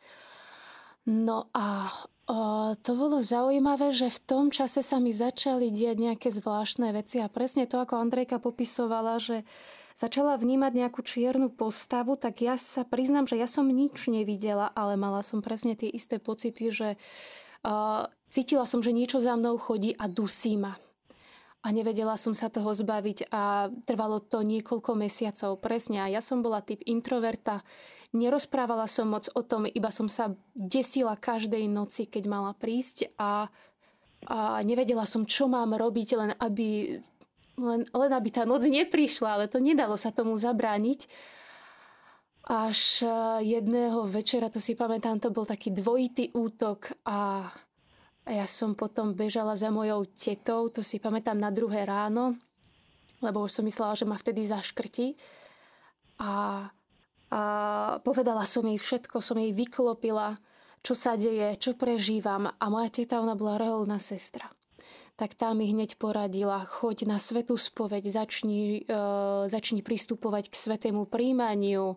No 1.11 1.51
a 1.51 1.91
O, 2.27 2.75
to 2.83 2.99
bolo 2.99 3.23
zaujímavé, 3.23 3.95
že 3.95 4.11
v 4.11 4.19
tom 4.27 4.45
čase 4.51 4.83
sa 4.83 4.99
mi 4.99 5.15
začali 5.15 5.71
diať 5.71 5.97
nejaké 6.03 6.29
zvláštne 6.35 6.91
veci 6.91 7.23
a 7.23 7.31
presne 7.31 7.71
to, 7.71 7.79
ako 7.79 8.03
Andrejka 8.03 8.43
popisovala, 8.43 9.23
že 9.23 9.47
začala 9.95 10.35
vnímať 10.35 10.73
nejakú 10.75 11.07
čiernu 11.07 11.55
postavu, 11.55 12.19
tak 12.19 12.43
ja 12.43 12.59
sa 12.59 12.83
priznám, 12.83 13.31
že 13.31 13.39
ja 13.39 13.47
som 13.47 13.71
nič 13.71 14.11
nevidela, 14.11 14.75
ale 14.75 14.99
mala 14.99 15.23
som 15.23 15.39
presne 15.39 15.79
tie 15.79 15.87
isté 15.87 16.19
pocity, 16.19 16.75
že 16.75 16.89
uh, 17.63 18.11
cítila 18.27 18.67
som, 18.67 18.83
že 18.83 18.91
niečo 18.91 19.23
za 19.23 19.39
mnou 19.39 19.55
chodí 19.55 19.95
a 19.95 20.11
dusí 20.11 20.59
ma. 20.59 20.75
A 21.63 21.71
nevedela 21.71 22.19
som 22.19 22.35
sa 22.35 22.51
toho 22.51 22.75
zbaviť 22.75 23.31
a 23.31 23.71
trvalo 23.87 24.19
to 24.19 24.43
niekoľko 24.43 24.99
mesiacov 24.99 25.63
presne. 25.63 26.03
A 26.03 26.11
ja 26.11 26.23
som 26.23 26.39
bola 26.39 26.63
typ 26.63 26.79
introverta, 26.87 27.63
Nerozprávala 28.17 28.89
som 28.89 29.13
moc 29.13 29.29
o 29.37 29.45
tom, 29.45 29.69
iba 29.69 29.93
som 29.93 30.09
sa 30.09 30.33
desila 30.57 31.21
každej 31.21 31.69
noci, 31.69 32.09
keď 32.09 32.25
mala 32.25 32.57
prísť 32.57 33.13
a, 33.21 33.53
a 34.25 34.65
nevedela 34.65 35.05
som, 35.05 35.29
čo 35.29 35.45
mám 35.53 35.77
robiť, 35.77 36.09
len 36.17 36.31
aby, 36.41 36.97
len, 37.61 37.81
len 37.85 38.11
aby 38.17 38.29
tá 38.33 38.49
noc 38.49 38.65
neprišla, 38.65 39.37
ale 39.37 39.47
to 39.53 39.61
nedalo 39.61 40.01
sa 40.01 40.09
tomu 40.09 40.33
zabrániť. 40.41 41.05
Až 42.47 43.03
e, 43.03 43.11
jedného 43.59 44.07
večera, 44.09 44.49
to 44.49 44.63
si 44.63 44.79
pamätám, 44.79 45.19
to 45.21 45.35
bol 45.35 45.45
taký 45.45 45.75
dvojitý 45.75 46.31
útok 46.33 46.95
a 47.05 47.51
ja 48.27 48.47
som 48.47 48.75
potom 48.75 49.15
bežala 49.15 49.55
za 49.55 49.71
mojou 49.71 50.09
tetou, 50.11 50.67
to 50.71 50.83
si 50.83 50.99
pamätám 50.99 51.39
na 51.39 51.51
druhé 51.51 51.87
ráno, 51.87 52.35
lebo 53.23 53.47
už 53.47 53.61
som 53.61 53.65
myslela, 53.67 53.95
že 53.95 54.09
ma 54.09 54.19
vtedy 54.19 54.47
zaškrti. 54.47 55.15
A 56.23 56.65
a 57.31 57.43
povedala 58.07 58.47
som 58.47 58.63
jej 58.63 58.79
všetko, 58.79 59.19
som 59.19 59.39
jej 59.41 59.51
vyklopila, 59.51 60.39
čo 60.87 60.95
sa 60.95 61.19
deje, 61.19 61.59
čo 61.59 61.75
prežívam. 61.75 62.47
A 62.47 62.65
moja 62.71 63.03
teta, 63.03 63.19
ona 63.19 63.35
bola 63.35 63.59
reholná 63.59 63.99
sestra. 63.99 64.47
Tak 65.17 65.35
tá 65.35 65.51
mi 65.57 65.73
hneď 65.73 65.97
poradila, 65.97 66.63
choď 66.63 67.09
na 67.09 67.19
svetú 67.19 67.57
spoveď, 67.57 68.13
začni, 68.13 68.85
uh, 68.87 69.49
začni 69.49 69.81
pristupovať 69.81 70.53
k 70.53 70.55
svetému 70.55 71.09
príjmaniu. 71.09 71.97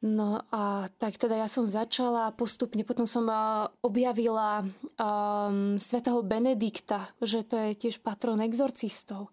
No 0.00 0.40
a 0.48 0.88
tak 0.96 1.20
teda 1.20 1.44
ja 1.44 1.48
som 1.52 1.68
začala 1.68 2.32
postupne, 2.32 2.88
potom 2.88 3.04
som 3.04 3.28
uh, 3.28 3.68
objavila 3.84 4.64
um, 4.64 5.76
svetého 5.76 6.24
Benedikta, 6.24 7.12
že 7.20 7.44
to 7.44 7.60
je 7.60 7.76
tiež 7.76 8.00
patron 8.00 8.40
exorcistov. 8.40 9.28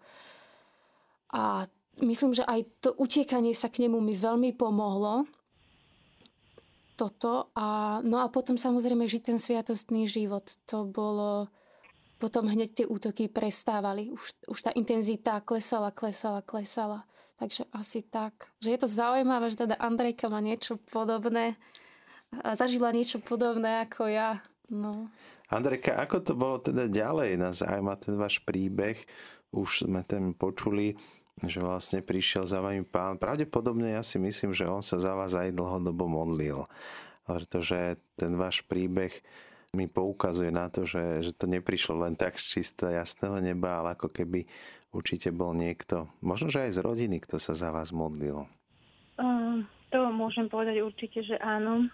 A 1.32 1.72
myslím, 2.02 2.34
že 2.34 2.44
aj 2.46 2.66
to 2.82 2.90
utiekanie 2.98 3.54
sa 3.58 3.72
k 3.72 3.86
nemu 3.86 3.98
mi 4.02 4.14
veľmi 4.14 4.54
pomohlo. 4.54 5.26
Toto. 6.98 7.54
A, 7.54 8.00
no 8.02 8.22
a 8.22 8.28
potom 8.34 8.58
samozrejme 8.58 9.06
žiť 9.06 9.22
ten 9.34 9.38
sviatostný 9.38 10.10
život. 10.10 10.46
To 10.70 10.86
bolo... 10.86 11.50
Potom 12.18 12.50
hneď 12.50 12.74
tie 12.74 12.86
útoky 12.90 13.30
prestávali. 13.30 14.10
Už, 14.10 14.34
už 14.50 14.60
tá 14.66 14.74
intenzita 14.74 15.38
klesala, 15.46 15.94
klesala, 15.94 16.42
klesala. 16.42 17.06
Takže 17.38 17.70
asi 17.70 18.02
tak. 18.02 18.50
Že 18.58 18.70
je 18.74 18.80
to 18.82 18.90
zaujímavé, 18.90 19.54
že 19.54 19.62
teda 19.70 19.78
Andrejka 19.78 20.26
má 20.26 20.42
niečo 20.42 20.82
podobné. 20.90 21.54
A 22.42 22.58
zažila 22.58 22.90
niečo 22.90 23.22
podobné 23.22 23.86
ako 23.86 24.10
ja. 24.10 24.42
No. 24.74 25.14
Andrejka, 25.54 25.94
ako 26.02 26.18
to 26.26 26.34
bolo 26.34 26.58
teda 26.58 26.90
ďalej? 26.90 27.38
na 27.38 27.54
zaujíma 27.54 27.94
ten 28.02 28.18
váš 28.18 28.42
príbeh. 28.42 28.98
Už 29.54 29.86
sme 29.86 30.02
ten 30.02 30.34
počuli 30.34 30.98
že 31.46 31.62
vlastne 31.62 32.02
prišiel 32.02 32.50
za 32.50 32.64
vami 32.64 32.82
pán. 32.82 33.22
Pravdepodobne 33.22 33.94
ja 33.94 34.02
si 34.02 34.18
myslím, 34.18 34.58
že 34.58 34.66
on 34.66 34.82
sa 34.82 34.98
za 34.98 35.14
vás 35.14 35.38
aj 35.38 35.54
dlhodobo 35.54 36.10
modlil. 36.10 36.66
Pretože 37.28 38.02
ten 38.18 38.34
váš 38.34 38.66
príbeh 38.66 39.14
mi 39.76 39.86
poukazuje 39.86 40.50
na 40.50 40.72
to, 40.72 40.88
že, 40.88 41.28
že 41.28 41.32
to 41.36 41.46
neprišlo 41.46 42.02
len 42.02 42.18
tak 42.18 42.40
z 42.42 42.58
čistého 42.58 42.96
jasného 42.98 43.38
neba, 43.44 43.84
ale 43.84 43.94
ako 43.94 44.10
keby 44.10 44.48
určite 44.96 45.30
bol 45.30 45.54
niekto, 45.54 46.08
možno 46.24 46.50
že 46.50 46.66
aj 46.66 46.80
z 46.80 46.80
rodiny, 46.82 47.22
kto 47.22 47.38
sa 47.38 47.54
za 47.54 47.70
vás 47.70 47.92
modlil. 47.92 48.48
To 49.92 50.12
môžem 50.12 50.52
povedať 50.52 50.84
určite, 50.84 51.24
že 51.24 51.40
áno. 51.40 51.88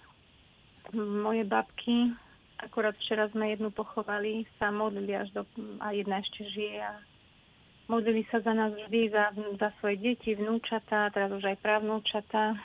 Moje 0.97 1.45
babky, 1.45 2.12
akurát 2.60 2.97
včera 2.97 3.29
sme 3.29 3.53
jednu 3.53 3.69
pochovali, 3.69 4.49
sa 4.58 4.73
modlili 4.73 5.13
až 5.13 5.29
do... 5.32 5.41
a 5.79 5.93
jedna 5.93 6.19
ešte 6.19 6.41
žije 6.51 6.82
a 6.82 6.93
Modlili 7.91 8.23
sa 8.31 8.39
za 8.39 8.55
nás 8.55 8.71
vždy, 8.71 9.11
za, 9.11 9.35
za 9.59 9.69
svoje 9.79 9.99
deti, 9.99 10.39
vnúčatá, 10.39 11.11
teraz 11.11 11.35
už 11.35 11.43
aj 11.43 11.57
právnúčatá. 11.59 12.55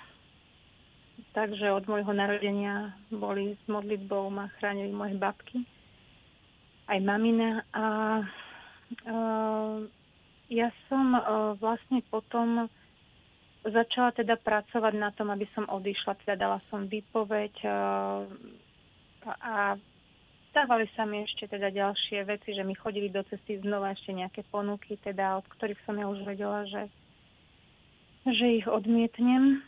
Takže 1.35 1.75
od 1.75 1.91
môjho 1.91 2.15
narodenia 2.15 2.95
boli 3.11 3.59
s 3.59 3.65
modlitbou 3.67 4.31
ma 4.31 4.47
chránili 4.59 4.95
moje 4.95 5.19
babky, 5.19 5.67
aj 6.87 6.99
mamina. 7.03 7.67
A 7.75 7.85
uh, 9.11 9.83
ja 10.47 10.71
som 10.87 11.19
uh, 11.19 11.59
vlastne 11.59 11.99
potom 12.07 12.71
začala 13.67 14.15
teda 14.15 14.39
pracovať 14.39 14.95
na 14.95 15.11
tom, 15.11 15.35
aby 15.35 15.51
som 15.53 15.67
odišla, 15.67 16.15
teda 16.23 16.39
dala 16.39 16.59
som 16.71 16.87
výpoveď 16.87 17.55
uh, 17.67 18.23
a 19.43 19.75
Stávali 20.49 20.89
sa 20.97 21.05
mi 21.05 21.23
ešte 21.23 21.45
teda 21.45 21.69
ďalšie 21.69 22.25
veci, 22.25 22.57
že 22.57 22.65
mi 22.65 22.73
chodili 22.73 23.13
do 23.13 23.21
cesty 23.29 23.61
znova 23.61 23.93
ešte 23.93 24.17
nejaké 24.17 24.43
ponuky, 24.49 24.97
teda 24.97 25.39
od 25.39 25.47
ktorých 25.55 25.81
som 25.85 26.01
ja 26.01 26.09
už 26.09 26.25
vedela, 26.25 26.65
že, 26.65 26.89
že 28.25 28.59
ich 28.59 28.67
odmietnem. 28.67 29.61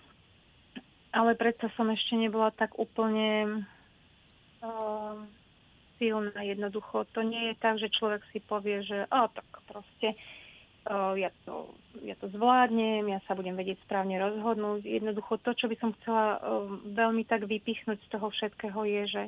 Ale 1.11 1.35
predsa 1.37 1.69
som 1.77 1.91
ešte 1.91 2.17
nebola 2.17 2.55
tak 2.55 2.75
úplne 2.79 3.63
uh, 4.63 5.19
silná 6.01 6.39
jednoducho. 6.41 7.05
To 7.13 7.21
nie 7.21 7.53
je 7.53 7.55
tak, 7.61 7.77
že 7.77 7.93
človek 7.93 8.25
si 8.33 8.41
povie, 8.41 8.81
že 8.87 9.05
oh, 9.13 9.29
tak 9.29 9.45
proste 9.69 10.17
uh, 10.89 11.13
ja, 11.19 11.29
to, 11.45 11.77
ja 12.01 12.17
to 12.17 12.33
zvládnem, 12.33 13.05
ja 13.11 13.21
sa 13.29 13.37
budem 13.37 13.59
vedieť 13.59 13.83
správne 13.85 14.17
rozhodnúť. 14.17 14.87
Jednoducho 14.87 15.43
to, 15.45 15.53
čo 15.53 15.69
by 15.69 15.77
som 15.77 15.93
chcela 16.01 16.39
uh, 16.39 16.67
veľmi 16.95 17.27
tak 17.29 17.45
vypichnúť 17.45 18.01
z 18.01 18.09
toho 18.17 18.33
všetkého 18.33 18.81
je, 18.87 19.03
že 19.11 19.23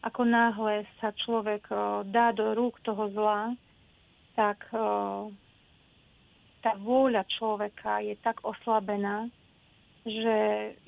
ako 0.00 0.22
náhle 0.24 0.88
sa 0.96 1.12
človek 1.12 1.68
dá 2.08 2.32
do 2.32 2.56
rúk 2.56 2.80
toho 2.80 3.12
zla, 3.12 3.52
tak 4.32 4.64
tá 6.60 6.72
vôľa 6.76 7.24
človeka 7.36 8.04
je 8.04 8.16
tak 8.20 8.40
oslabená, 8.44 9.28
že 10.04 10.36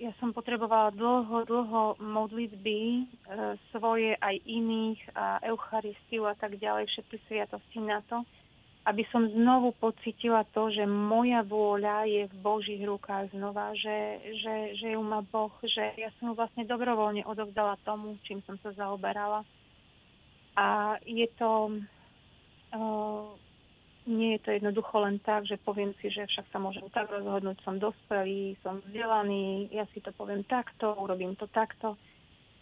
ja 0.00 0.12
som 0.20 0.32
potrebovala 0.32 0.92
dlho, 0.96 1.44
dlho 1.44 2.00
modlitby 2.00 2.80
e, 2.80 3.02
svoje 3.68 4.16
aj 4.16 4.40
iných 4.48 5.00
a 5.12 5.36
Eucharistiu 5.44 6.24
a 6.24 6.32
tak 6.32 6.56
ďalej, 6.56 6.88
všetky 6.88 7.20
sviatosti 7.28 7.80
na 7.84 8.00
to, 8.08 8.24
aby 8.82 9.06
som 9.14 9.30
znovu 9.30 9.70
pocitila 9.78 10.42
to, 10.50 10.66
že 10.74 10.82
moja 10.82 11.46
vôľa 11.46 12.02
je 12.10 12.22
v 12.26 12.36
Božích 12.42 12.82
rukách 12.82 13.30
znova, 13.30 13.70
že, 13.78 14.18
že, 14.42 14.54
že 14.74 14.86
ju 14.98 15.00
má 15.06 15.22
Boh, 15.22 15.54
že 15.62 15.94
ja 15.94 16.10
som 16.18 16.30
ju 16.30 16.34
vlastne 16.34 16.66
dobrovoľne 16.66 17.22
odovzdala 17.22 17.78
tomu, 17.86 18.18
čím 18.26 18.42
som 18.42 18.58
sa 18.58 18.74
zaoberala. 18.74 19.46
A 20.58 20.98
je 21.06 21.30
to... 21.38 21.78
Uh, 22.72 23.38
nie 24.02 24.34
je 24.34 24.40
to 24.42 24.50
jednoducho 24.58 24.98
len 24.98 25.22
tak, 25.22 25.46
že 25.46 25.62
poviem 25.62 25.94
si, 26.02 26.10
že 26.10 26.26
však 26.26 26.50
sa 26.50 26.58
môžem 26.58 26.82
tak 26.90 27.06
rozhodnúť, 27.06 27.62
som 27.62 27.78
dospelý, 27.78 28.58
som 28.58 28.82
vzdelaný, 28.82 29.70
ja 29.70 29.86
si 29.94 30.02
to 30.02 30.10
poviem 30.10 30.42
takto, 30.42 30.98
urobím 30.98 31.38
to 31.38 31.46
takto. 31.46 31.94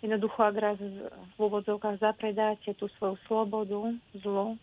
Jednoducho, 0.04 0.36
ak 0.44 0.56
raz 0.56 0.76
v 0.80 1.38
úvodzovkách 1.40 2.00
zapredáte 2.00 2.76
tú 2.76 2.92
svoju 3.00 3.16
slobodu, 3.24 3.96
zlo, 4.20 4.60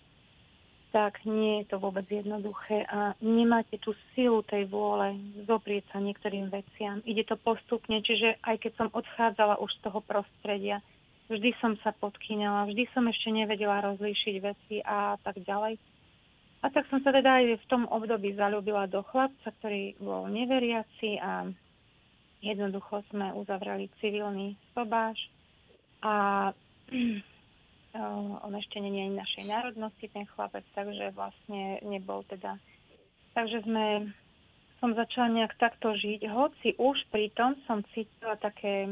tak 0.97 1.21
nie 1.29 1.61
je 1.61 1.69
to 1.69 1.77
vôbec 1.77 2.09
jednoduché 2.09 2.81
a 2.89 3.13
nemáte 3.21 3.77
tú 3.77 3.93
silu 4.17 4.41
tej 4.41 4.65
vôle 4.65 5.13
zoprieť 5.45 5.85
sa 5.93 6.01
niektorým 6.01 6.49
veciam. 6.49 7.05
Ide 7.05 7.21
to 7.29 7.37
postupne, 7.37 8.01
čiže 8.01 8.41
aj 8.41 8.65
keď 8.65 8.71
som 8.81 8.89
odchádzala 8.89 9.61
už 9.61 9.69
z 9.77 9.83
toho 9.85 10.01
prostredia, 10.01 10.81
vždy 11.29 11.53
som 11.61 11.77
sa 11.85 11.93
podkýnala, 11.93 12.65
vždy 12.65 12.89
som 12.97 13.05
ešte 13.05 13.29
nevedela 13.29 13.85
rozlíšiť 13.85 14.35
veci 14.41 14.81
a 14.81 15.21
tak 15.21 15.37
ďalej 15.45 15.77
a 16.65 16.73
tak 16.73 16.89
som 16.89 16.97
sa 17.05 17.13
teda 17.13 17.37
aj 17.37 17.61
v 17.61 17.69
tom 17.69 17.85
období 17.85 18.33
zalúbila 18.33 18.89
do 18.89 19.05
chlapca, 19.05 19.53
ktorý 19.61 19.93
bol 20.01 20.25
neveriaci 20.25 21.21
a 21.21 21.45
jednoducho 22.41 23.05
sme 23.13 23.29
uzavreli 23.37 23.93
civilný 24.01 24.57
sobáš 24.73 25.21
a 26.01 26.49
on 28.45 28.53
ešte 28.53 28.77
nie 28.77 29.09
je 29.09 29.19
našej 29.19 29.45
národnosti, 29.49 30.05
ten 30.11 30.25
chlapec, 30.33 30.63
takže 30.77 31.15
vlastne 31.17 31.81
nebol 31.81 32.21
teda. 32.29 32.61
Takže 33.33 33.65
sme, 33.65 34.13
som 34.81 34.93
začala 34.93 35.33
nejak 35.33 35.53
takto 35.57 35.93
žiť, 35.93 36.25
hoci 36.29 36.77
už 36.77 36.97
pri 37.09 37.33
tom 37.33 37.57
som 37.65 37.81
cítila 37.93 38.37
také, 38.37 38.89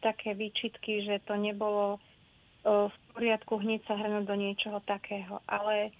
také 0.00 0.32
výčitky, 0.32 1.04
že 1.04 1.24
to 1.24 1.36
nebolo 1.36 2.00
v 2.64 2.96
poriadku 3.12 3.60
hneď 3.60 3.84
sa 3.84 3.94
hrnúť 4.00 4.24
do 4.24 4.36
niečoho 4.40 4.80
takého, 4.88 5.44
ale 5.44 5.92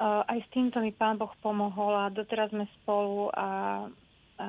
aj 0.00 0.38
s 0.40 0.48
týmto 0.50 0.80
mi 0.80 0.90
pán 0.90 1.20
Boh 1.20 1.30
pomohol 1.44 2.08
a 2.08 2.14
doteraz 2.14 2.50
sme 2.50 2.66
spolu 2.82 3.30
a, 3.36 3.48
a 4.40 4.48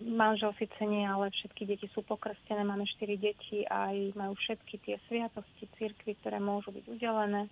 manžel 0.00 0.52
síce 0.60 0.82
nie, 0.84 1.08
ale 1.08 1.32
všetky 1.32 1.64
deti 1.64 1.86
sú 1.96 2.04
pokrstené, 2.04 2.64
máme 2.64 2.84
štyri 2.96 3.16
deti 3.16 3.64
a 3.64 3.92
aj 3.92 4.12
majú 4.16 4.36
všetky 4.36 4.76
tie 4.84 4.96
sviatosti 5.08 5.64
cirkvy, 5.80 6.16
ktoré 6.20 6.36
môžu 6.36 6.72
byť 6.72 6.84
udelené. 6.84 7.48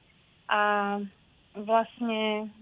A 0.53 0.61
vlastne 1.57 2.53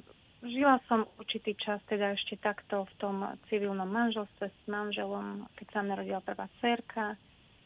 žila 0.43 0.78
som 0.87 1.07
určitý 1.18 1.59
čas 1.59 1.83
teda 1.91 2.14
ešte 2.14 2.39
takto 2.39 2.87
v 2.87 2.95
tom 3.03 3.16
civilnom 3.51 3.91
manželstve 3.91 4.51
s 4.51 4.62
manželom, 4.70 5.51
keď 5.59 5.66
sa 5.74 5.80
narodila 5.83 6.22
prvá 6.22 6.47
cerka. 6.62 7.18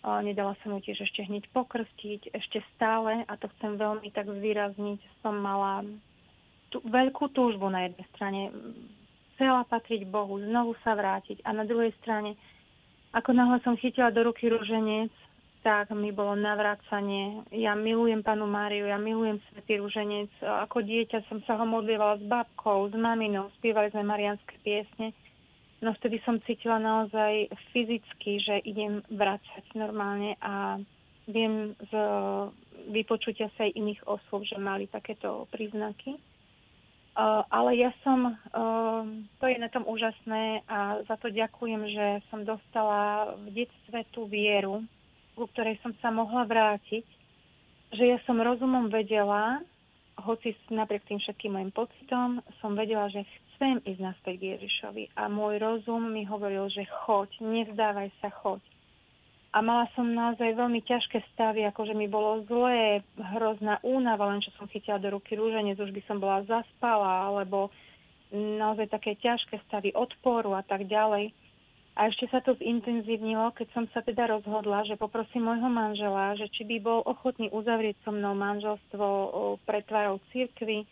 Nedala 0.06 0.54
som 0.62 0.72
mu 0.72 0.78
tiež 0.78 1.02
ešte 1.02 1.26
hneď 1.26 1.50
pokrstiť. 1.50 2.30
Ešte 2.30 2.62
stále, 2.76 3.26
a 3.26 3.32
to 3.36 3.50
chcem 3.58 3.74
veľmi 3.74 4.08
tak 4.14 4.30
zvýrazniť, 4.30 5.00
som 5.18 5.34
mala 5.34 5.82
tú 6.70 6.78
veľkú 6.86 7.30
túžbu 7.34 7.66
na 7.70 7.90
jednej 7.90 8.06
strane 8.14 8.40
chcela 9.36 9.68
patriť 9.68 10.08
Bohu, 10.08 10.40
znovu 10.40 10.72
sa 10.80 10.96
vrátiť 10.96 11.44
a 11.44 11.52
na 11.52 11.68
druhej 11.68 11.92
strane, 12.00 12.34
ako 13.12 13.36
náhle 13.36 13.60
som 13.60 13.76
chytila 13.76 14.08
do 14.08 14.24
ruky 14.24 14.48
rúženec, 14.48 15.12
tak 15.60 15.90
mi 15.92 16.14
bolo 16.14 16.38
navrácanie. 16.38 17.42
Ja 17.50 17.74
milujem 17.74 18.22
panu 18.22 18.46
Máriu, 18.46 18.86
ja 18.86 19.02
milujem 19.02 19.42
svätý 19.50 19.82
rúženec. 19.82 20.30
Ako 20.38 20.78
dieťa 20.78 21.26
som 21.26 21.42
sa 21.42 21.58
ho 21.58 21.66
modlievala 21.66 22.22
s 22.22 22.24
babkou, 22.24 22.86
s 22.86 22.94
maminou, 22.94 23.50
spievali 23.58 23.90
sme 23.90 24.06
marianské 24.06 24.54
piesne. 24.62 25.10
No 25.82 25.90
vtedy 25.98 26.22
som 26.22 26.38
cítila 26.46 26.78
naozaj 26.78 27.50
fyzicky, 27.74 28.38
že 28.40 28.62
idem 28.62 29.02
vrácať 29.10 29.64
normálne 29.74 30.38
a 30.38 30.78
viem 31.26 31.74
z 31.90 31.92
vypočutia 32.94 33.50
sa 33.58 33.66
aj 33.66 33.74
iných 33.74 34.06
osôb, 34.06 34.46
že 34.46 34.62
mali 34.62 34.86
takéto 34.86 35.50
príznaky. 35.50 36.14
Uh, 37.16 37.40
ale 37.48 37.80
ja 37.80 37.96
som, 38.04 38.28
uh, 38.28 39.02
to 39.40 39.48
je 39.48 39.56
na 39.56 39.72
tom 39.72 39.88
úžasné 39.88 40.60
a 40.68 41.00
za 41.08 41.16
to 41.16 41.32
ďakujem, 41.32 41.88
že 41.88 42.06
som 42.28 42.44
dostala 42.44 43.32
v 43.40 43.64
detstve 43.64 44.04
tú 44.12 44.28
vieru, 44.28 44.84
ku 45.32 45.48
ktorej 45.48 45.80
som 45.80 45.96
sa 46.04 46.12
mohla 46.12 46.44
vrátiť, 46.44 47.08
že 47.96 48.04
ja 48.04 48.20
som 48.28 48.36
rozumom 48.36 48.92
vedela, 48.92 49.64
hoci 50.20 50.52
napriek 50.68 51.08
tým 51.08 51.16
všetkým 51.16 51.56
mojim 51.56 51.72
pocitom, 51.72 52.44
som 52.60 52.76
vedela, 52.76 53.08
že 53.08 53.24
chcem 53.56 53.80
ísť 53.80 54.00
naspäť 54.12 54.34
k 54.36 54.48
Ježišovi. 54.60 55.16
A 55.16 55.32
môj 55.32 55.56
rozum 55.56 56.12
mi 56.12 56.28
hovoril, 56.28 56.68
že 56.68 56.84
choď, 56.84 57.32
nevzdávaj 57.40 58.12
sa, 58.20 58.28
choď 58.44 58.60
a 59.56 59.64
mala 59.64 59.88
som 59.96 60.04
naozaj 60.04 60.52
veľmi 60.52 60.84
ťažké 60.84 61.32
stavy, 61.32 61.64
akože 61.64 61.96
mi 61.96 62.04
bolo 62.12 62.44
zlé, 62.44 63.00
hrozná 63.16 63.80
únava, 63.80 64.28
len 64.28 64.44
čo 64.44 64.52
som 64.60 64.68
chytila 64.68 65.00
do 65.00 65.16
ruky 65.16 65.32
rúženec, 65.32 65.80
už 65.80 65.96
by 65.96 66.02
som 66.04 66.20
bola 66.20 66.44
zaspala, 66.44 67.24
alebo 67.24 67.72
naozaj 68.36 68.92
také 68.92 69.16
ťažké 69.16 69.56
stavy 69.64 69.96
odporu 69.96 70.52
a 70.52 70.60
tak 70.60 70.84
ďalej. 70.84 71.32
A 71.96 72.12
ešte 72.12 72.28
sa 72.28 72.44
to 72.44 72.52
zintenzívnilo, 72.60 73.56
keď 73.56 73.72
som 73.72 73.88
sa 73.96 74.04
teda 74.04 74.28
rozhodla, 74.28 74.84
že 74.84 75.00
poprosím 75.00 75.48
môjho 75.48 75.72
manžela, 75.72 76.36
že 76.36 76.52
či 76.52 76.68
by 76.68 76.76
bol 76.84 77.00
ochotný 77.08 77.48
uzavrieť 77.48 77.96
so 78.04 78.12
mnou 78.12 78.36
manželstvo 78.36 79.06
pre 79.64 79.80
tvárou 79.88 80.20
církvy, 80.36 80.84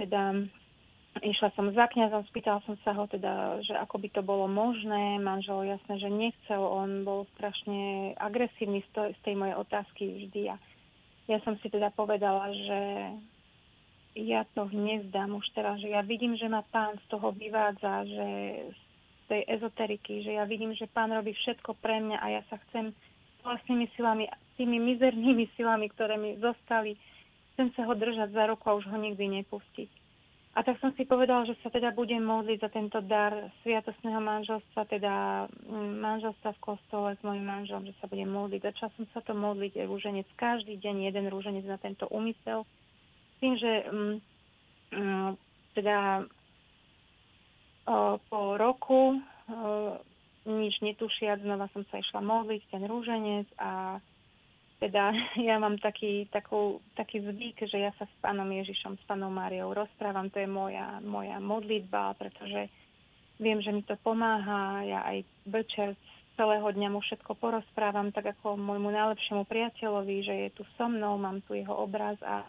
teda 0.00 0.48
Išla 1.24 1.48
som 1.56 1.72
za 1.72 1.88
kniazom, 1.88 2.28
spýtala 2.28 2.60
som 2.68 2.76
sa 2.84 2.92
ho 2.92 3.08
teda, 3.08 3.64
že 3.64 3.72
ako 3.72 3.96
by 4.04 4.08
to 4.12 4.20
bolo 4.20 4.44
možné. 4.44 5.16
Manžel 5.16 5.64
jasné, 5.64 5.96
že 5.96 6.12
nechcel, 6.12 6.60
on 6.60 7.08
bol 7.08 7.24
strašne 7.36 8.12
agresívny 8.20 8.84
z, 8.92 9.16
tej 9.24 9.32
mojej 9.32 9.56
otázky 9.56 10.04
vždy. 10.04 10.52
A 10.52 10.56
ja 11.32 11.38
som 11.40 11.56
si 11.64 11.72
teda 11.72 11.88
povedala, 11.96 12.52
že 12.52 12.80
ja 14.16 14.44
to 14.52 14.68
nevzdám 14.68 15.36
už 15.36 15.46
teraz, 15.56 15.80
že 15.80 15.92
ja 15.92 16.04
vidím, 16.04 16.36
že 16.36 16.48
ma 16.48 16.64
pán 16.68 17.00
z 17.00 17.06
toho 17.12 17.32
vyvádza, 17.32 18.04
že 18.04 18.28
z 18.72 19.24
tej 19.28 19.42
ezoteriky, 19.56 20.24
že 20.24 20.36
ja 20.36 20.44
vidím, 20.44 20.72
že 20.76 20.88
pán 20.88 21.12
robí 21.12 21.32
všetko 21.32 21.80
pre 21.80 22.00
mňa 22.00 22.16
a 22.20 22.26
ja 22.28 22.42
sa 22.48 22.60
chcem 22.68 22.92
vlastnými 23.44 23.88
silami, 23.96 24.24
tými 24.56 24.80
mizernými 24.80 25.48
silami, 25.56 25.88
ktoré 25.92 26.16
mi 26.16 26.36
zostali, 26.40 26.96
chcem 27.54 27.72
sa 27.76 27.84
ho 27.84 27.92
držať 27.92 28.32
za 28.32 28.44
ruku 28.48 28.64
a 28.68 28.76
už 28.76 28.88
ho 28.88 28.96
nikdy 28.96 29.44
nepustiť. 29.44 30.05
A 30.56 30.64
tak 30.64 30.80
som 30.80 30.88
si 30.96 31.04
povedala, 31.04 31.44
že 31.44 31.52
sa 31.60 31.68
teda 31.68 31.92
budem 31.92 32.24
modliť 32.24 32.58
za 32.64 32.72
tento 32.72 33.04
dar 33.04 33.52
sviatosného 33.60 34.24
manželstva, 34.24 34.88
teda 34.88 35.44
mm, 35.52 36.00
manželstva 36.00 36.56
v 36.56 36.62
kostole 36.64 37.12
s 37.12 37.20
mojim 37.20 37.44
manželom, 37.44 37.84
že 37.84 37.92
sa 38.00 38.08
budem 38.08 38.32
modliť. 38.32 38.64
Začala 38.64 38.90
som 38.96 39.04
sa 39.12 39.20
to 39.20 39.36
modliť 39.36 39.84
rúženec 39.84 40.24
každý 40.32 40.80
deň, 40.80 41.12
jeden 41.12 41.28
rúženec 41.28 41.60
na 41.68 41.76
tento 41.76 42.08
úmysel. 42.08 42.64
Tým, 43.36 43.52
že 43.60 43.72
um, 43.92 44.16
um, 44.96 45.30
teda 45.76 46.24
o, 47.84 48.16
po 48.24 48.56
roku 48.56 49.12
o, 49.12 49.20
nič 50.48 50.80
netušiac, 50.80 51.44
znova 51.44 51.68
som 51.76 51.84
sa 51.92 52.00
išla 52.00 52.24
modliť 52.24 52.62
ten 52.72 52.80
rúženec 52.88 53.44
a 53.60 54.00
teda 54.80 55.12
ja 55.48 55.56
mám 55.56 55.80
taký, 55.80 56.28
takú, 56.28 56.80
taký 56.96 57.24
zvyk, 57.24 57.68
že 57.68 57.78
ja 57.80 57.92
sa 57.96 58.04
s 58.04 58.14
pánom 58.20 58.48
Ježišom, 58.48 59.00
s 59.00 59.04
pánom 59.08 59.32
Máriou 59.32 59.72
rozprávam, 59.72 60.28
to 60.28 60.40
je 60.40 60.48
moja, 60.48 61.00
moja 61.00 61.40
modlitba, 61.40 62.16
pretože 62.20 62.68
viem, 63.40 63.60
že 63.60 63.72
mi 63.72 63.82
to 63.84 63.96
pomáha, 64.00 64.84
ja 64.84 65.00
aj 65.04 65.24
večer 65.48 65.88
celého 66.36 66.68
dňa 66.68 66.88
mu 66.92 67.00
všetko 67.00 67.32
porozprávam, 67.40 68.12
tak 68.12 68.36
ako 68.36 68.60
môjmu 68.60 68.92
najlepšiemu 68.92 69.48
priateľovi, 69.48 70.16
že 70.20 70.34
je 70.46 70.48
tu 70.52 70.62
so 70.76 70.84
mnou, 70.84 71.16
mám 71.16 71.40
tu 71.48 71.56
jeho 71.56 71.72
obraz 71.72 72.20
a 72.20 72.44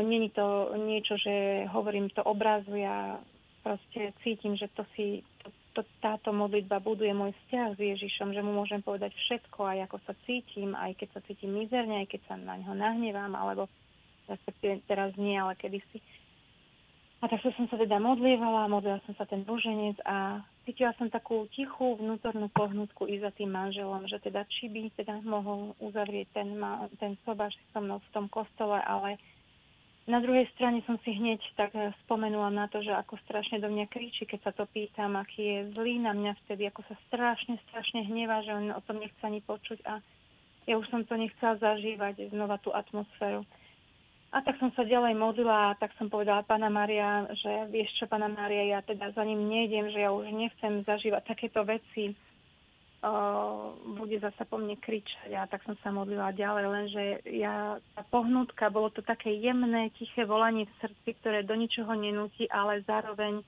není 0.00 0.32
to 0.32 0.72
niečo, 0.80 1.20
že 1.20 1.68
hovorím 1.70 2.08
to 2.10 2.24
obrazu, 2.24 2.74
ja 2.74 3.20
proste 3.60 4.16
cítim, 4.24 4.56
že 4.56 4.72
to 4.72 4.82
si, 4.96 5.20
to, 5.44 5.52
to, 5.76 5.84
táto 6.00 6.32
modlitba 6.32 6.80
buduje 6.80 7.12
môj 7.12 7.36
vzťah 7.36 7.76
s 7.76 7.80
Ježišom, 7.80 8.32
že 8.32 8.40
mu 8.40 8.56
môžem 8.56 8.80
povedať 8.80 9.12
všetko, 9.12 9.60
aj 9.68 9.78
ako 9.86 9.96
sa 10.08 10.14
cítim, 10.24 10.72
aj 10.72 10.96
keď 10.96 11.08
sa 11.12 11.20
cítim 11.28 11.52
mizerne, 11.52 12.00
aj 12.00 12.08
keď 12.08 12.20
sa 12.24 12.34
na 12.40 12.56
ňo 12.56 12.72
nahnevám, 12.72 13.36
alebo 13.36 13.68
teraz 14.88 15.12
nie, 15.20 15.36
ale 15.36 15.52
kedysi. 15.60 16.00
A 17.24 17.32
tak 17.32 17.40
som 17.40 17.64
sa 17.68 17.80
teda 17.80 17.96
modlievala, 17.96 18.68
modlila 18.68 19.00
som 19.08 19.16
sa 19.16 19.24
ten 19.24 19.40
rúženec 19.44 19.96
a 20.04 20.44
cítila 20.68 20.92
som 21.00 21.08
takú 21.08 21.48
tichú 21.48 21.96
vnútornú 21.96 22.52
pohnutku 22.52 23.08
i 23.08 23.16
za 23.20 23.32
tým 23.32 23.56
manželom, 23.56 24.04
že 24.04 24.20
teda 24.20 24.44
či 24.46 24.68
by 24.68 24.92
teda 24.96 25.24
mohol 25.24 25.72
uzavrieť 25.80 26.28
ten, 26.36 26.60
ten 27.00 27.16
sobáš 27.24 27.56
so 27.72 27.80
mnou 27.80 28.04
v 28.04 28.12
tom 28.12 28.28
kostole, 28.28 28.76
ale 28.84 29.16
na 30.06 30.22
druhej 30.22 30.46
strane 30.54 30.86
som 30.86 30.94
si 31.02 31.10
hneď 31.10 31.42
tak 31.58 31.74
spomenula 32.06 32.50
na 32.54 32.70
to, 32.70 32.78
že 32.78 32.94
ako 32.94 33.18
strašne 33.26 33.58
do 33.58 33.66
mňa 33.66 33.90
kričí, 33.90 34.22
keď 34.22 34.40
sa 34.46 34.52
to 34.54 34.62
pýtam, 34.70 35.18
aký 35.18 35.42
je 35.42 35.58
zlý 35.74 35.98
na 35.98 36.14
mňa 36.14 36.32
vtedy, 36.46 36.70
ako 36.70 36.86
sa 36.86 36.94
strašne, 37.10 37.58
strašne 37.70 38.06
hnevá, 38.06 38.46
že 38.46 38.54
on 38.54 38.70
o 38.70 38.82
tom 38.86 39.02
nechce 39.02 39.18
ani 39.26 39.42
počuť 39.42 39.82
a 39.82 39.98
ja 40.66 40.74
už 40.78 40.86
som 40.90 41.02
to 41.06 41.14
nechcela 41.18 41.58
zažívať, 41.58 42.30
znova 42.30 42.58
tú 42.62 42.70
atmosféru. 42.74 43.46
A 44.34 44.42
tak 44.42 44.58
som 44.58 44.74
sa 44.74 44.82
ďalej 44.82 45.14
modlila 45.14 45.72
a 45.72 45.76
tak 45.78 45.94
som 45.94 46.10
povedala 46.10 46.42
pána 46.42 46.66
Maria, 46.66 47.26
že 47.30 47.70
vieš 47.70 47.94
čo, 47.98 48.10
pána 48.10 48.26
Maria, 48.26 48.78
ja 48.78 48.80
teda 48.82 49.14
za 49.14 49.22
ním 49.22 49.46
nejdem, 49.46 49.90
že 49.94 50.02
ja 50.02 50.10
už 50.10 50.26
nechcem 50.34 50.82
zažívať 50.82 51.22
takéto 51.22 51.62
veci. 51.62 52.14
Bude 53.96 54.16
zasa 54.18 54.42
po 54.48 54.56
mne 54.58 54.80
kričať. 54.80 55.30
A 55.36 55.46
tak 55.46 55.62
som 55.62 55.76
sa 55.84 55.92
modlila 55.92 56.32
ďalej, 56.32 56.64
lenže 56.66 57.02
ja, 57.28 57.76
tá 57.94 58.02
pohnutka, 58.08 58.72
bolo 58.72 58.90
to 58.90 59.04
také 59.04 59.30
jemné, 59.36 59.92
tiché 59.94 60.24
volanie 60.24 60.66
v 60.66 60.78
srdci, 60.82 61.10
ktoré 61.20 61.44
do 61.44 61.54
ničoho 61.54 61.92
nenúti, 61.94 62.48
ale 62.50 62.82
zároveň 62.82 63.44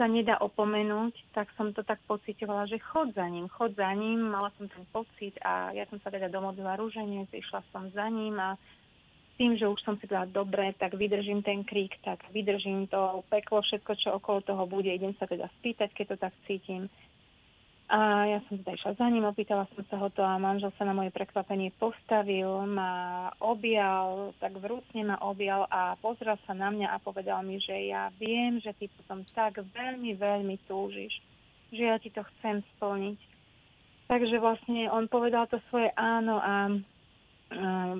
sa 0.00 0.08
nedá 0.08 0.40
opomenúť, 0.40 1.14
tak 1.36 1.52
som 1.54 1.70
to 1.70 1.84
tak 1.84 2.00
pocitovala, 2.08 2.64
že 2.66 2.80
chod 2.80 3.12
za 3.12 3.28
ním, 3.28 3.46
chod 3.46 3.76
za 3.76 3.92
ním, 3.92 4.34
mala 4.34 4.48
som 4.56 4.66
ten 4.66 4.82
pocit 4.88 5.36
a 5.44 5.70
ja 5.76 5.84
som 5.92 6.00
sa 6.00 6.08
teda 6.08 6.32
domodlila 6.32 6.80
rúženec, 6.80 7.28
išla 7.28 7.60
som 7.70 7.92
za 7.92 8.08
ním 8.08 8.40
a 8.40 8.56
tým, 9.36 9.56
že 9.56 9.68
už 9.68 9.80
som 9.84 9.96
si 10.00 10.08
povedala, 10.08 10.28
dobre, 10.28 10.72
tak 10.80 10.96
vydržím 10.96 11.42
ten 11.44 11.64
krík, 11.64 11.96
tak 12.04 12.20
vydržím 12.32 12.88
to 12.88 13.24
peklo, 13.28 13.60
všetko, 13.62 13.92
čo 13.96 14.08
okolo 14.16 14.40
toho 14.44 14.64
bude, 14.66 14.88
idem 14.92 15.12
sa 15.16 15.28
teda 15.28 15.48
spýtať, 15.60 15.92
keď 15.92 16.06
to 16.08 16.16
tak 16.16 16.34
cítim. 16.48 16.88
A 17.92 18.24
ja 18.24 18.40
som 18.48 18.56
teda 18.56 18.72
išla 18.72 18.96
za 18.96 19.06
ním, 19.12 19.28
opýtala 19.28 19.68
som 19.76 19.84
sa 19.84 20.00
ho 20.00 20.08
to 20.08 20.24
a 20.24 20.40
manžel 20.40 20.72
sa 20.80 20.88
na 20.88 20.96
moje 20.96 21.12
prekvapenie 21.12 21.76
postavil, 21.76 22.64
ma 22.64 23.28
objal, 23.36 24.32
tak 24.40 24.56
vrúcne 24.56 25.12
ma 25.12 25.20
objal 25.20 25.68
a 25.68 25.92
pozrel 26.00 26.40
sa 26.48 26.56
na 26.56 26.72
mňa 26.72 26.88
a 26.88 27.04
povedal 27.04 27.44
mi, 27.44 27.60
že 27.60 27.92
ja 27.92 28.08
viem, 28.16 28.64
že 28.64 28.72
ty 28.80 28.88
potom 28.96 29.28
tak 29.36 29.60
veľmi, 29.60 30.16
veľmi 30.16 30.56
túžiš, 30.64 31.12
že 31.68 31.84
ja 31.84 32.00
ti 32.00 32.08
to 32.08 32.24
chcem 32.24 32.64
splniť. 32.76 33.20
Takže 34.08 34.40
vlastne 34.40 34.88
on 34.88 35.04
povedal 35.12 35.44
to 35.52 35.60
svoje 35.68 35.92
áno 35.92 36.40
a 36.40 36.72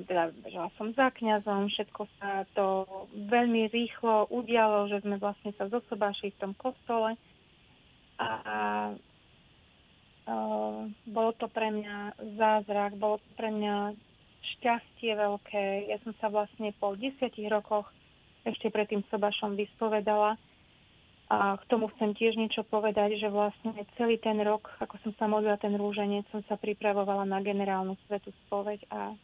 teda 0.08 0.32
bežala 0.40 0.72
som 0.80 0.88
za 0.96 1.12
kňazom, 1.12 1.68
všetko 1.68 2.08
sa 2.16 2.48
to 2.56 2.88
veľmi 3.28 3.68
rýchlo 3.68 4.24
udialo, 4.32 4.88
že 4.88 5.04
sme 5.04 5.20
vlastne 5.20 5.52
sa 5.60 5.68
zosobášili 5.68 6.32
v 6.32 6.40
tom 6.40 6.52
kostole 6.56 7.12
a 8.16 8.28
bolo 11.08 11.30
to 11.38 11.50
pre 11.50 11.70
mňa 11.74 12.14
zázrak, 12.38 12.94
bolo 12.94 13.18
to 13.18 13.30
pre 13.34 13.50
mňa 13.50 13.96
šťastie 14.42 15.14
veľké. 15.14 15.90
Ja 15.90 15.98
som 16.06 16.14
sa 16.22 16.30
vlastne 16.30 16.70
po 16.78 16.94
desiatich 16.94 17.50
rokoch 17.50 17.90
ešte 18.42 18.70
pred 18.70 18.90
tým 18.90 19.02
sobašom 19.10 19.54
vyspovedala 19.54 20.38
a 21.32 21.56
k 21.56 21.64
tomu 21.70 21.88
chcem 21.96 22.12
tiež 22.12 22.36
niečo 22.36 22.66
povedať, 22.66 23.16
že 23.16 23.32
vlastne 23.32 23.72
celý 23.96 24.20
ten 24.20 24.36
rok, 24.44 24.68
ako 24.82 25.00
som 25.00 25.12
sa 25.16 25.24
modlila 25.30 25.56
ten 25.56 25.72
rúženec, 25.72 26.28
som 26.28 26.44
sa 26.44 26.60
pripravovala 26.60 27.24
na 27.24 27.40
generálnu 27.40 27.96
svetú 28.04 28.34
spoveď 28.46 28.84
a 28.92 29.16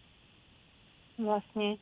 vlastne 1.21 1.77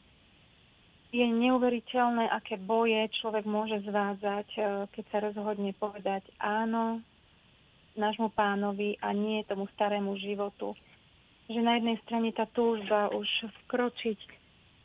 je 1.15 1.23
neuveriteľné, 1.23 2.27
aké 2.29 2.59
boje 2.59 3.07
človek 3.23 3.47
môže 3.47 3.79
zvádzať, 3.87 4.49
e, 4.59 4.61
keď 4.91 5.05
sa 5.15 5.19
rozhodne 5.23 5.71
povedať 5.79 6.27
áno 6.43 7.01
nášmu 7.97 8.33
pánovi 8.33 9.01
a 9.01 9.13
nie 9.13 9.45
tomu 9.45 9.67
starému 9.75 10.17
životu. 10.21 10.77
Že 11.49 11.61
na 11.63 11.73
jednej 11.79 11.99
strane 12.05 12.31
tá 12.35 12.45
túžba 12.51 13.11
už 13.13 13.29
vkročiť 13.65 14.21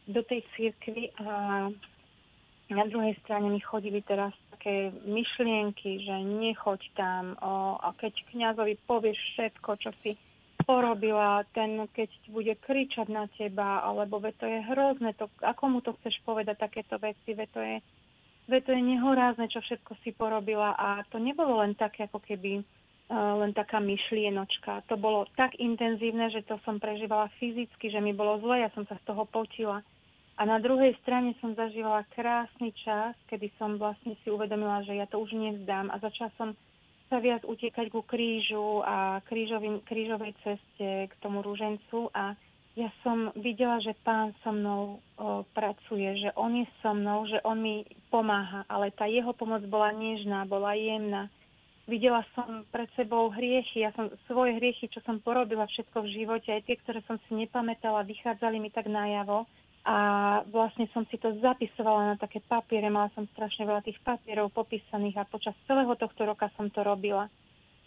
do 0.09 0.21
tej 0.25 0.41
cirkvi 0.57 1.13
a 1.21 1.69
na 2.71 2.85
druhej 2.87 3.15
strane 3.21 3.51
mi 3.51 3.59
chodili 3.59 3.99
teraz 4.01 4.31
také 4.55 4.93
myšlienky, 5.03 6.05
že 6.05 6.15
nechoď 6.21 6.81
tam 6.95 7.35
o, 7.41 7.75
a 7.81 7.91
keď 7.97 8.13
kňazovi 8.31 8.77
povieš 8.87 9.17
všetko, 9.33 9.69
čo 9.81 9.91
si 10.05 10.15
porobila, 10.63 11.43
ten 11.51 11.83
keď 11.91 12.09
bude 12.29 12.53
kričať 12.61 13.09
na 13.09 13.25
teba, 13.35 13.81
alebo 13.81 14.21
ve 14.21 14.31
to 14.37 14.45
je 14.45 14.61
hrozné, 14.71 15.17
to, 15.17 15.27
ako 15.41 15.63
mu 15.67 15.79
to 15.81 15.97
chceš 15.99 16.21
povedať 16.23 16.61
takéto 16.61 17.01
veci, 17.01 17.33
ve 17.33 17.49
to 17.49 17.59
je, 17.59 17.81
ve 18.47 18.59
to 18.61 18.71
je 18.71 18.81
nehorázne, 18.81 19.49
čo 19.49 19.59
všetko 19.59 19.97
si 20.05 20.13
porobila 20.13 20.77
a 20.77 21.01
to 21.09 21.17
nebolo 21.17 21.59
len 21.59 21.73
také 21.73 22.07
ako 22.07 22.21
keby 22.21 22.61
len 23.11 23.51
taká 23.51 23.83
myšlienočka. 23.83 24.87
To 24.87 24.95
bolo 24.95 25.27
tak 25.35 25.59
intenzívne, 25.59 26.31
že 26.31 26.47
to 26.47 26.55
som 26.63 26.79
prežívala 26.79 27.27
fyzicky, 27.43 27.91
že 27.91 27.99
mi 27.99 28.15
bolo 28.15 28.39
zle, 28.39 28.63
ja 28.63 28.69
som 28.71 28.87
sa 28.87 28.95
z 28.95 29.03
toho 29.03 29.27
potila. 29.27 29.83
A 30.39 30.47
na 30.47 30.57
druhej 30.63 30.95
strane 31.03 31.35
som 31.43 31.51
zažívala 31.51 32.07
krásny 32.15 32.71
čas, 32.81 33.13
kedy 33.27 33.51
som 33.59 33.75
vlastne 33.75 34.15
si 34.23 34.31
uvedomila, 34.31 34.81
že 34.87 34.95
ja 34.95 35.05
to 35.05 35.19
už 35.19 35.35
nevzdám 35.35 35.91
a 35.91 35.99
začala 35.99 36.31
som 36.39 36.49
sa 37.11 37.19
viac 37.19 37.43
utekať 37.43 37.91
ku 37.91 38.07
krížu 38.07 38.79
a 38.87 39.19
krížovým, 39.27 39.83
krížovej 39.83 40.31
ceste 40.39 41.11
k 41.11 41.13
tomu 41.19 41.43
rúžencu 41.43 42.07
a 42.15 42.39
ja 42.79 42.87
som 43.03 43.35
videla, 43.35 43.83
že 43.83 43.91
pán 44.07 44.31
so 44.39 44.55
mnou 44.55 45.03
o, 45.19 45.43
pracuje, 45.51 46.07
že 46.23 46.31
on 46.39 46.55
je 46.55 46.63
so 46.79 46.95
mnou, 46.95 47.27
že 47.27 47.43
on 47.43 47.59
mi 47.59 47.83
pomáha, 48.07 48.63
ale 48.71 48.95
tá 48.95 49.11
jeho 49.11 49.35
pomoc 49.35 49.59
bola 49.67 49.91
nežná, 49.91 50.47
bola 50.47 50.71
jemná. 50.79 51.27
Videla 51.91 52.23
som 52.31 52.63
pred 52.71 52.87
sebou 52.95 53.27
hriechy, 53.35 53.83
ja 53.83 53.91
som 53.91 54.07
svoje 54.23 54.55
hriechy, 54.55 54.87
čo 54.87 55.03
som 55.03 55.19
porobila 55.19 55.67
všetko 55.67 56.07
v 56.07 56.23
živote, 56.23 56.47
aj 56.47 56.63
tie, 56.63 56.79
ktoré 56.79 57.03
som 57.03 57.19
si 57.27 57.35
nepamätala, 57.35 58.07
vychádzali 58.07 58.63
mi 58.63 58.71
tak 58.71 58.87
najavo. 58.87 59.43
A 59.83 59.97
vlastne 60.47 60.87
som 60.95 61.03
si 61.11 61.19
to 61.19 61.35
zapisovala 61.43 62.13
na 62.13 62.15
také 62.15 62.39
papiere, 62.47 62.87
mala 62.87 63.11
som 63.11 63.27
strašne 63.35 63.67
veľa 63.67 63.83
tých 63.83 63.99
papierov 64.07 64.55
popísaných 64.55 65.19
a 65.19 65.27
počas 65.27 65.51
celého 65.67 65.91
tohto 65.99 66.23
roka 66.23 66.47
som 66.55 66.71
to 66.71 66.79
robila. 66.79 67.27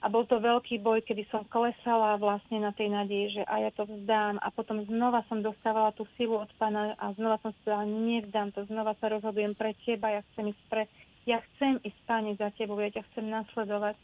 A 0.04 0.12
bol 0.12 0.28
to 0.28 0.36
veľký 0.36 0.84
boj, 0.84 1.00
kedy 1.00 1.24
som 1.32 1.48
klesala 1.48 2.20
vlastne 2.20 2.60
na 2.60 2.76
tej 2.76 2.92
nádeji, 2.92 3.40
že 3.40 3.42
a 3.48 3.56
ja 3.64 3.70
to 3.72 3.88
vzdám. 3.88 4.36
A 4.36 4.52
potom 4.52 4.84
znova 4.84 5.24
som 5.32 5.40
dostávala 5.40 5.96
tú 5.96 6.04
silu 6.20 6.36
od 6.36 6.52
pána 6.60 6.92
a 7.00 7.16
znova 7.16 7.40
som 7.40 7.56
si 7.56 7.64
povedala, 7.64 7.88
nevzdám 7.88 8.52
to, 8.52 8.68
znova 8.68 8.92
sa 9.00 9.08
rozhodujem 9.08 9.56
pre 9.56 9.72
teba, 9.80 10.12
ja 10.12 10.20
chcem 10.34 10.52
ísť 10.52 10.62
pre, 10.68 10.84
ja 11.24 11.40
chcem 11.40 11.80
ísť 11.80 12.00
páne 12.04 12.32
za 12.36 12.52
tebou, 12.56 12.76
ja 12.80 12.92
ťa 12.92 13.04
chcem 13.12 13.26
nasledovať. 13.28 13.96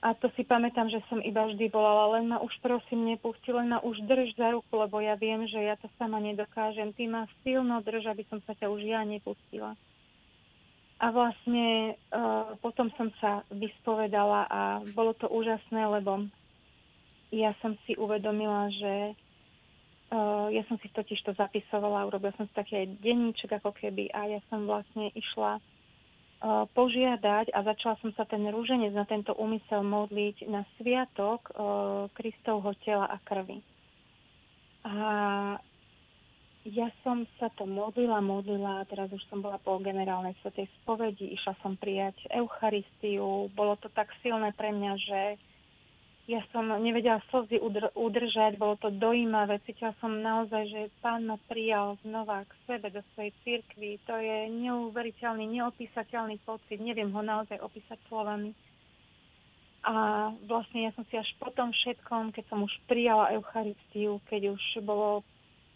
A 0.00 0.16
to 0.16 0.32
si 0.32 0.48
pamätám, 0.48 0.88
že 0.88 1.04
som 1.12 1.20
iba 1.20 1.44
vždy 1.44 1.68
volala, 1.68 2.16
len 2.16 2.32
ma 2.32 2.40
už 2.40 2.56
prosím 2.64 3.04
nepusti, 3.04 3.52
len 3.52 3.68
ma 3.68 3.84
už 3.84 4.00
drž 4.08 4.32
za 4.32 4.48
ruku, 4.56 4.72
lebo 4.72 4.96
ja 4.96 5.12
viem, 5.12 5.44
že 5.44 5.60
ja 5.60 5.76
to 5.76 5.92
sama 6.00 6.16
nedokážem. 6.16 6.96
Ty 6.96 7.04
ma 7.04 7.22
silno 7.44 7.84
drž, 7.84 8.08
aby 8.08 8.24
som 8.32 8.40
sa 8.48 8.56
ťa 8.56 8.72
už 8.72 8.80
ja 8.80 9.04
nepustila. 9.04 9.76
A 11.00 11.06
vlastne 11.12 11.96
uh, 12.12 12.56
potom 12.64 12.88
som 12.96 13.12
sa 13.20 13.44
vyspovedala 13.52 14.48
a 14.48 14.60
bolo 14.96 15.12
to 15.16 15.28
úžasné, 15.28 15.84
lebo 16.00 16.28
ja 17.28 17.52
som 17.60 17.76
si 17.84 17.92
uvedomila, 17.96 18.72
že 18.72 19.16
uh, 20.12 20.48
ja 20.48 20.64
som 20.68 20.80
si 20.80 20.88
totiž 20.92 21.20
to 21.28 21.32
zapisovala, 21.36 22.08
urobila 22.08 22.32
som 22.40 22.48
si 22.48 22.54
taký 22.56 22.84
aj 22.84 23.00
denníček 23.04 23.52
ako 23.52 23.72
keby 23.76 24.12
a 24.16 24.32
ja 24.32 24.40
som 24.48 24.64
vlastne 24.64 25.12
išla 25.12 25.60
požiadať 26.72 27.52
a 27.52 27.58
začala 27.60 28.00
som 28.00 28.10
sa 28.16 28.24
ten 28.24 28.40
rúženec 28.48 28.96
na 28.96 29.04
tento 29.04 29.36
úmysel 29.36 29.84
modliť 29.84 30.48
na 30.48 30.64
sviatok 30.80 31.52
eh, 31.52 31.54
Kristovho 32.16 32.72
tela 32.80 33.04
a 33.12 33.20
krvi. 33.20 33.60
A 34.80 34.94
ja 36.64 36.88
som 37.04 37.24
sa 37.36 37.52
to 37.56 37.68
modlila, 37.68 38.20
modlila, 38.24 38.84
teraz 38.88 39.12
už 39.12 39.20
som 39.28 39.44
bola 39.44 39.60
po 39.60 39.80
generálnej 39.80 40.36
svetej 40.40 40.68
spovedi, 40.80 41.32
išla 41.36 41.56
som 41.60 41.76
prijať 41.76 42.16
Eucharistiu, 42.32 43.48
bolo 43.52 43.76
to 43.80 43.88
tak 43.92 44.12
silné 44.20 44.52
pre 44.56 44.72
mňa, 44.72 44.92
že 44.96 45.20
ja 46.30 46.46
som 46.54 46.70
nevedela 46.78 47.18
slzy 47.34 47.58
udr- 47.58 47.90
udržať, 47.98 48.54
bolo 48.54 48.78
to 48.78 48.94
dojímavé, 48.94 49.58
cítila 49.66 49.90
som 49.98 50.22
naozaj, 50.22 50.62
že 50.70 50.80
pán 51.02 51.26
ma 51.26 51.34
prijal 51.50 51.98
znova 52.06 52.46
k 52.46 52.52
sebe 52.70 52.86
do 52.94 53.02
svojej 53.12 53.34
cirkvi. 53.42 53.98
To 54.06 54.14
je 54.14 54.46
neuveriteľný, 54.46 55.50
neopísateľný 55.50 56.38
pocit, 56.46 56.78
neviem 56.78 57.10
ho 57.10 57.18
naozaj 57.18 57.58
opísať 57.58 57.98
slovami. 58.06 58.54
A 59.82 60.28
vlastne 60.46 60.86
ja 60.86 60.94
som 60.94 61.02
si 61.10 61.18
až 61.18 61.26
po 61.42 61.50
tom 61.50 61.74
všetkom, 61.74 62.30
keď 62.30 62.44
som 62.46 62.62
už 62.62 62.74
prijala 62.86 63.34
Eucharistiu, 63.34 64.22
keď 64.30 64.54
už 64.54 64.62
bolo 64.86 65.26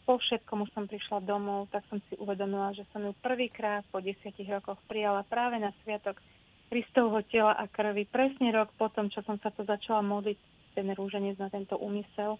po 0.06 0.20
všetkom, 0.22 0.68
už 0.68 0.70
som 0.70 0.84
prišla 0.86 1.24
domov, 1.24 1.66
tak 1.74 1.82
som 1.90 1.98
si 2.06 2.14
uvedomila, 2.20 2.76
že 2.76 2.86
som 2.94 3.02
ju 3.02 3.10
prvýkrát 3.24 3.82
po 3.90 3.98
desiatich 3.98 4.46
rokoch 4.46 4.78
prijala 4.86 5.26
práve 5.26 5.58
na 5.58 5.74
sviatok 5.82 6.20
Kristovho 6.68 7.22
tela 7.28 7.54
a 7.54 7.64
krvi. 7.68 8.08
Presne 8.08 8.50
rok 8.50 8.72
potom, 8.78 9.10
čo 9.12 9.20
som 9.22 9.36
sa 9.40 9.52
to 9.52 9.64
začala 9.64 10.00
modliť, 10.02 10.38
ten 10.74 10.90
rúženec 10.90 11.38
na 11.38 11.48
tento 11.48 11.78
úmysel, 11.78 12.36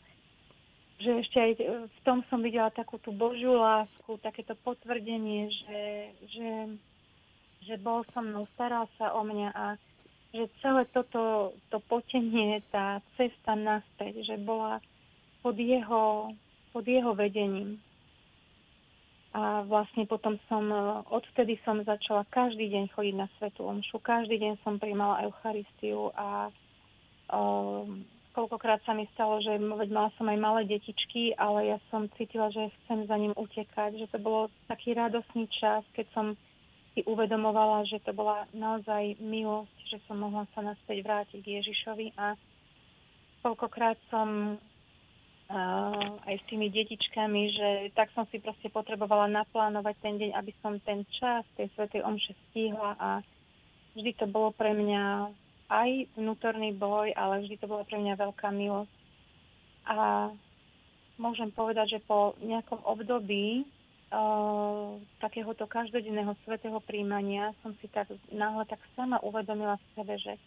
že 0.99 1.11
ešte 1.23 1.39
aj 1.39 1.53
v 1.91 1.99
tom 2.07 2.23
som 2.31 2.43
videla 2.43 2.71
takú 2.71 2.99
tú 3.03 3.11
Božiu 3.11 3.59
lásku, 3.59 4.19
takéto 4.23 4.55
potvrdenie, 4.63 5.51
že, 5.51 5.83
že, 6.35 6.51
že 7.67 7.75
bol 7.83 8.07
so 8.11 8.21
mnou, 8.23 8.47
staral 8.55 8.87
sa 8.99 9.15
o 9.15 9.23
mňa 9.23 9.49
a 9.55 9.67
že 10.35 10.51
celé 10.59 10.83
toto 10.91 11.55
to 11.71 11.79
potenie, 11.87 12.59
tá 12.75 12.99
cesta 13.15 13.55
naspäť, 13.55 14.27
že 14.27 14.35
bola 14.43 14.83
pod 15.47 15.55
jeho, 15.55 16.35
pod 16.75 16.85
jeho 16.87 17.15
vedením. 17.15 17.79
A 19.35 19.67
vlastne 19.67 20.07
potom 20.07 20.39
som, 20.47 20.63
odtedy 21.11 21.59
som 21.67 21.83
začala 21.83 22.23
každý 22.31 22.71
deň 22.71 22.95
chodiť 22.95 23.15
na 23.19 23.27
Svetu 23.35 23.67
Omšu, 23.67 23.99
každý 23.99 24.39
deň 24.39 24.63
som 24.63 24.79
prijímala 24.79 25.27
Eucharistiu 25.27 26.15
a 26.15 26.55
o, 27.35 27.83
koľkokrát 28.31 28.79
sa 28.87 28.95
mi 28.95 29.11
stalo, 29.11 29.43
že 29.43 29.59
mala 29.59 30.15
som 30.15 30.31
aj 30.31 30.39
malé 30.39 30.71
detičky, 30.71 31.35
ale 31.35 31.67
ja 31.75 31.79
som 31.91 32.07
cítila, 32.15 32.47
že 32.55 32.71
chcem 32.87 33.11
za 33.11 33.17
ním 33.19 33.35
utekať, 33.35 33.99
že 33.99 34.07
to 34.15 34.23
bolo 34.23 34.55
taký 34.71 34.95
radosný 34.95 35.51
čas, 35.51 35.83
keď 35.99 36.07
som 36.15 36.27
si 36.95 37.03
uvedomovala, 37.03 37.91
že 37.91 37.99
to 38.07 38.15
bola 38.15 38.47
naozaj 38.55 39.19
milosť, 39.19 39.77
že 39.91 39.99
som 40.07 40.23
mohla 40.23 40.47
sa 40.55 40.63
naspäť 40.63 41.03
vrátiť 41.03 41.39
k 41.43 41.53
Ježišovi. 41.59 42.15
A 42.23 42.39
koľkokrát 43.43 43.99
som 44.15 44.59
aj 46.27 46.35
s 46.35 46.45
tými 46.51 46.67
detičkami, 46.69 47.43
že 47.55 47.69
tak 47.95 48.11
som 48.13 48.27
si 48.29 48.43
proste 48.43 48.67
potrebovala 48.69 49.31
naplánovať 49.31 49.95
ten 50.03 50.15
deň, 50.19 50.31
aby 50.35 50.53
som 50.59 50.77
ten 50.83 51.07
čas 51.15 51.47
tej 51.55 51.71
Svetej 51.79 52.03
Omše 52.03 52.35
stihla 52.51 52.99
a 52.99 53.23
vždy 53.95 54.11
to 54.19 54.27
bolo 54.27 54.51
pre 54.51 54.75
mňa 54.75 55.31
aj 55.71 55.91
vnútorný 56.19 56.75
boj, 56.75 57.15
ale 57.15 57.47
vždy 57.47 57.57
to 57.63 57.67
bola 57.71 57.87
pre 57.87 58.03
mňa 58.03 58.15
veľká 58.19 58.51
milosť. 58.51 58.95
A 59.89 60.29
môžem 61.17 61.55
povedať, 61.55 61.99
že 61.99 62.07
po 62.07 62.35
nejakom 62.43 62.83
období 62.83 63.63
takéhoto 65.19 65.67
každodenného 65.67 66.39
svetého 66.47 66.79
príjmania 66.87 67.51
som 67.67 67.75
si 67.83 67.91
tak 67.91 68.07
náhle 68.31 68.63
tak 68.71 68.79
sama 68.95 69.19
uvedomila 69.27 69.75
v 69.75 69.87
sebe, 69.99 70.15
že, 70.23 70.39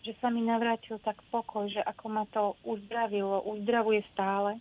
že 0.00 0.16
sa 0.20 0.32
mi 0.32 0.40
navrátil 0.40 0.96
tak 1.04 1.20
pokoj, 1.28 1.68
že 1.68 1.80
ako 1.84 2.04
ma 2.08 2.24
to 2.32 2.56
uzdravilo, 2.64 3.44
uzdravuje 3.44 4.00
stále, 4.16 4.56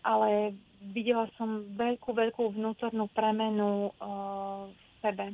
ale 0.00 0.56
videla 0.80 1.28
som 1.36 1.64
veľkú, 1.76 2.12
veľkú 2.16 2.56
vnútornú 2.56 3.08
premenu 3.12 3.92
uh, 4.00 4.68
v 4.68 4.92
sebe 5.04 5.26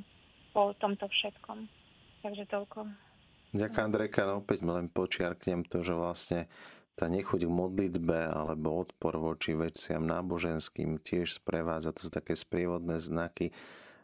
po 0.50 0.74
tomto 0.78 1.06
všetkom. 1.06 1.66
Takže 2.22 2.44
toľko. 2.50 2.86
Ďakujem, 3.52 3.84
Andrejka. 3.84 4.24
No 4.24 4.40
opäť 4.40 4.64
len 4.64 4.88
počiarknem 4.88 5.66
to, 5.68 5.84
že 5.84 5.92
vlastne 5.92 6.40
tá 6.96 7.08
nechuť 7.08 7.48
k 7.48 7.52
modlitbe 7.52 8.18
alebo 8.32 8.84
odpor 8.84 9.16
voči 9.16 9.56
veciam 9.56 10.04
náboženským 10.04 11.00
tiež 11.00 11.40
sprevádza. 11.40 11.92
To 11.96 12.08
sú 12.08 12.10
také 12.12 12.36
sprievodné 12.36 13.00
znaky 13.00 13.52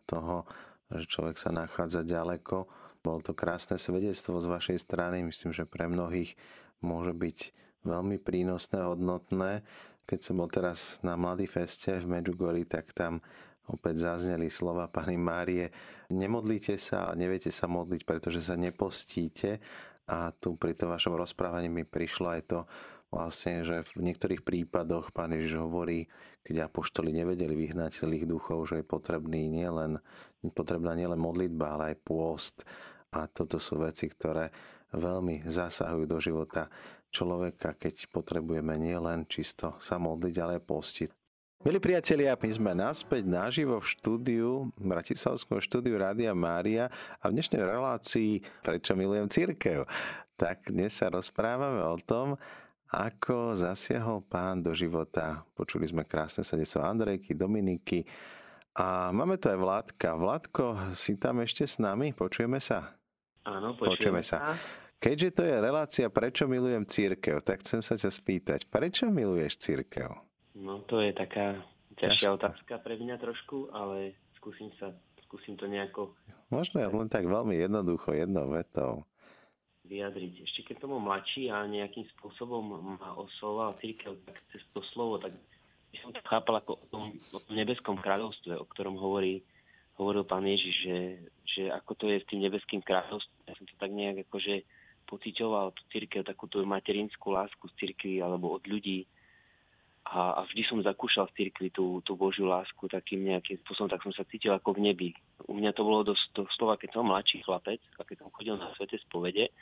toho, 0.08 0.48
že 0.88 1.04
človek 1.04 1.36
sa 1.36 1.52
nachádza 1.52 2.04
ďaleko. 2.04 2.68
Bolo 3.09 3.24
to 3.24 3.32
krásne 3.32 3.80
svedectvo 3.80 4.36
z 4.36 4.52
vašej 4.52 4.84
strany. 4.84 5.24
Myslím, 5.24 5.56
že 5.56 5.64
pre 5.64 5.88
mnohých 5.88 6.36
môže 6.84 7.16
byť 7.16 7.38
veľmi 7.88 8.20
prínosné, 8.20 8.84
hodnotné. 8.84 9.64
Keď 10.04 10.20
som 10.20 10.36
bol 10.36 10.52
teraz 10.52 11.00
na 11.00 11.16
Mladý 11.16 11.48
feste 11.48 11.96
v 12.04 12.20
Medjugorji, 12.20 12.68
tak 12.68 12.92
tam 12.92 13.24
opäť 13.64 14.12
zazneli 14.12 14.52
slova 14.52 14.92
pani 14.92 15.16
Márie. 15.16 15.72
Nemodlite 16.12 16.76
sa 16.76 17.09
a 17.09 17.16
neviete 17.16 17.48
sa 17.48 17.64
modliť, 17.64 18.04
pretože 18.04 18.44
sa 18.44 18.61
nepostíte 18.61 19.56
a 20.04 20.28
tu 20.36 20.61
pri 20.61 20.76
tom 20.76 20.92
vašom 20.92 21.16
rozprávaní 21.16 21.72
mi 21.72 21.88
prišlo 21.88 22.28
aj 22.28 22.42
to, 22.44 22.61
vlastne, 23.09 23.64
že 23.64 23.84
v 23.96 24.09
niektorých 24.12 24.44
prípadoch 24.44 25.12
pán 25.16 25.32
Ježiš 25.32 25.64
hovorí, 25.64 26.09
keď 26.44 26.68
apoštoli 26.68 27.12
nevedeli 27.12 27.56
vyhnať 27.56 28.04
zlých 28.04 28.28
duchov, 28.28 28.68
že 28.72 28.80
je 28.80 28.84
potrebný 28.84 29.48
nielen, 29.48 30.00
potrebná 30.52 30.96
nielen 30.96 31.20
modlitba, 31.20 31.76
ale 31.76 31.84
aj 31.92 31.96
pôst. 32.04 32.56
A 33.12 33.24
toto 33.28 33.56
sú 33.56 33.80
veci, 33.80 34.09
ktoré 34.09 34.52
veľmi 34.92 35.44
zasahujú 35.48 36.04
do 36.04 36.18
života 36.20 36.68
človeka, 37.09 37.76
keď 37.76 38.09
potrebujeme 38.12 38.76
nielen 38.76 39.24
čisto 39.28 39.76
sa 39.80 39.96
modliť, 39.96 40.34
ale 40.40 40.61
postiť. 40.61 41.11
Milí 41.66 41.82
priatelia, 41.82 42.38
my 42.38 42.50
sme 42.54 42.70
naspäť 42.70 43.26
naživo 43.26 43.82
v 43.82 43.90
štúdiu, 43.90 44.70
v 44.78 44.84
Bratislavskom 44.94 45.59
štúdiu 45.59 45.98
Rádia 45.98 46.30
Mária 46.30 46.86
a 47.18 47.24
v 47.26 47.34
dnešnej 47.34 47.66
relácii 47.66 48.46
Prečo 48.62 48.94
milujem 48.94 49.26
církev? 49.26 49.82
Tak 50.38 50.70
dnes 50.70 50.94
sa 50.94 51.11
rozprávame 51.11 51.82
o 51.82 51.98
tom, 51.98 52.38
ako 52.94 53.59
zasiahol 53.59 54.22
pán 54.22 54.62
do 54.62 54.70
života. 54.70 55.42
Počuli 55.59 55.90
sme 55.90 56.06
krásne 56.06 56.46
svedectvo 56.46 56.86
Andrejky, 56.86 57.34
Dominiky 57.34 58.06
a 58.78 59.11
máme 59.11 59.34
tu 59.34 59.50
aj 59.50 59.59
Vládka. 59.59 60.14
Vládko, 60.14 60.64
si 60.94 61.18
tam 61.18 61.42
ešte 61.42 61.66
s 61.66 61.82
nami? 61.82 62.14
Počujeme 62.14 62.62
sa? 62.62 62.97
Áno, 63.49 63.72
počujeme, 63.72 64.20
počujeme 64.20 64.22
sa. 64.22 64.53
Keďže 64.99 65.28
to 65.30 65.42
je 65.46 65.57
relácia 65.57 66.07
Prečo 66.11 66.44
milujem 66.44 66.84
církev, 66.84 67.40
tak 67.40 67.64
chcem 67.64 67.80
sa 67.80 67.96
ťa 67.96 68.11
spýtať, 68.12 68.61
prečo 68.68 69.09
miluješ 69.09 69.57
církev? 69.62 70.11
No 70.59 70.84
to 70.84 71.01
je 71.01 71.14
taká 71.14 71.62
ťažšia 71.96 72.34
otázka 72.34 72.82
pre 72.82 72.99
mňa 72.99 73.16
trošku, 73.16 73.70
ale 73.72 74.18
skúsim 74.36 74.68
sa, 74.76 74.92
skúsim 75.24 75.55
to 75.55 75.70
nejako... 75.70 76.12
Možno 76.51 76.80
len 76.82 77.09
tak 77.09 77.24
veľmi 77.24 77.57
jednoducho, 77.57 78.16
jednou 78.16 78.51
vetou. 78.53 79.07
Vyjadriť. 79.88 80.44
Ešte 80.44 80.61
keď 80.68 80.84
tomu 80.84 81.01
mladší 81.01 81.49
a 81.49 81.64
nejakým 81.64 82.05
spôsobom 82.18 82.99
ma 83.01 83.16
oslovoval 83.16 83.78
církev 83.80 84.18
tak 84.28 84.36
cez 84.53 84.61
to 84.76 84.84
slovo, 84.92 85.22
tak 85.22 85.32
by 85.88 85.96
som 86.05 86.11
to 86.12 86.20
chápal 86.26 86.61
ako 86.61 86.76
o 86.76 86.86
tom, 86.90 87.05
o 87.32 87.38
tom 87.40 87.55
nebeskom 87.57 87.96
kráľovstve, 87.96 88.59
o 88.59 88.66
ktorom 88.68 89.01
hovorí, 89.01 89.40
hovoril 89.99 90.24
pán 90.24 90.46
Ježiš, 90.46 90.74
že, 90.80 90.96
že 91.44 91.62
ako 91.74 91.92
to 91.99 92.05
je 92.09 92.22
s 92.22 92.28
tým 92.30 92.46
nebeským 92.46 92.80
kráľovstvom. 92.80 93.44
Ja 93.51 93.55
som 93.59 93.66
to 93.66 93.74
tak 93.76 93.90
nejak 93.90 94.24
akože 94.30 94.62
pocitoval 95.11 95.74
tú 95.74 95.82
církev, 95.90 96.22
takú 96.22 96.46
tú 96.46 96.62
materinskú 96.62 97.34
lásku 97.34 97.66
z 97.68 97.74
církvy 97.82 98.22
alebo 98.22 98.57
od 98.57 98.64
ľudí, 98.64 99.05
a, 100.09 100.40
a 100.40 100.49
vždy 100.49 100.64
som 100.64 100.80
zakúšal 100.80 101.28
v 101.28 101.36
cirkvi 101.36 101.68
tú, 101.68 102.01
tú 102.01 102.16
Božiu 102.16 102.49
lásku 102.49 102.80
takým 102.88 103.28
nejakým 103.28 103.61
spôsobom, 103.61 103.92
tak 103.92 104.01
som 104.01 104.14
sa 104.16 104.24
cítil 104.24 104.57
ako 104.57 104.80
v 104.80 104.88
nebi. 104.88 105.09
U 105.44 105.53
mňa 105.53 105.76
to 105.76 105.84
bolo 105.84 106.01
dosť 106.01 106.24
to 106.32 106.42
slova, 106.57 106.80
keď 106.80 106.96
som 106.96 107.05
mladší 107.05 107.44
chlapec 107.44 107.80
a 108.01 108.03
keď 108.09 108.24
som 108.24 108.32
chodil 108.32 108.57
na 108.57 108.72
svete 108.72 108.96
spovede. 109.05 109.53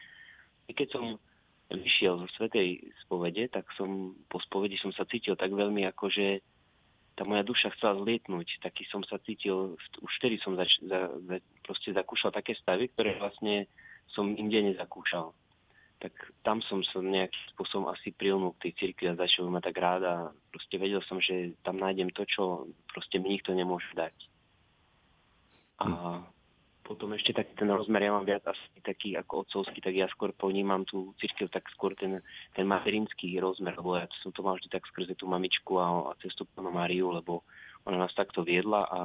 I 0.71 0.73
keď 0.75 0.89
som 0.95 1.19
vyšiel 1.67 2.23
zo 2.23 2.29
svetej 2.39 2.79
spovede, 3.03 3.51
tak 3.51 3.67
som 3.75 4.15
po 4.31 4.39
spovedi 4.39 4.79
som 4.79 4.95
sa 4.95 5.03
cítil 5.11 5.35
tak 5.35 5.51
veľmi 5.51 5.83
ako, 5.91 6.15
že 6.15 6.47
tá 7.17 7.25
moja 7.25 7.43
duša 7.43 7.73
chcela 7.75 7.97
zlietnúť. 8.05 8.61
Taký 8.61 8.85
som 8.93 9.01
sa 9.09 9.17
cítil, 9.25 9.75
už 10.05 10.13
vtedy 10.21 10.37
som 10.45 10.53
zač, 10.55 10.69
za, 10.85 11.09
za, 11.25 11.37
proste 11.65 11.97
zakúšal 11.97 12.31
také 12.31 12.53
stavy, 12.61 12.93
ktoré 12.93 13.17
vlastne 13.17 13.67
som 14.13 14.37
inde 14.37 14.73
nezakúšal 14.73 15.33
tak 15.97 16.13
tam 16.45 16.61
som 16.69 16.85
sa 16.85 17.01
nejakým 17.01 17.45
spôsobom 17.57 17.89
asi 17.89 18.13
prilnul 18.13 18.53
k 18.57 18.69
tej 18.69 18.73
cirkvi 18.79 19.09
a 19.09 19.19
začal 19.19 19.49
ma 19.49 19.65
tak 19.65 19.81
rád 19.81 20.03
a 20.05 20.15
proste 20.53 20.77
vedel 20.77 21.01
som, 21.09 21.17
že 21.17 21.57
tam 21.65 21.81
nájdem 21.81 22.13
to, 22.13 22.29
čo 22.29 22.69
proste 22.93 23.17
mi 23.17 23.33
nikto 23.33 23.57
nemôže 23.57 23.89
dať. 23.97 24.13
A 25.81 25.85
hm. 25.89 26.36
Potom 26.87 27.11
ešte 27.19 27.35
taký 27.35 27.59
ten 27.59 27.67
rozmer, 27.67 28.07
ja 28.07 28.15
mám 28.15 28.23
viac 28.23 28.47
asi 28.47 28.79
taký 28.87 29.19
ako 29.19 29.43
otcovský, 29.43 29.83
tak 29.83 29.99
ja 29.99 30.07
skôr 30.07 30.31
ponímam 30.31 30.87
tú 30.87 31.11
církev 31.19 31.51
tak 31.51 31.67
skôr 31.75 31.99
ten, 31.99 32.23
ten 32.55 32.63
materinský 32.63 33.35
rozmer, 33.43 33.75
lebo 33.75 33.99
ja 33.99 34.07
som 34.23 34.31
to 34.31 34.47
mal 34.47 34.55
vždy 34.55 34.71
tak 34.71 34.87
skrze 34.95 35.19
tú 35.19 35.27
mamičku 35.27 35.83
a, 35.83 36.15
a 36.15 36.19
cestu 36.23 36.47
pánu 36.47 36.71
Máriu, 36.71 37.11
lebo 37.11 37.43
ona 37.83 38.07
nás 38.07 38.15
takto 38.15 38.47
viedla 38.47 38.87
a 38.87 39.01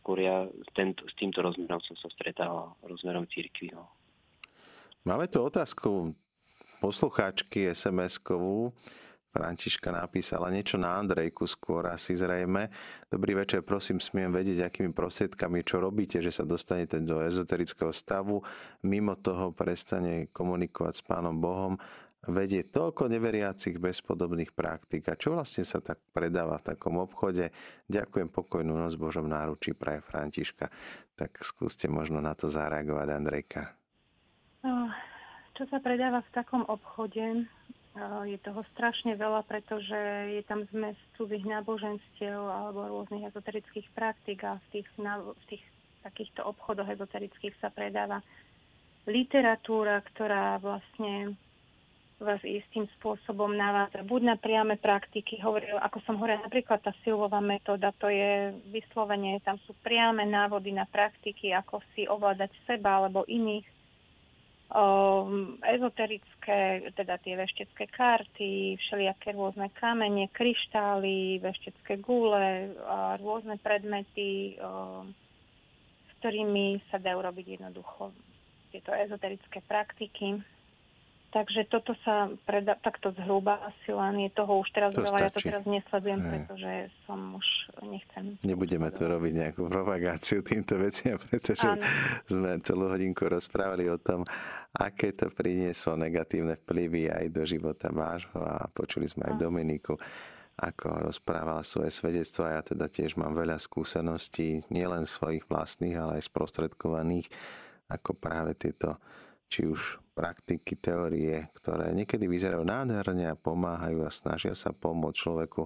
skôr 0.00 0.24
ja 0.24 0.48
tento, 0.72 1.04
s 1.04 1.14
týmto 1.20 1.44
rozmerom 1.44 1.84
som 1.84 1.94
sa 2.00 2.08
stretal, 2.16 2.80
rozmerom 2.80 3.28
církvy. 3.28 3.76
No. 3.76 3.92
Máme 5.04 5.28
tu 5.28 5.44
otázku 5.44 6.16
poslucháčky 6.80 7.68
SMS-kovú. 7.70 8.72
Františka 9.32 9.88
napísala 9.88 10.52
niečo 10.52 10.76
na 10.76 11.00
Andrejku 11.00 11.48
skôr 11.48 11.88
asi 11.88 12.12
zrejme. 12.12 12.68
Dobrý 13.08 13.32
večer, 13.32 13.64
prosím, 13.64 13.96
smiem 13.96 14.28
vedieť, 14.28 14.68
akými 14.68 14.92
prostriedkami, 14.92 15.64
čo 15.64 15.80
robíte, 15.80 16.20
že 16.20 16.28
sa 16.28 16.44
dostanete 16.44 17.00
do 17.00 17.24
ezoterického 17.24 17.96
stavu, 17.96 18.44
mimo 18.84 19.16
toho 19.16 19.56
prestane 19.56 20.28
komunikovať 20.36 20.94
s 21.00 21.02
Pánom 21.08 21.40
Bohom, 21.40 21.80
vedie 22.28 22.62
toľko 22.62 23.10
neveriacich 23.10 23.82
bezpodobných 23.82 24.54
praktik. 24.54 25.08
A 25.10 25.18
čo 25.18 25.34
vlastne 25.34 25.66
sa 25.66 25.82
tak 25.82 25.98
predáva 26.14 26.60
v 26.60 26.76
takom 26.76 27.00
obchode? 27.00 27.50
Ďakujem 27.90 28.30
pokojnú 28.30 28.76
noc 28.76 28.94
Božom 28.94 29.26
náručí 29.26 29.74
praje 29.74 30.04
Františka. 30.06 30.70
Tak 31.16 31.42
skúste 31.42 31.90
možno 31.90 32.22
na 32.22 32.36
to 32.36 32.46
zareagovať, 32.46 33.08
Andrejka. 33.10 33.62
No, 34.62 34.92
čo 35.58 35.66
sa 35.66 35.82
predáva 35.82 36.22
v 36.22 36.30
takom 36.30 36.62
obchode, 36.70 37.50
je 38.24 38.38
toho 38.40 38.64
strašne 38.72 39.12
veľa, 39.20 39.44
pretože 39.44 40.00
je 40.32 40.42
tam 40.48 40.64
zmes 40.72 40.96
cudzích 41.20 41.44
náboženstiev 41.44 42.40
alebo 42.40 42.88
rôznych 42.88 43.28
ezoterických 43.28 43.88
praktik 43.92 44.40
a 44.48 44.56
v 44.56 44.66
tých, 44.72 44.88
v 44.96 45.44
tých 45.52 45.64
takýchto 46.00 46.40
obchodoch 46.42 46.88
ezoterických 46.88 47.52
sa 47.60 47.68
predáva 47.68 48.24
literatúra, 49.04 50.00
ktorá 50.14 50.56
vlastne 50.62 51.36
vás 52.22 52.38
istým 52.46 52.86
spôsobom 52.96 53.50
navádza. 53.50 54.06
Buď 54.06 54.22
na 54.22 54.36
priame 54.38 54.78
praktiky, 54.78 55.42
hovoril, 55.42 55.74
ako 55.82 55.98
som 56.06 56.14
hovorila, 56.16 56.46
napríklad 56.46 56.78
tá 56.78 56.94
silová 57.02 57.42
metóda, 57.42 57.90
to 57.98 58.06
je 58.06 58.54
vyslovene, 58.70 59.42
tam 59.42 59.58
sú 59.66 59.74
priame 59.82 60.22
návody 60.22 60.70
na 60.70 60.86
praktiky, 60.86 61.50
ako 61.50 61.82
si 61.92 62.06
ovládať 62.06 62.54
seba 62.62 63.02
alebo 63.02 63.26
iných 63.26 63.66
um, 64.72 65.60
ezoterické, 65.60 66.90
teda 66.96 67.20
tie 67.20 67.36
veštecké 67.36 67.86
karty, 67.92 68.80
všelijaké 68.80 69.36
rôzne 69.36 69.68
kamene, 69.76 70.32
kryštály, 70.32 71.38
veštecké 71.44 72.00
gule, 72.00 72.72
a 72.88 73.20
rôzne 73.20 73.60
predmety, 73.60 74.56
um, 74.58 75.12
s 76.08 76.10
ktorými 76.24 76.80
sa 76.88 76.96
dajú 76.96 77.20
robiť 77.20 77.60
jednoducho 77.60 78.12
tieto 78.72 78.96
ezoterické 78.96 79.60
praktiky. 79.68 80.40
Takže 81.32 81.64
toto 81.72 81.96
sa 82.04 82.28
preda- 82.44 82.76
takto 82.76 83.08
zhruba 83.16 83.56
asi 83.64 83.88
len 83.88 84.28
je 84.28 84.30
toho 84.36 84.60
už 84.60 84.68
teraz 84.76 84.92
to 84.92 85.00
veľa, 85.00 85.16
stačí. 85.16 85.24
ja 85.24 85.32
to 85.32 85.40
teraz 85.48 85.64
nesledujem, 85.64 86.20
Hej. 86.20 86.28
pretože 86.28 86.72
som 87.08 87.18
už 87.40 87.48
nechcem. 87.88 88.24
Nebudeme 88.44 88.92
tu 88.92 89.08
robiť 89.08 89.32
nejakú 89.32 89.64
propagáciu 89.64 90.44
týmto 90.44 90.76
veciam, 90.76 91.16
pretože 91.16 91.64
Áno. 91.64 91.80
sme 92.28 92.60
celú 92.60 92.92
hodinku 92.92 93.24
rozprávali 93.32 93.88
o 93.88 93.96
tom, 93.96 94.28
aké 94.76 95.16
to 95.16 95.32
prinieslo 95.32 95.96
negatívne 95.96 96.60
vplyvy 96.60 97.08
aj 97.08 97.24
do 97.32 97.48
života 97.48 97.88
vášho 97.88 98.36
a 98.36 98.68
počuli 98.68 99.08
sme 99.08 99.32
aj 99.32 99.40
Áno. 99.40 99.42
Dominiku 99.48 99.96
ako 100.52 101.08
rozprávala 101.08 101.64
svoje 101.64 101.96
svedectvo 101.96 102.44
a 102.44 102.60
ja 102.60 102.62
teda 102.62 102.92
tiež 102.92 103.16
mám 103.16 103.32
veľa 103.32 103.56
skúseností, 103.56 104.60
nielen 104.68 105.08
svojich 105.08 105.48
vlastných, 105.48 105.96
ale 105.96 106.20
aj 106.20 106.28
sprostredkovaných, 106.28 107.32
ako 107.88 108.12
práve 108.12 108.52
tieto 108.52 109.00
či 109.48 109.64
už 109.64 110.01
praktiky, 110.12 110.76
teórie, 110.76 111.48
ktoré 111.56 111.90
niekedy 111.96 112.28
vyzerajú 112.28 112.62
nádherne 112.62 113.32
a 113.32 113.38
pomáhajú 113.38 114.04
a 114.04 114.12
snažia 114.12 114.52
sa 114.52 114.70
pomôcť 114.70 115.16
človeku, 115.16 115.62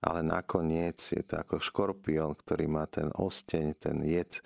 ale 0.00 0.24
nakoniec 0.24 0.96
je 0.96 1.20
to 1.20 1.36
ako 1.36 1.60
škorpión, 1.60 2.32
ktorý 2.38 2.70
má 2.70 2.88
ten 2.88 3.12
osteň, 3.12 3.76
ten 3.76 4.00
jed 4.06 4.40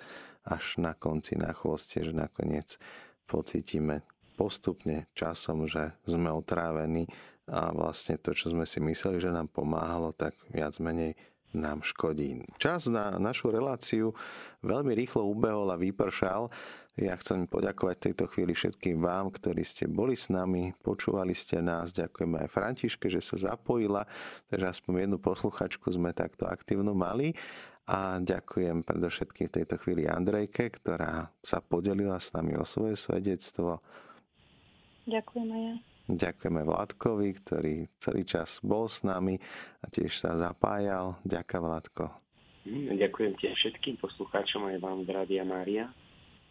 až 0.45 0.81
na 0.83 0.93
konci, 0.93 1.39
na 1.39 1.55
chvoste, 1.55 2.03
že 2.03 2.13
nakoniec 2.13 2.77
pocítime 3.25 4.05
postupne 4.35 5.07
časom, 5.15 5.71
že 5.71 5.95
sme 6.05 6.29
otrávení 6.35 7.07
a 7.47 7.71
vlastne 7.71 8.17
to, 8.19 8.35
čo 8.35 8.51
sme 8.51 8.67
si 8.67 8.81
mysleli, 8.81 9.21
že 9.21 9.31
nám 9.31 9.53
pomáhalo, 9.53 10.17
tak 10.17 10.35
viac 10.51 10.75
menej 10.81 11.15
nám 11.55 11.87
škodí. 11.87 12.43
Čas 12.59 12.91
na 12.91 13.15
našu 13.23 13.55
reláciu 13.55 14.11
veľmi 14.67 14.91
rýchlo 14.93 15.23
ubehol 15.31 15.71
a 15.71 15.79
vypršal. 15.79 16.51
Ja 16.95 17.19
chcem 17.19 17.51
poďakovať 17.51 17.95
v 17.99 18.05
tejto 18.07 18.25
chvíli 18.31 18.55
všetkým 18.55 19.03
vám, 19.03 19.35
ktorí 19.35 19.67
ste 19.67 19.91
boli 19.91 20.15
s 20.15 20.31
nami, 20.31 20.79
počúvali 20.79 21.35
ste 21.35 21.59
nás. 21.59 21.91
Ďakujeme 21.91 22.47
aj 22.47 22.55
Františke, 22.55 23.11
že 23.11 23.19
sa 23.19 23.35
zapojila, 23.35 24.07
takže 24.47 24.79
aspoň 24.79 25.11
jednu 25.11 25.19
posluchačku 25.19 25.91
sme 25.91 26.15
takto 26.15 26.47
aktívnu 26.47 26.95
mali. 26.95 27.35
A 27.91 28.23
ďakujem 28.23 28.87
predovšetkým 28.87 29.51
v 29.51 29.55
tejto 29.61 29.75
chvíli 29.83 30.07
Andrejke, 30.07 30.71
ktorá 30.71 31.35
sa 31.43 31.59
podelila 31.59 32.23
s 32.23 32.31
nami 32.31 32.55
o 32.55 32.65
svoje 32.65 32.95
svedectvo. 32.95 33.83
Ďakujem 35.11 35.49
aj 35.51 35.63
ja. 35.67 35.75
Ďakujeme 36.05 36.63
Vládkovi, 36.63 37.29
ktorý 37.43 37.75
celý 37.99 38.23
čas 38.23 38.63
bol 38.63 38.87
s 38.87 39.03
nami 39.03 39.41
a 39.83 39.91
tiež 39.91 40.15
sa 40.15 40.39
zapájal. 40.39 41.19
Ďakujem 41.27 41.63
Vládko. 41.65 42.05
Ďakujem 42.95 43.33
tiež 43.43 43.53
všetkým 43.59 43.99
poslucháčom 43.99 44.63
aj 44.71 44.77
vám 44.79 45.03
z 45.05 45.09
Rádia 45.11 45.45
Mária. 45.45 45.91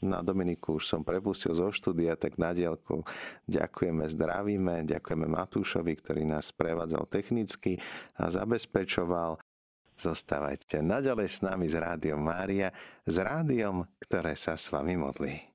Na 0.03 0.19
Dominiku 0.19 0.77
už 0.77 0.85
som 0.91 1.01
prepustil 1.01 1.55
zo 1.55 1.71
štúdia, 1.71 2.19
tak 2.19 2.35
na 2.35 2.51
diálku 2.51 3.07
ďakujeme, 3.47 4.03
zdravíme, 4.11 4.83
ďakujeme 4.83 5.27
Matúšovi, 5.31 5.95
ktorý 5.95 6.27
nás 6.27 6.51
prevádzal 6.51 7.07
technicky 7.07 7.79
a 8.19 8.27
zabezpečoval. 8.27 9.39
Zostávajte 9.93 10.83
naďalej 10.83 11.29
s 11.29 11.39
nami 11.45 11.69
z 11.69 11.79
Rádiom 11.79 12.19
Mária, 12.19 12.73
s 13.07 13.15
rádiom, 13.21 13.85
ktoré 14.01 14.35
sa 14.35 14.59
s 14.59 14.73
vami 14.73 14.97
modlí. 14.97 15.52